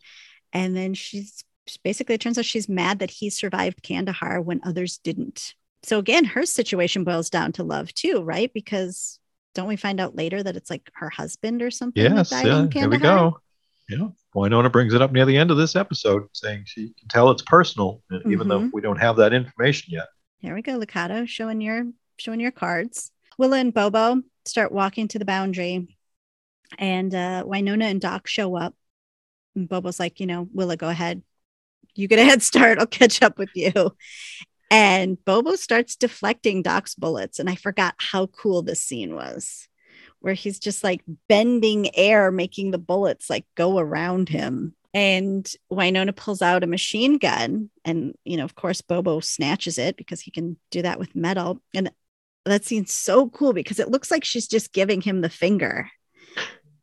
[0.51, 1.43] And then she's
[1.83, 5.53] basically it turns out she's mad that he survived kandahar when others didn't.
[5.83, 8.51] So again her situation boils down to love too right?
[8.53, 9.19] Because
[9.53, 12.89] don't we find out later that it's like her husband or something yes yeah here
[12.89, 13.39] we go.
[13.89, 17.29] Yeah Wynonna brings it up near the end of this episode saying she can tell
[17.29, 18.49] it's personal even mm-hmm.
[18.49, 20.07] though we don't have that information yet.
[20.39, 21.85] Here we go Lucado showing your
[22.17, 23.11] showing your cards.
[23.37, 25.97] Willa and Bobo start walking to the boundary,
[26.77, 28.75] and uh, Wynonna and Doc show up.
[29.55, 31.21] And Bobo's like, you know, Willa, go ahead.
[31.95, 32.77] You get a head start.
[32.79, 33.95] I'll catch up with you.
[34.71, 37.39] And Bobo starts deflecting Doc's bullets.
[37.39, 39.67] And I forgot how cool this scene was,
[40.19, 44.73] where he's just like bending air, making the bullets like go around him.
[44.95, 47.69] And Wynonna pulls out a machine gun.
[47.85, 51.61] And, you know, of course, Bobo snatches it because he can do that with metal.
[51.75, 51.91] And
[52.45, 55.89] that scene's so cool because it looks like she's just giving him the finger.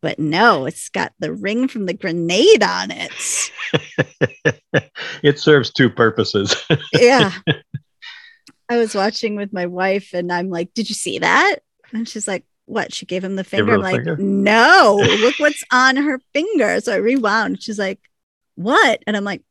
[0.03, 3.53] But no, it's got the ring from the grenade on it.
[5.23, 6.57] it serves two purposes.
[6.93, 7.33] yeah.
[8.71, 11.57] I was watching with my wife and I'm like, Did you see that?
[11.93, 12.95] And she's like, What?
[12.95, 13.75] She gave him the finger.
[13.75, 14.17] I'm like, finger?
[14.17, 16.81] No, look what's on her finger.
[16.81, 17.63] So I rewound.
[17.63, 17.99] She's like,
[18.55, 19.03] What?
[19.07, 19.43] And I'm like,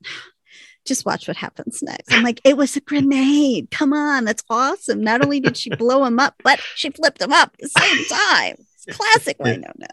[0.89, 2.11] just watch what happens next.
[2.11, 3.71] I'm like, it was a grenade.
[3.71, 5.01] Come on, that's awesome.
[5.01, 8.05] Not only did she blow him up, but she flipped him up at the same
[8.09, 8.55] time.
[8.87, 9.87] It's classic Wynonna.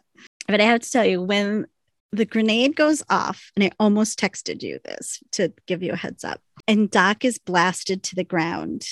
[0.49, 1.67] But I have to tell you, when
[2.11, 6.25] the grenade goes off, and I almost texted you this to give you a heads
[6.25, 8.87] up, and Doc is blasted to the ground,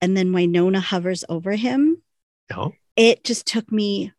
[0.00, 2.02] and then Wynonna hovers over him.
[2.52, 2.72] Oh.
[2.96, 4.12] It just took me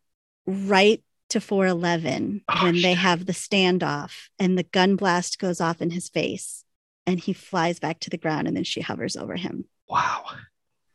[0.46, 2.82] right to 411 oh, when shit.
[2.82, 6.61] they have the standoff and the gun blast goes off in his face
[7.06, 9.64] and he flies back to the ground and then she hovers over him.
[9.88, 10.24] Wow.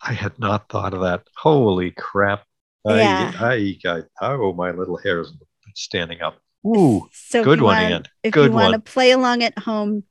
[0.01, 1.23] I had not thought of that.
[1.37, 2.43] Holy crap.
[2.85, 3.31] Yeah.
[3.35, 5.33] I, I, I, oh, my little hairs
[5.75, 6.37] standing up.
[6.65, 8.03] Ooh, so good one, want, Ann.
[8.23, 10.03] If good you want to play along at home,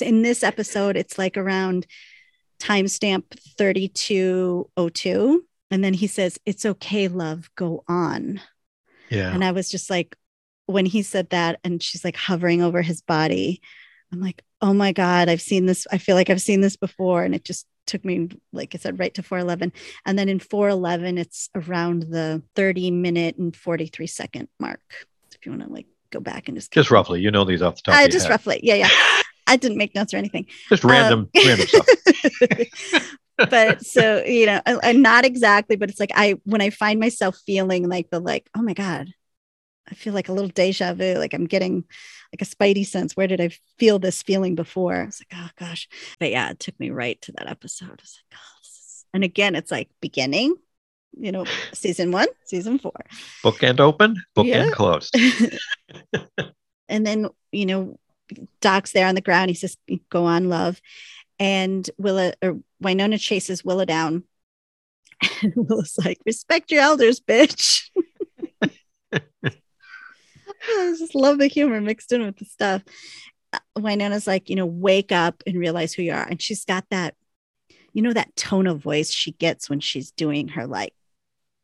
[0.00, 1.86] in this episode, it's like around
[2.58, 3.24] timestamp
[3.58, 5.44] 3202.
[5.70, 8.40] And then he says, It's okay, love, go on.
[9.10, 9.32] Yeah.
[9.32, 10.16] And I was just like,
[10.66, 13.60] when he said that, and she's like hovering over his body,
[14.12, 15.86] I'm like, oh my God, I've seen this.
[15.90, 17.24] I feel like I've seen this before.
[17.24, 19.72] And it just took me, like I said, right to 411.
[20.04, 24.80] And then in 411, it's around the 30 minute and 43 second mark.
[25.34, 27.76] If you want to like go back and just just roughly, you know these off
[27.76, 27.94] the top.
[27.94, 28.30] Uh, just head.
[28.30, 28.60] roughly.
[28.62, 28.88] Yeah, yeah.
[29.46, 30.46] I didn't make notes or anything.
[30.68, 31.86] Just random, um, random stuff.
[33.36, 37.38] but so you know, and not exactly, but it's like I when I find myself
[37.46, 39.12] feeling like the like, oh my God,
[39.88, 41.84] I feel like a little deja vu, like I'm getting
[42.32, 43.16] like a spidey sense.
[43.16, 44.96] Where did I feel this feeling before?
[44.96, 45.88] I was like, oh gosh.
[46.18, 47.88] But yeah, it took me right to that episode.
[47.88, 48.56] I was like, oh,
[49.16, 50.56] and again, it's like beginning,
[51.18, 52.92] you know, season one, season four.
[53.42, 54.70] Book Bookend open, bookend yeah.
[54.70, 55.16] closed.
[56.88, 57.98] and then, you know,
[58.60, 59.48] Doc's there on the ground.
[59.48, 59.78] He says,
[60.10, 60.82] "Go on, love."
[61.38, 64.24] And Willa or Wynonna chases Willa down.
[65.42, 67.88] And Willa's like, "Respect your elders, bitch."
[70.78, 72.82] I just love the humor mixed in with the stuff.
[73.52, 76.26] Uh, Wynonna's like, you know, wake up and realize who you are.
[76.26, 77.14] And she's got that,
[77.92, 80.94] you know, that tone of voice she gets when she's doing her like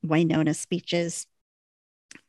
[0.06, 1.26] Wynonna speeches.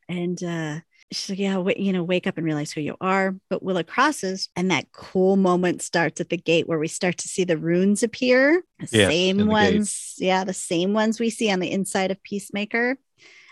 [0.10, 0.80] And uh
[1.12, 3.36] she's like, yeah, w- you know, wake up and realize who you are.
[3.50, 7.28] But Willa crosses, and that cool moment starts at the gate where we start to
[7.28, 8.64] see the runes appear.
[8.80, 12.98] The Yes, same ones, yeah, the same ones we see on the inside of Peacemaker.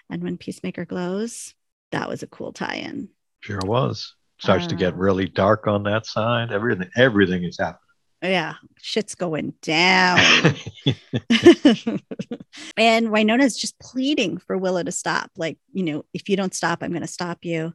[0.10, 1.54] And when Peacemaker glows,
[1.92, 3.10] that was a cool tie-in.
[3.42, 4.16] Sure was.
[4.40, 4.98] Starts to get Uh.
[4.98, 6.52] really dark on that side.
[6.52, 7.78] Everything, everything is happening.
[8.24, 10.20] Yeah, shit's going down.
[12.78, 15.32] and Wynonna's just pleading for Willa to stop.
[15.38, 17.74] Like, you know, if you don't stop, I'm going to stop you.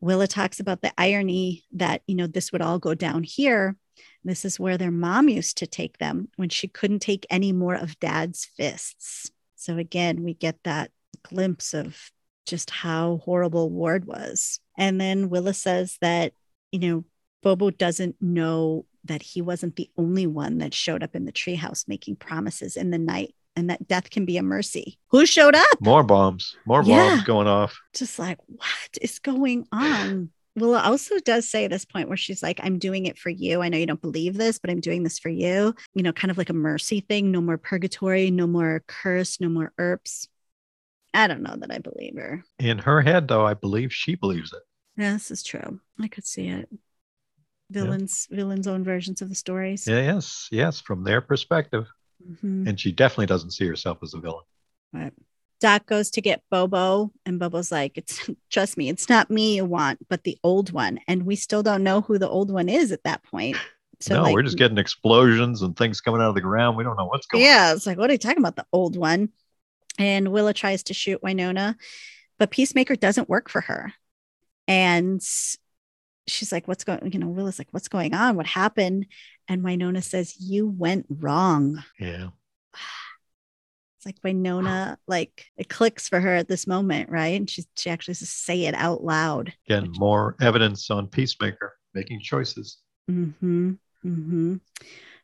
[0.00, 3.76] Willa talks about the irony that, you know, this would all go down here.
[4.24, 7.74] This is where their mom used to take them when she couldn't take any more
[7.74, 9.30] of dad's fists.
[9.56, 10.90] So again, we get that
[11.22, 12.10] glimpse of
[12.46, 14.60] just how horrible Ward was.
[14.78, 16.32] And then Willa says that,
[16.72, 17.04] you know,
[17.42, 21.88] Bobo doesn't know that he wasn't the only one that showed up in the treehouse
[21.88, 24.98] making promises in the night and that death can be a mercy.
[25.08, 25.80] Who showed up?
[25.80, 27.08] More bombs, more Yeah.
[27.10, 27.78] bombs going off.
[27.94, 30.30] Just like, what is going on?
[30.56, 33.62] Willa also does say this point where she's like, I'm doing it for you.
[33.62, 35.74] I know you don't believe this, but I'm doing this for you.
[35.94, 37.30] You know, kind of like a mercy thing.
[37.30, 40.28] No more purgatory, no more curse, no more Earps.
[41.12, 42.44] I don't know that I believe her.
[42.58, 44.62] In her head, though, I believe she believes it.
[44.96, 45.80] Yeah, this is true.
[46.00, 46.68] I could see it.
[47.70, 49.86] Villains, villains' own versions of the stories.
[49.86, 51.86] Yeah, Yes, yes, from their perspective.
[52.28, 52.68] Mhm.
[52.68, 54.44] And she definitely doesn't see herself as a villain.
[54.92, 55.12] Right.
[55.60, 58.18] Doc goes to get Bobo, and Bobo's like, "It's
[58.50, 61.84] trust me, it's not me you want, but the old one." And we still don't
[61.84, 63.56] know who the old one is at that point.
[64.02, 66.74] So no, like, we're just getting explosions and things coming out of the ground.
[66.78, 67.46] We don't know what's going on.
[67.46, 68.56] yeah, it's like, what are you talking about?
[68.56, 69.28] The old one.
[70.00, 71.76] And Willa tries to shoot Wynonna,
[72.38, 73.92] but Peacemaker doesn't work for her.
[74.66, 75.22] And
[76.26, 78.34] she's like, What's going, you know, Willa's like, What's going on?
[78.34, 79.06] What happened?
[79.46, 81.84] And Wynonna says, You went wrong.
[81.98, 82.28] Yeah.
[83.98, 87.38] It's like Wynonna, like it clicks for her at this moment, right?
[87.38, 89.52] And she she actually says, say it out loud.
[89.68, 92.78] Again, more evidence on Peacemaker making choices.
[93.10, 93.72] Mm-hmm.
[94.02, 94.54] Mm-hmm.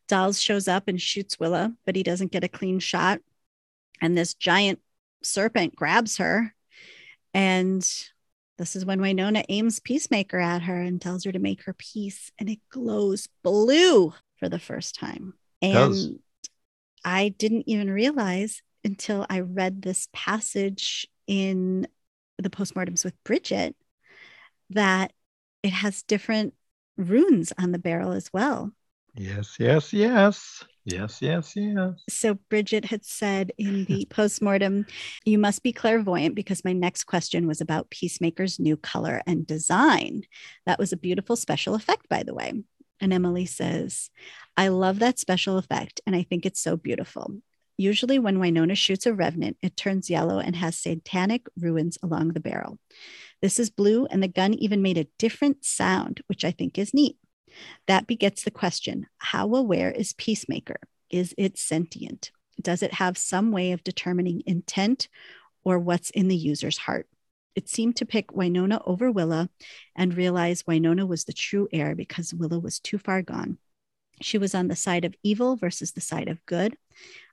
[0.08, 3.20] Dolls shows up and shoots Willa, but he doesn't get a clean shot.
[4.01, 4.81] And this giant
[5.23, 6.55] serpent grabs her.
[7.35, 7.82] And
[8.59, 12.31] this is when Wynonna aims Peacemaker at her and tells her to make her peace.
[12.39, 15.35] And it glows blue for the first time.
[15.62, 16.20] And.
[17.06, 21.86] I didn't even realize until I read this passage in
[22.36, 23.77] the postmortems with Bridget
[24.70, 25.12] that
[25.62, 26.55] it has different
[26.97, 28.73] runes on the barrel as well.
[29.14, 30.64] Yes, yes, yes.
[30.86, 32.04] Yes, yes, yes.
[32.08, 34.86] So Bridget had said in the postmortem,
[35.24, 40.22] you must be clairvoyant because my next question was about Peacemaker's new color and design.
[40.64, 42.62] That was a beautiful special effect, by the way.
[43.00, 44.10] And Emily says,
[44.56, 47.34] I love that special effect and I think it's so beautiful.
[47.76, 52.40] Usually, when Wynonna shoots a revenant, it turns yellow and has satanic runes along the
[52.40, 52.78] barrel.
[53.42, 56.94] This is blue, and the gun even made a different sound, which I think is
[56.94, 57.18] neat.
[57.86, 60.78] That begets the question how aware is Peacemaker?
[61.10, 62.30] Is it sentient?
[62.60, 65.08] Does it have some way of determining intent
[65.64, 67.08] or what's in the user's heart?
[67.54, 69.48] It seemed to pick Wynonna over Willa
[69.94, 73.58] and realize Wynonna was the true heir because Willa was too far gone.
[74.20, 76.76] She was on the side of evil versus the side of good.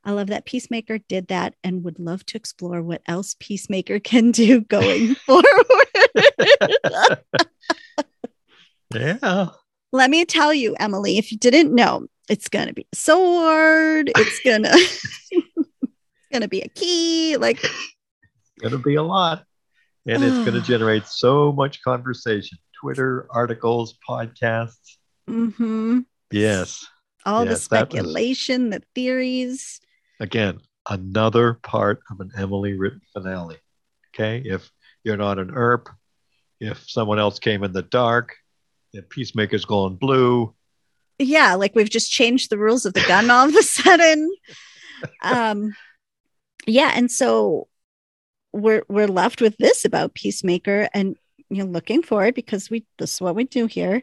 [0.04, 4.32] I love that Peacemaker did that and would love to explore what else Peacemaker can
[4.32, 5.46] do going forward.
[8.94, 9.50] Yeah.
[9.94, 14.12] Let me tell you, Emily, if you didn't know, it's going to be a sword.
[14.16, 15.52] It's going to
[16.32, 17.38] going to be a key.
[17.38, 17.74] Like, it's
[18.60, 19.44] Gonna be a lot.
[20.08, 22.58] And it's gonna generate so much conversation.
[22.82, 24.98] Twitter, articles, podcasts.
[25.30, 26.06] mhm.
[26.32, 26.86] Yes.
[27.26, 29.80] all the Yes, was- speculation, the theories.
[30.20, 30.60] Again,
[30.90, 33.58] another part of an Emily written finale.
[34.14, 34.42] Okay.
[34.46, 34.70] If
[35.04, 35.90] you're not an Earp,
[36.60, 38.36] if someone else came in the dark,
[38.94, 40.54] if Peacemaker's going blue,
[41.20, 44.32] Yeah, like we've just changed the rules of the gun all of a sudden.
[45.22, 45.74] Um,
[46.66, 47.68] yeah, and so
[48.54, 51.18] we're we're left with this about Peacemaker, and
[51.50, 54.02] you know, looking forward because we this is what we do here.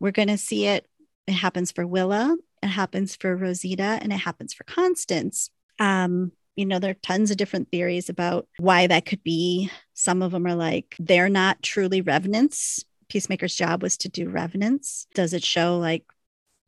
[0.00, 0.86] We're gonna see it.
[1.26, 5.48] It happens for Willa, it happens for Rosita, and it happens for Constance.
[5.78, 9.70] Um, you know, there are tons of different theories about why that could be.
[9.94, 12.84] Some of them are like they're not truly revenants.
[13.12, 15.06] Peacemaker's job was to do revenants?
[15.14, 16.04] Does it show like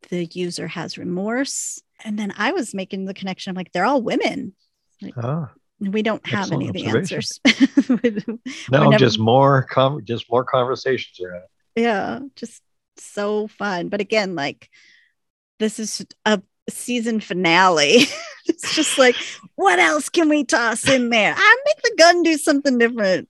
[0.09, 1.81] the user has remorse?
[2.03, 4.53] And then I was making the connection of like, they're all women.
[5.01, 7.39] Like, Ah, we don't have any of the answers.
[8.71, 11.41] no, never- just more com- just more conversations around.
[11.75, 11.81] it.
[11.81, 12.61] yeah, just
[12.97, 13.89] so fun.
[13.89, 14.69] But again, like
[15.57, 18.03] this is a season finale.
[18.45, 19.15] it's just like,
[19.55, 21.33] what else can we toss in there?
[21.35, 23.29] I make the gun do something different.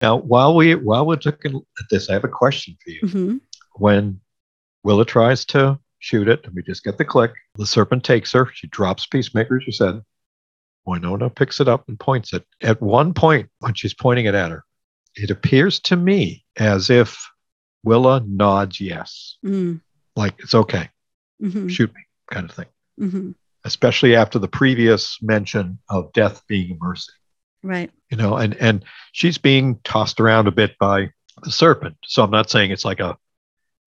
[0.00, 3.00] Now, while we while we're looking at this, I have a question for you.
[3.02, 3.40] Mhm.
[3.76, 4.20] When
[4.82, 8.50] Willa tries to shoot it, and we just get the click, the serpent takes her.
[8.54, 10.00] She drops Peacemaker, as you said.
[10.88, 12.46] Wynonna picks it up and points it.
[12.62, 14.64] At one point, when she's pointing it at her,
[15.14, 17.30] it appears to me as if
[17.84, 19.80] Willa nods yes, Mm,
[20.16, 20.88] like it's okay,
[21.42, 22.00] mhm, shoot me,
[22.30, 22.66] kind of thing.
[22.98, 23.34] mhm.
[23.64, 27.12] Especially after the previous mention of death being a mercy.
[27.62, 27.90] Right.
[28.10, 31.10] you know and and she's being tossed around a bit by
[31.42, 33.16] the serpent so i'm not saying it's like a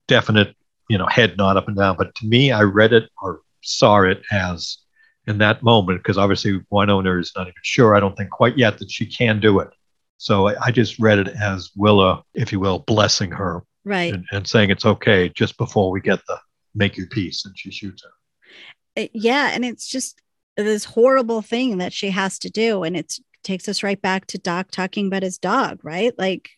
[0.07, 0.55] definite
[0.89, 4.01] you know head nod up and down but to me i read it or saw
[4.01, 4.77] it as
[5.25, 8.77] in that moment because obviously wynonna is not even sure i don't think quite yet
[8.77, 9.69] that she can do it
[10.17, 14.13] so i, I just read it as willa if you will blessing her Right.
[14.13, 16.37] and, and saying it's okay just before we get the
[16.75, 20.21] make your peace and she shoots her Uh, yeah and it's just
[20.57, 24.37] this horrible thing that she has to do and it takes us right back to
[24.37, 26.17] doc talking about his dog right?
[26.17, 26.51] Like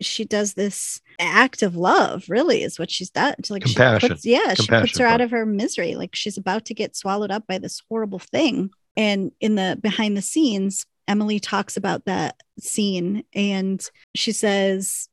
[0.00, 3.34] she does this act of love really is what she's done.
[3.38, 3.74] It's like she
[4.08, 5.94] puts, yeah she puts her out of her misery.
[5.94, 8.70] Like she's about to get swallowed up by this horrible thing.
[8.96, 15.08] And in the behind the scenes emily talks about that scene and she says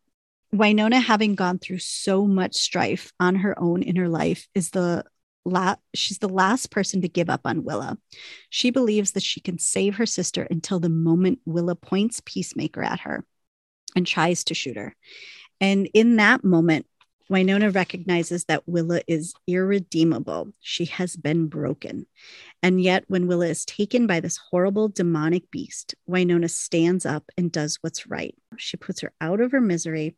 [0.54, 5.04] wynonna having gone through so much strife on her own in her life is the
[5.50, 7.98] la- she's the last person to give up on Willa.
[8.50, 13.02] She believes that she can save her sister until the moment Willa points Peacemaker at
[13.02, 13.26] her
[13.96, 14.96] and tries to shoot her.
[15.62, 16.86] And in that moment,
[17.32, 20.52] Wynonna recognizes that Willa is irredeemable.
[20.62, 22.08] She has been broken.
[22.64, 27.52] And yet, when Willa is taken by this horrible demonic beast, Wynonna stands up and
[27.52, 28.36] does what's right.
[28.58, 30.16] She puts her out of her misery.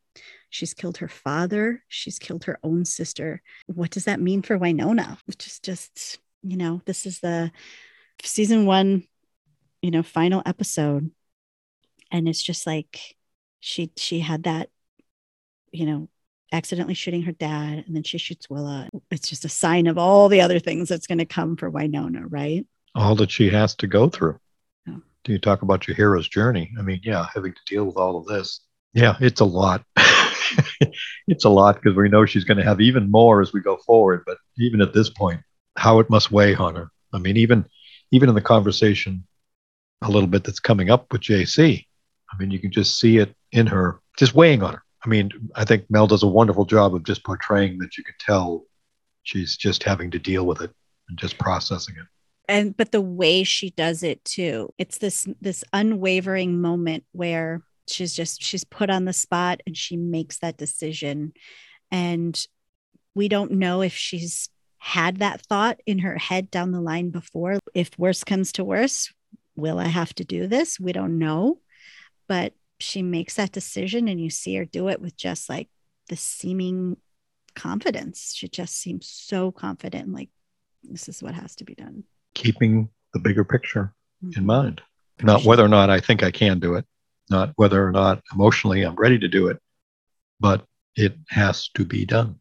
[0.50, 1.84] She's killed her father.
[1.90, 3.42] She's killed her own sister.
[3.68, 5.18] What does that mean for Wynonna?
[5.26, 7.52] Which is just, you know, this is the
[8.24, 9.04] season one,
[9.82, 11.12] you know, final episode.
[12.10, 13.16] And it's just like
[13.60, 14.70] she she had that,
[15.72, 16.10] you know,
[16.52, 18.90] accidentally shooting her dad and then she shoots Willa.
[19.10, 22.26] It's just a sign of all the other things that's going to come for Wynonna,
[22.30, 22.66] right?
[22.96, 24.40] all that she has to go through.
[24.86, 24.98] Yeah.
[25.24, 26.72] Do you talk about your hero's journey?
[26.78, 28.62] I mean, yeah, having to deal with all of this.
[28.94, 29.84] Yeah, it's a lot.
[31.28, 33.78] it's a lot because we know she's going to have even more as we go
[33.78, 34.24] forward.
[34.26, 35.42] But even at this point,
[35.78, 36.92] how it must weigh on her.
[37.14, 37.66] I mean, even
[38.12, 39.26] even in the conversation
[40.02, 41.86] a little bit that's coming up with JC,
[42.32, 44.84] I mean, you can just see it in her, just weighing on her.
[45.04, 48.20] I mean, I think Mel does a wonderful job of just portraying that you could
[48.20, 48.66] tell
[49.24, 50.72] she's just having to deal with it
[51.10, 52.06] and just processing it.
[52.48, 58.14] and but the way she does it too it's this this unwavering moment where she's
[58.14, 61.34] just she's put on the spot and she makes that decision.
[61.92, 62.40] And
[63.14, 67.60] we don't know if she's had that thought in her head down the line before.
[67.74, 69.12] If worse comes to worse
[69.58, 70.80] will i have to do this?
[70.80, 71.60] We don't know.
[72.28, 75.70] But she makes that decision and you see her do it with just like
[76.10, 76.98] the seeming
[77.56, 80.30] confidence she just seems so confident like
[80.84, 82.04] this is what has to be done
[82.34, 83.94] keeping the bigger picture
[84.24, 84.46] in Mhm.
[84.46, 84.82] mind.
[85.22, 86.86] Not whether or not I think I can do it,
[87.30, 89.62] not whether or not emotionally I'm ready to do it,
[90.40, 92.40] but it has to be done.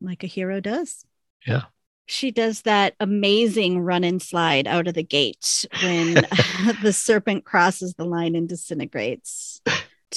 [0.00, 1.04] like a hero does.
[1.46, 1.64] Yeah.
[2.08, 6.14] She does that amazing run and slide out of the gate when
[6.82, 9.60] the serpent crosses the line and disintegrates.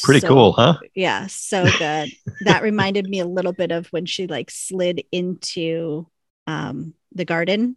[0.02, 0.78] Pretty So- cool, huh?
[0.96, 2.10] Yeah, so good.
[2.46, 6.08] that reminded me a little bit of when she like slid into
[6.48, 7.76] um the garden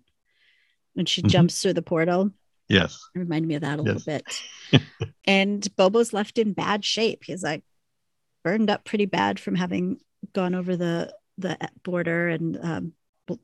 [0.95, 1.28] when she Mhm.
[1.31, 2.31] jumps through the portal.
[2.69, 2.97] Yes.
[3.15, 4.24] It reminded me of that a little bit.
[5.27, 7.24] and Bobo's left in bad shape.
[7.24, 7.65] He's like
[8.45, 9.99] burned up pretty bad from having
[10.32, 12.93] gone over the the border and um,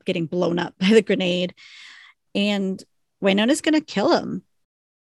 [0.05, 1.53] getting blown up by the grenade.
[2.33, 2.83] And
[3.21, 4.43] Wynonna's going to kill him.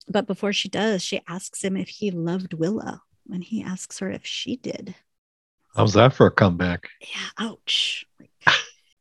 [0.08, 3.02] But before she does, she asks him if he loved Willa,
[3.32, 4.94] and he asks her if she did.
[5.76, 6.90] How's that for a comeback?
[7.02, 8.06] Yeah, ouch.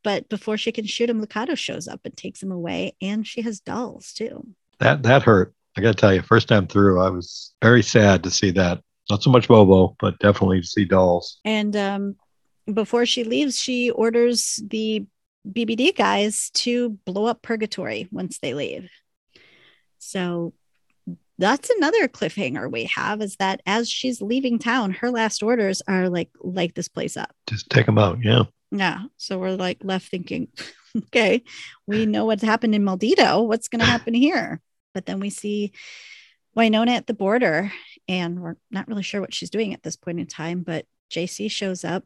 [0.05, 3.41] But before she can shoot him, Lucado shows up and takes him away, and she
[3.41, 4.47] has dolls too.
[4.78, 5.55] That that hurt.
[5.77, 8.82] I got to tell you, first time through, I was very sad to see that.
[9.11, 11.41] Not so much Bobo, but definitely to see dolls.
[11.45, 12.16] And um,
[12.73, 15.07] before she leaves, she orders the
[15.47, 18.91] BBD guys to blow up Purgatory once they leave.
[19.99, 20.55] So
[21.39, 26.09] that's another cliffhanger we have is that as she's leaving town, her last orders are
[26.09, 27.35] like light this place up.
[27.49, 28.19] Just take them out.
[28.23, 28.45] Yeah.
[28.71, 29.05] Yeah.
[29.16, 30.49] So we're like left thinking,
[30.97, 31.43] okay,
[31.87, 33.47] we know what's happened in Maldito.
[33.47, 34.61] What's going to happen here?
[34.93, 35.73] But then we see
[36.57, 37.73] Wynonna at the border,
[38.09, 40.62] and we're not really sure what she's doing at this point in time.
[40.62, 42.05] But JC shows up.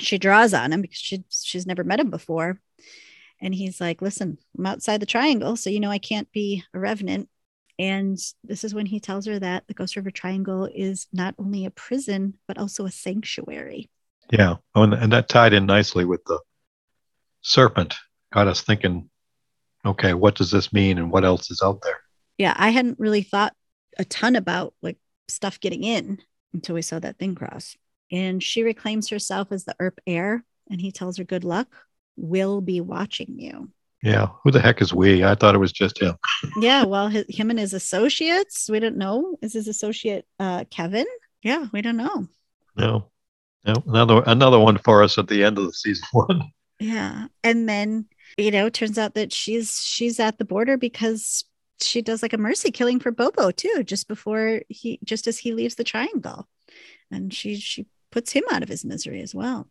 [0.00, 2.60] She draws on him because she, she's never met him before.
[3.40, 5.56] And he's like, Listen, I'm outside the triangle.
[5.56, 7.28] So, you know, I can't be a revenant.
[7.78, 11.64] And this is when he tells her that the Ghost River Triangle is not only
[11.64, 13.90] a prison, but also a sanctuary.
[14.30, 14.56] Yeah.
[14.74, 16.38] Oh, and, and that tied in nicely with the
[17.42, 17.94] serpent,
[18.32, 19.10] got us thinking,
[19.84, 21.98] okay, what does this mean and what else is out there?
[22.38, 22.54] Yeah.
[22.56, 23.54] I hadn't really thought
[23.98, 24.98] a ton about like
[25.28, 26.18] stuff getting in
[26.52, 27.76] until we saw that thing cross.
[28.12, 31.68] And she reclaims herself as the Earp heir, and he tells her, Good luck.
[32.16, 33.70] We'll be watching you.
[34.02, 34.28] Yeah.
[34.44, 35.24] Who the heck is we?
[35.24, 36.14] I thought it was just him.
[36.60, 36.84] yeah.
[36.84, 39.38] Well, his, him and his associates, we don't know.
[39.40, 41.06] Is his associate uh, Kevin?
[41.42, 41.66] Yeah.
[41.72, 42.28] We don't know.
[42.76, 43.10] No.
[43.64, 43.74] No.
[43.86, 46.52] Another another one for us at the end of the season one.
[46.78, 47.28] Yeah.
[47.42, 48.06] And then,
[48.36, 51.44] you know, turns out that she's she's at the border because
[51.80, 55.54] she does like a mercy killing for Bobo too, just before he just as he
[55.54, 56.46] leaves the triangle.
[57.14, 59.68] And she she puts him out of his misery as well.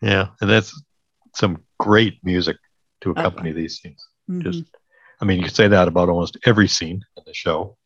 [0.00, 0.28] Yeah.
[0.40, 0.80] And that's
[1.34, 2.56] some great music
[3.00, 4.06] to accompany these scenes.
[4.30, 4.50] Mm-hmm.
[4.50, 4.64] Just,
[5.20, 7.76] I mean, you could say that about almost every scene in the show,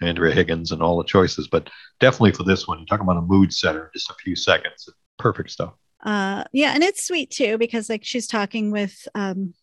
[0.00, 1.68] Andrea Higgins and all the choices, but
[2.00, 4.88] definitely for this one, you're talking about a mood setter, just a few seconds,
[5.18, 5.74] perfect stuff.
[6.02, 9.54] Uh, yeah, and it's sweet too because like she's talking with um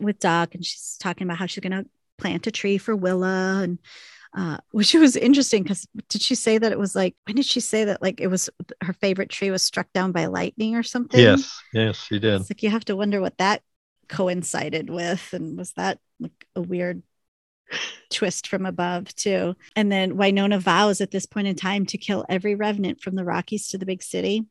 [0.00, 1.84] with Doc, and she's talking about how she's gonna
[2.16, 3.78] plant a tree for Willa, and
[4.36, 7.60] uh, which was interesting because did she say that it was like when did she
[7.60, 8.50] say that like it was
[8.82, 11.20] her favorite tree was struck down by lightning or something?
[11.20, 12.40] Yes, yes, she did.
[12.40, 13.62] It's like you have to wonder what that
[14.08, 17.02] coincided with and was that like a weird
[18.10, 22.24] twist from above too and then wynonna vows at this point in time to kill
[22.28, 24.46] every revenant from the rockies to the big city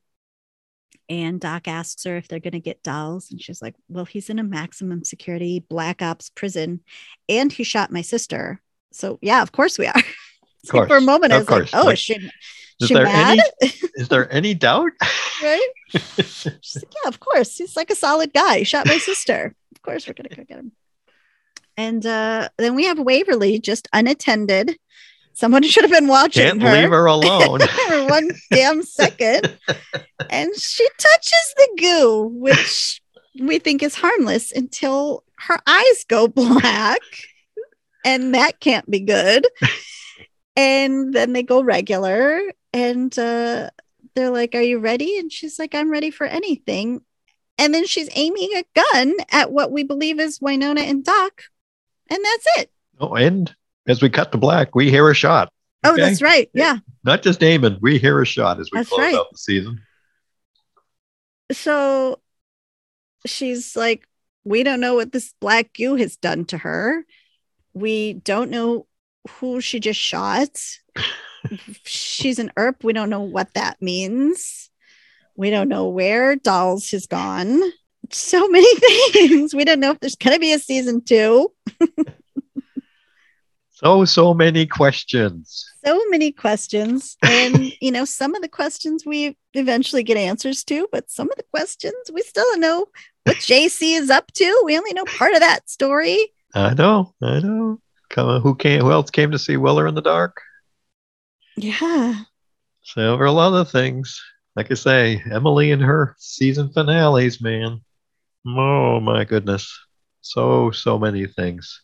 [1.09, 4.29] and doc asks her if they're going to get dolls and she's like well he's
[4.29, 6.81] in a maximum security black ops prison
[7.27, 8.61] and he shot my sister
[8.97, 9.93] so yeah of course we are
[10.69, 10.87] course.
[10.87, 11.73] for a moment of i was course.
[11.73, 13.39] like oh like, is she, is she there mad?
[13.61, 14.91] any is there any doubt
[15.41, 17.57] right She's like, yeah, of course.
[17.57, 18.59] He's like a solid guy.
[18.59, 19.55] He shot my sister.
[19.73, 20.71] Of course, we're gonna go get him.
[21.77, 24.77] And uh, then we have Waverly just unattended.
[25.33, 26.73] Someone should have been watching can't her.
[26.73, 29.57] leave her alone for one damn second.
[30.29, 33.01] And she touches the goo, which
[33.39, 36.99] we think is harmless until her eyes go black.
[38.07, 39.45] And that can't be good.
[40.59, 42.41] And then they go regular.
[42.73, 43.69] And uh,
[44.15, 45.19] they're like, Are you ready?
[45.19, 47.01] And she's like, I'm ready for anything.
[47.59, 51.43] And then she's aiming a gun at what we believe is Wynonna and Doc.
[52.09, 52.71] And that's it.
[52.99, 53.53] Oh, and
[53.87, 55.53] as we cut to black, we hear a shot.
[55.83, 56.49] Oh, that's right.
[56.53, 56.77] Yeah.
[57.03, 59.15] Not just aiming, we hear a shot as we that's close right.
[59.15, 59.81] out the season.
[61.51, 62.19] So
[63.27, 64.07] she's like,
[64.43, 67.05] We don't know what this black goo has done to her.
[67.79, 68.87] We don't know
[69.27, 70.57] who she just shot
[71.83, 72.83] she's an Earp.
[72.83, 74.69] We don't know what that means.
[75.35, 77.61] We don't know where Dolls has gone.
[78.11, 78.75] So many
[79.11, 79.53] things.
[79.53, 81.51] We don't know if there's going to be a season two.
[83.69, 85.69] so, so many questions.
[85.85, 87.17] So many questions.
[87.21, 91.37] And, you know, some of the questions we eventually get answers to, but some of
[91.37, 92.87] the questions we still don't know
[93.25, 94.61] what JC is up to.
[94.65, 96.33] We only know part of that story.
[96.57, 97.13] I know.
[97.21, 97.79] I know.
[98.09, 98.81] Come on, who came?
[98.81, 100.41] Who else came to see Willa in the dark?
[101.55, 102.23] Yeah.
[102.81, 104.19] So, a lot of things.
[104.55, 107.81] Like I say, Emily and her season finales, man.
[108.47, 109.71] Oh my goodness.
[110.21, 111.81] So, so many things.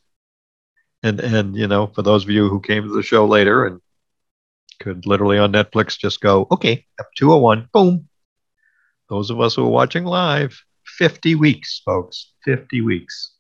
[1.04, 3.80] And and you know, for those of you who came to the show later and
[4.80, 8.10] could literally on Netflix just go, okay, up 201, boom.
[9.08, 10.60] Those of us who are watching live,
[10.98, 12.32] 50 weeks, folks.
[12.44, 13.33] 50 weeks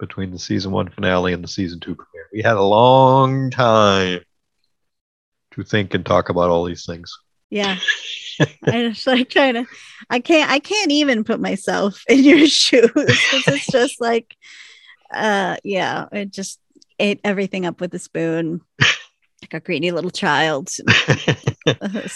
[0.00, 2.28] between the season one finale and the season two premiere.
[2.32, 4.20] We had a long time
[5.52, 7.16] to think and talk about all these things.
[7.50, 7.78] Yeah.
[8.64, 9.66] I just like trying to
[10.08, 12.90] I can't I can't even put myself in your shoes.
[12.96, 14.34] It's just like
[15.12, 16.58] uh yeah, it just
[16.98, 18.62] ate everything up with a spoon.
[19.42, 20.68] Like a greedy little child.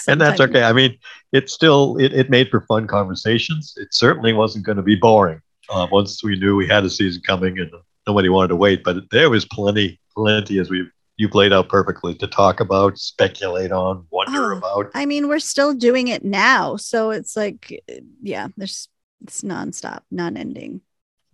[0.06, 0.62] and that's okay.
[0.62, 0.98] I mean,
[1.32, 3.72] it still it, it made for fun conversations.
[3.78, 5.40] It certainly wasn't going to be boring.
[5.70, 7.70] Uh, once we knew we had a season coming and
[8.06, 12.26] nobody wanted to wait, but there was plenty, plenty as we've you've out perfectly to
[12.26, 14.90] talk about, speculate on, wonder oh, about.
[14.94, 16.76] I mean, we're still doing it now.
[16.76, 17.82] So it's like,
[18.22, 18.88] yeah, there's
[19.22, 20.80] it's nonstop, non-ending.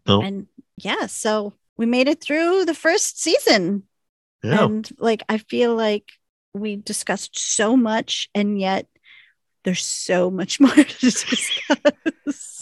[0.06, 0.22] No.
[0.22, 0.46] And
[0.76, 3.84] yeah, so we made it through the first season.
[4.42, 4.64] Yeah.
[4.64, 6.10] And like, I feel like
[6.54, 8.86] we discussed so much, and yet
[9.64, 11.50] there's so much more to discuss.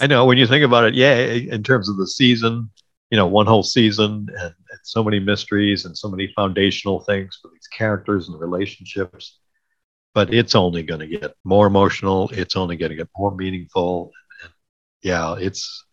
[0.00, 2.70] I know when you think about it, yeah, in terms of the season,
[3.10, 7.38] you know, one whole season and, and so many mysteries and so many foundational things
[7.40, 9.38] for these characters and relationships.
[10.14, 12.30] But it's only going to get more emotional.
[12.32, 14.10] It's only going to get more meaningful.
[14.42, 14.52] And,
[15.02, 15.84] yeah, it's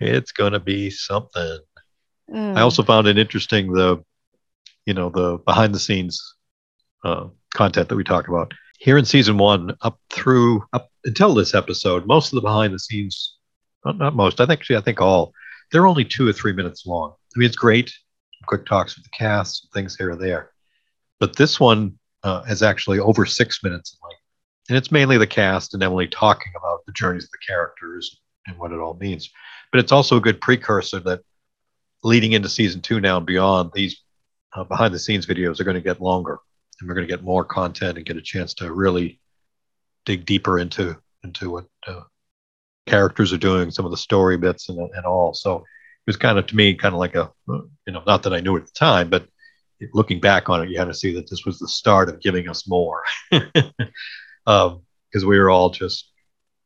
[0.00, 1.58] it's going to be something.
[2.34, 2.52] Oh.
[2.54, 4.02] I also found it interesting the,
[4.86, 6.34] you know, the behind the scenes
[7.04, 11.54] uh, content that we talk about here in season one up through up until this
[11.54, 12.06] episode.
[12.06, 13.36] Most of the behind the scenes,
[13.84, 15.32] not, not most, I think actually, I think all,
[15.70, 17.14] they're only two or three minutes long.
[17.34, 17.92] I mean, it's great,
[18.46, 20.52] quick talks with the cast, things here or there,
[21.20, 24.22] but this one uh, is actually over six minutes in length,
[24.68, 28.56] and it's mainly the cast and Emily talking about the journeys of the characters and
[28.58, 29.28] what it all means.
[29.72, 31.20] But it's also a good precursor that
[32.04, 34.00] leading into season two now and beyond, these
[34.54, 36.38] uh, behind the scenes videos are going to get longer
[36.80, 39.20] and we're going to get more content and get a chance to really
[40.04, 42.00] dig deeper into into what uh,
[42.86, 45.34] characters are doing, some of the story bits and, and all.
[45.34, 45.64] So it
[46.06, 48.56] was kind of to me kind of like a you know not that I knew
[48.56, 49.26] at the time, but
[49.92, 52.48] looking back on it, you had to see that this was the start of giving
[52.48, 53.72] us more because
[54.46, 54.82] um,
[55.14, 56.10] we were all just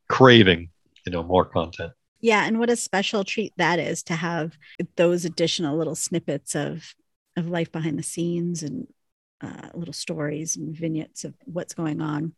[0.09, 0.71] craving
[1.07, 1.93] you know more content.
[2.21, 4.57] Yeah, and what a special treat that is to have
[4.97, 6.95] those additional little snippets of
[7.37, 8.87] of life behind the scenes and
[9.43, 12.35] uh, little stories and vignettes of what's going on.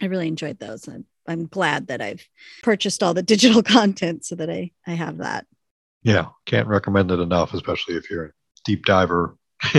[0.00, 0.88] I really enjoyed those.
[0.88, 2.26] I'm, I'm glad that I've
[2.62, 5.46] purchased all the digital content so that I, I have that.
[6.02, 8.32] Yeah, can't recommend it enough, especially if you're a
[8.64, 9.36] deep diver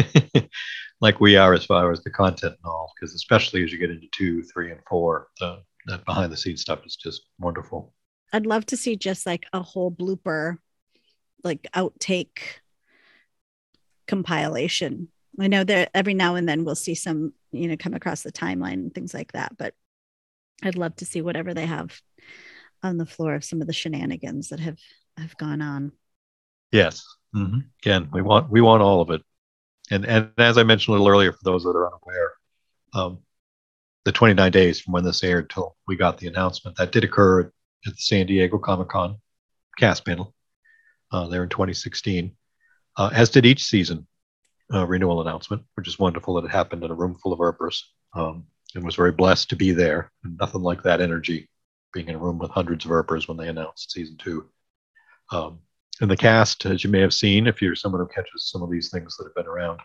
[1.02, 3.91] like we are as far as the content and all, because especially as you get
[3.91, 7.94] into two, three, and four, the, that behind the scenes stuff is just wonderful.
[8.31, 10.57] I'd love to see just like a whole blooper,
[11.44, 12.40] like outtake
[14.07, 15.10] compilation.
[15.39, 18.31] I know that every now and then we'll see some, you know, come across the
[18.31, 19.73] timeline and things like that, but
[20.61, 21.99] I'd love to see whatever they have
[22.84, 24.80] on the floor of some of the shenanigans that have
[25.18, 25.91] have gone on.
[26.72, 27.03] Yes.
[27.35, 27.60] Mm-hmm.
[27.81, 29.22] Again, we want we want all of it,
[29.89, 32.34] and and as I mentioned a little earlier, for those that are unaware,
[32.93, 33.19] um,
[34.05, 37.41] the 29 days from when this aired till we got the announcement that did occur
[37.41, 37.51] at
[37.85, 39.18] the San Diego Comic Con
[39.80, 40.34] cast panel
[41.11, 42.35] uh, there in 2016,
[42.97, 44.05] uh, as did each season
[44.73, 47.91] uh, renewal announcement, which is wonderful that it happened in a room full of Earpers.
[48.15, 48.45] Um,
[48.75, 50.11] and was very blessed to be there.
[50.23, 51.49] Nothing like that energy
[51.93, 54.49] being in a room with hundreds of Earpers when they announced season two.
[55.31, 55.59] Um,
[56.01, 58.71] and the cast, as you may have seen, if you're someone who catches some of
[58.71, 59.79] these things that have been around,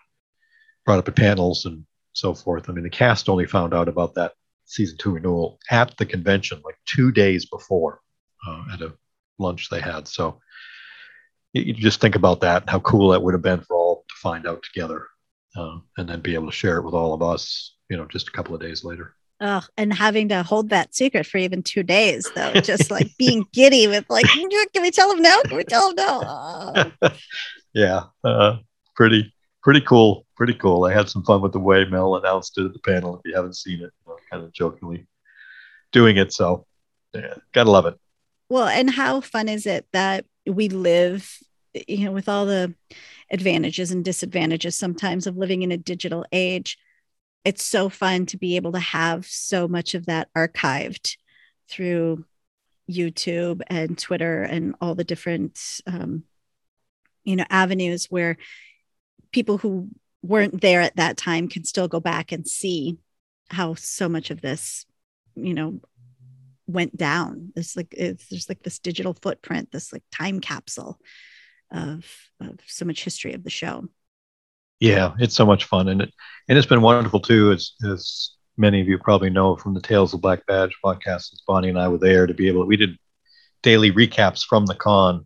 [0.86, 1.85] brought up at panels and
[2.15, 2.69] so forth.
[2.69, 4.32] I mean, the cast only found out about that
[4.65, 8.01] season two renewal at the convention, like two days before,
[8.47, 8.94] uh, at a
[9.39, 10.09] lunch they had.
[10.09, 10.40] So
[11.52, 13.77] you, just think about that and how cool that would have been for
[14.19, 15.07] find out together,
[15.57, 18.28] uh, and then be able to share it with all of us you know, just
[18.28, 19.15] a couple of days later.
[19.40, 23.47] Oh, and having to hold that secret for even two days, though, just like being
[23.53, 24.49] giddy with like, can
[24.82, 25.40] we tell him no?
[25.43, 26.23] Can we tell him no?
[26.24, 26.93] Oh.
[27.74, 28.57] yeah, uh,
[28.97, 29.32] pretty,
[29.62, 30.85] pretty cool, pretty cool.
[30.85, 33.16] I had some fun with the way Mel announced it at the panel.
[33.16, 35.07] If you haven't seen it, you know, kind of jokingly
[35.93, 36.32] doing it.
[36.32, 36.66] So,
[37.15, 37.99] yeah, gotta love it.
[38.49, 41.39] Well, and how fun is it that we live,
[41.86, 42.74] you know, with all the
[43.31, 46.79] advantages and disadvantages sometimes of living in a digital age.
[47.45, 51.17] It's so fun to be able to have so much of that archived
[51.69, 52.25] through
[52.91, 56.25] YouTube and Twitter and all the different um,
[57.25, 58.39] you know avenues where
[59.33, 59.89] people who
[60.23, 62.97] weren't there at that time can still go back and see
[63.51, 64.87] how so much of this
[65.35, 65.81] you know
[66.67, 67.53] went down.
[67.57, 70.99] It's like it's there's like this digital footprint this like time capsule
[71.70, 72.05] of,
[72.40, 73.89] of so much history of the show
[74.81, 76.15] yeah, it's so much fun, and it
[76.49, 77.53] and it's been wonderful too.
[77.53, 81.43] As as many of you probably know from the Tales of Black Badge podcast, as
[81.47, 82.65] Bonnie and I were there to be able.
[82.65, 82.97] We did
[83.62, 85.24] daily recaps from the con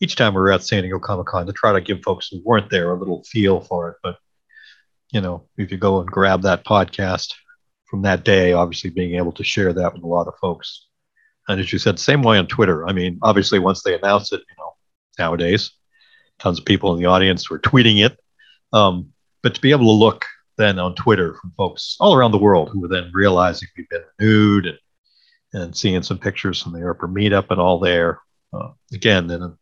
[0.00, 2.40] each time we were at San Diego Comic Con to try to give folks who
[2.42, 3.96] weren't there a little feel for it.
[4.02, 4.16] But
[5.12, 7.34] you know, if you go and grab that podcast
[7.84, 10.86] from that day, obviously being able to share that with a lot of folks.
[11.48, 12.88] And as you said, same way on Twitter.
[12.88, 14.69] I mean, obviously once they announce it, you know,
[15.20, 15.70] nowadays,
[16.40, 18.18] tons of people in the audience were tweeting it
[18.72, 20.24] um, but to be able to look
[20.56, 24.04] then on Twitter from folks all around the world who were then realizing we've been
[24.18, 24.78] renewed and,
[25.52, 28.20] and seeing some pictures from the Earper meetup and all there.
[28.52, 29.56] Uh, again, in a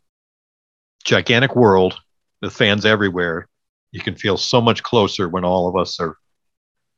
[1.04, 1.98] gigantic world
[2.42, 3.48] with fans everywhere,
[3.92, 6.16] you can feel so much closer when all of us are,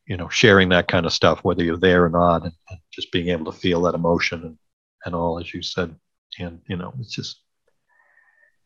[0.07, 3.13] you know, sharing that kind of stuff, whether you're there or not, and, and just
[3.13, 4.59] being able to feel that emotion and,
[5.05, 5.95] and all, as you said.
[6.39, 7.43] And, you know, it's just,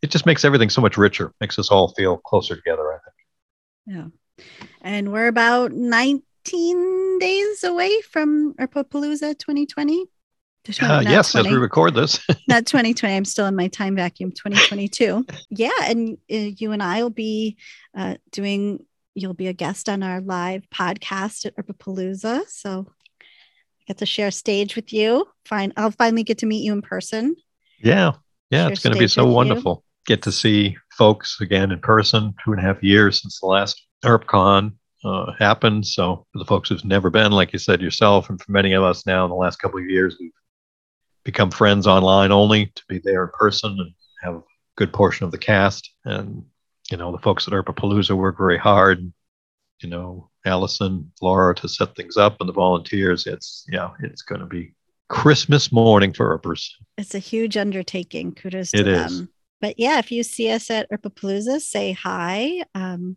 [0.05, 4.15] it just makes everything so much richer, makes us all feel closer together, I think.
[4.37, 4.45] Yeah.
[4.83, 10.05] And we're about 19 days away from Palooza 2020.
[10.83, 11.49] Uh, yes, 20.
[11.49, 12.23] as we record this.
[12.49, 13.17] not 2020.
[13.17, 14.31] I'm still in my time vacuum.
[14.31, 15.25] 2022.
[15.51, 17.57] yeah, and uh, you and I will be
[17.97, 18.85] uh, doing.
[19.15, 22.49] You'll be a guest on our live podcast at Palooza.
[22.49, 22.87] So
[23.21, 25.27] I get to share stage with you.
[25.45, 27.37] Fine, I'll finally get to meet you in person.
[27.79, 28.13] Yeah,
[28.51, 29.84] yeah, share it's going to be so wonderful.
[30.07, 32.35] Get to see folks again in person.
[32.45, 34.73] Two and a half years since the last EarpCon
[35.05, 35.87] uh, happened.
[35.87, 38.83] So for the folks who've never been, like you said yourself, and for many of
[38.83, 40.33] us now in the last couple of years, we've
[41.25, 44.43] become friends online only to be there in person and have a
[44.77, 45.91] good portion of the cast.
[46.05, 46.45] And,
[46.91, 49.13] you know, the folks at Earpapalooza work very hard.
[49.81, 53.27] You know, Allison, Laura to set things up and the volunteers.
[53.27, 54.75] It's, yeah, it's going to be
[55.09, 56.77] Christmas morning for Earpers.
[56.97, 58.33] It's a huge undertaking.
[58.35, 59.29] Kudos to it them.
[59.65, 62.65] But yeah, if you see us at Palooza, say hi.
[62.75, 63.17] Um,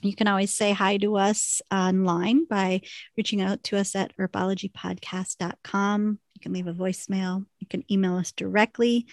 [0.00, 2.80] you can always say hi to us online by
[3.18, 7.44] reaching out to us at earpologypodcast.com You can leave a voicemail.
[7.58, 9.08] You can email us directly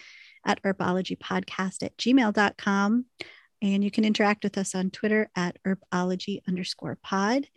[0.45, 3.05] at earpologypodcast at gmail.com.
[3.61, 7.47] And you can interact with us on Twitter at Earpology underscore pod.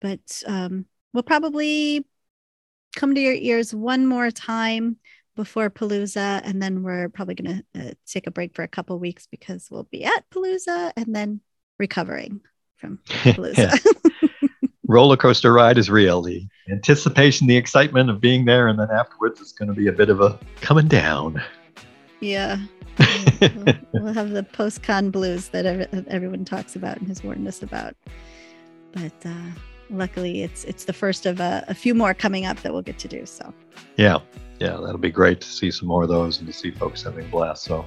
[0.00, 2.06] But um, we'll probably
[2.96, 4.96] come to your ears one more time
[5.36, 8.98] before Palooza, and then we're probably going to uh, take a break for a couple
[8.98, 11.40] weeks because we'll be at Palooza and then
[11.78, 12.40] recovering
[12.76, 13.78] from Palooza.
[14.88, 16.22] roller coaster ride is real.
[16.22, 19.92] The anticipation, the excitement of being there, and then afterwards it's going to be a
[19.92, 21.42] bit of a coming down.
[22.20, 22.58] Yeah.
[22.98, 25.66] we'll, we'll, have the post con blues that
[26.08, 27.94] everyone talks about and has warned us about.
[28.92, 29.50] But uh,
[29.90, 32.98] luckily, it's it's the first of a, a few more coming up that we'll get
[33.00, 33.26] to do.
[33.26, 33.52] So.
[33.96, 34.18] Yeah,
[34.60, 37.26] yeah, that'll be great to see some more of those and to see folks having
[37.26, 37.64] a blast.
[37.64, 37.84] So,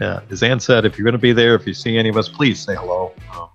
[0.00, 2.16] yeah, as Ann said, if you're going to be there, if you see any of
[2.16, 3.12] us, please say hello.
[3.34, 3.48] Um,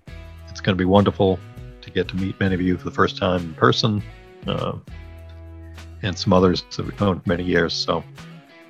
[0.50, 1.40] it's going to be wonderful
[1.82, 4.04] to get to meet many of you for the first time in person,
[4.48, 4.78] uh,
[6.04, 7.74] and some others that we've known for many years.
[7.74, 8.04] So,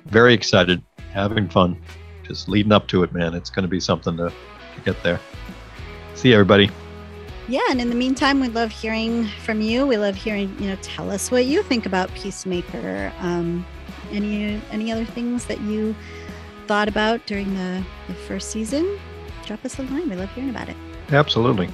[0.06, 0.82] very excited,
[1.12, 1.80] having fun,
[2.24, 3.34] just leading up to it, man.
[3.34, 5.20] It's going to be something to, to get there.
[6.14, 6.70] See everybody.
[7.48, 9.86] Yeah, and in the meantime, we love hearing from you.
[9.86, 13.12] We love hearing, you know, tell us what you think about Peacemaker.
[13.20, 13.66] Um,
[14.10, 15.94] any any other things that you
[16.66, 18.98] thought about during the, the first season?
[19.46, 20.10] Drop us a line.
[20.10, 20.76] We love hearing about it.
[21.10, 21.70] Absolutely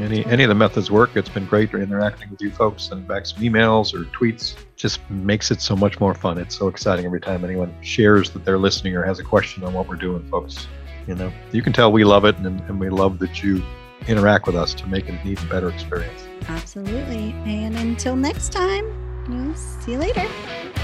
[0.00, 1.16] any any of the methods work.
[1.16, 4.56] It's been great interacting with you folks, and back some emails or tweets.
[4.76, 6.38] Just makes it so much more fun.
[6.38, 9.72] It's so exciting every time anyone shares that they're listening or has a question on
[9.72, 10.66] what we're doing, folks.
[11.06, 13.62] You know, you can tell we love it, and, and we love that you
[14.08, 16.26] interact with us to make it an even better experience.
[16.48, 17.32] Absolutely.
[17.44, 18.84] And until next time,
[19.28, 20.26] we'll see you later.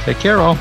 [0.04, 0.58] Take care, all.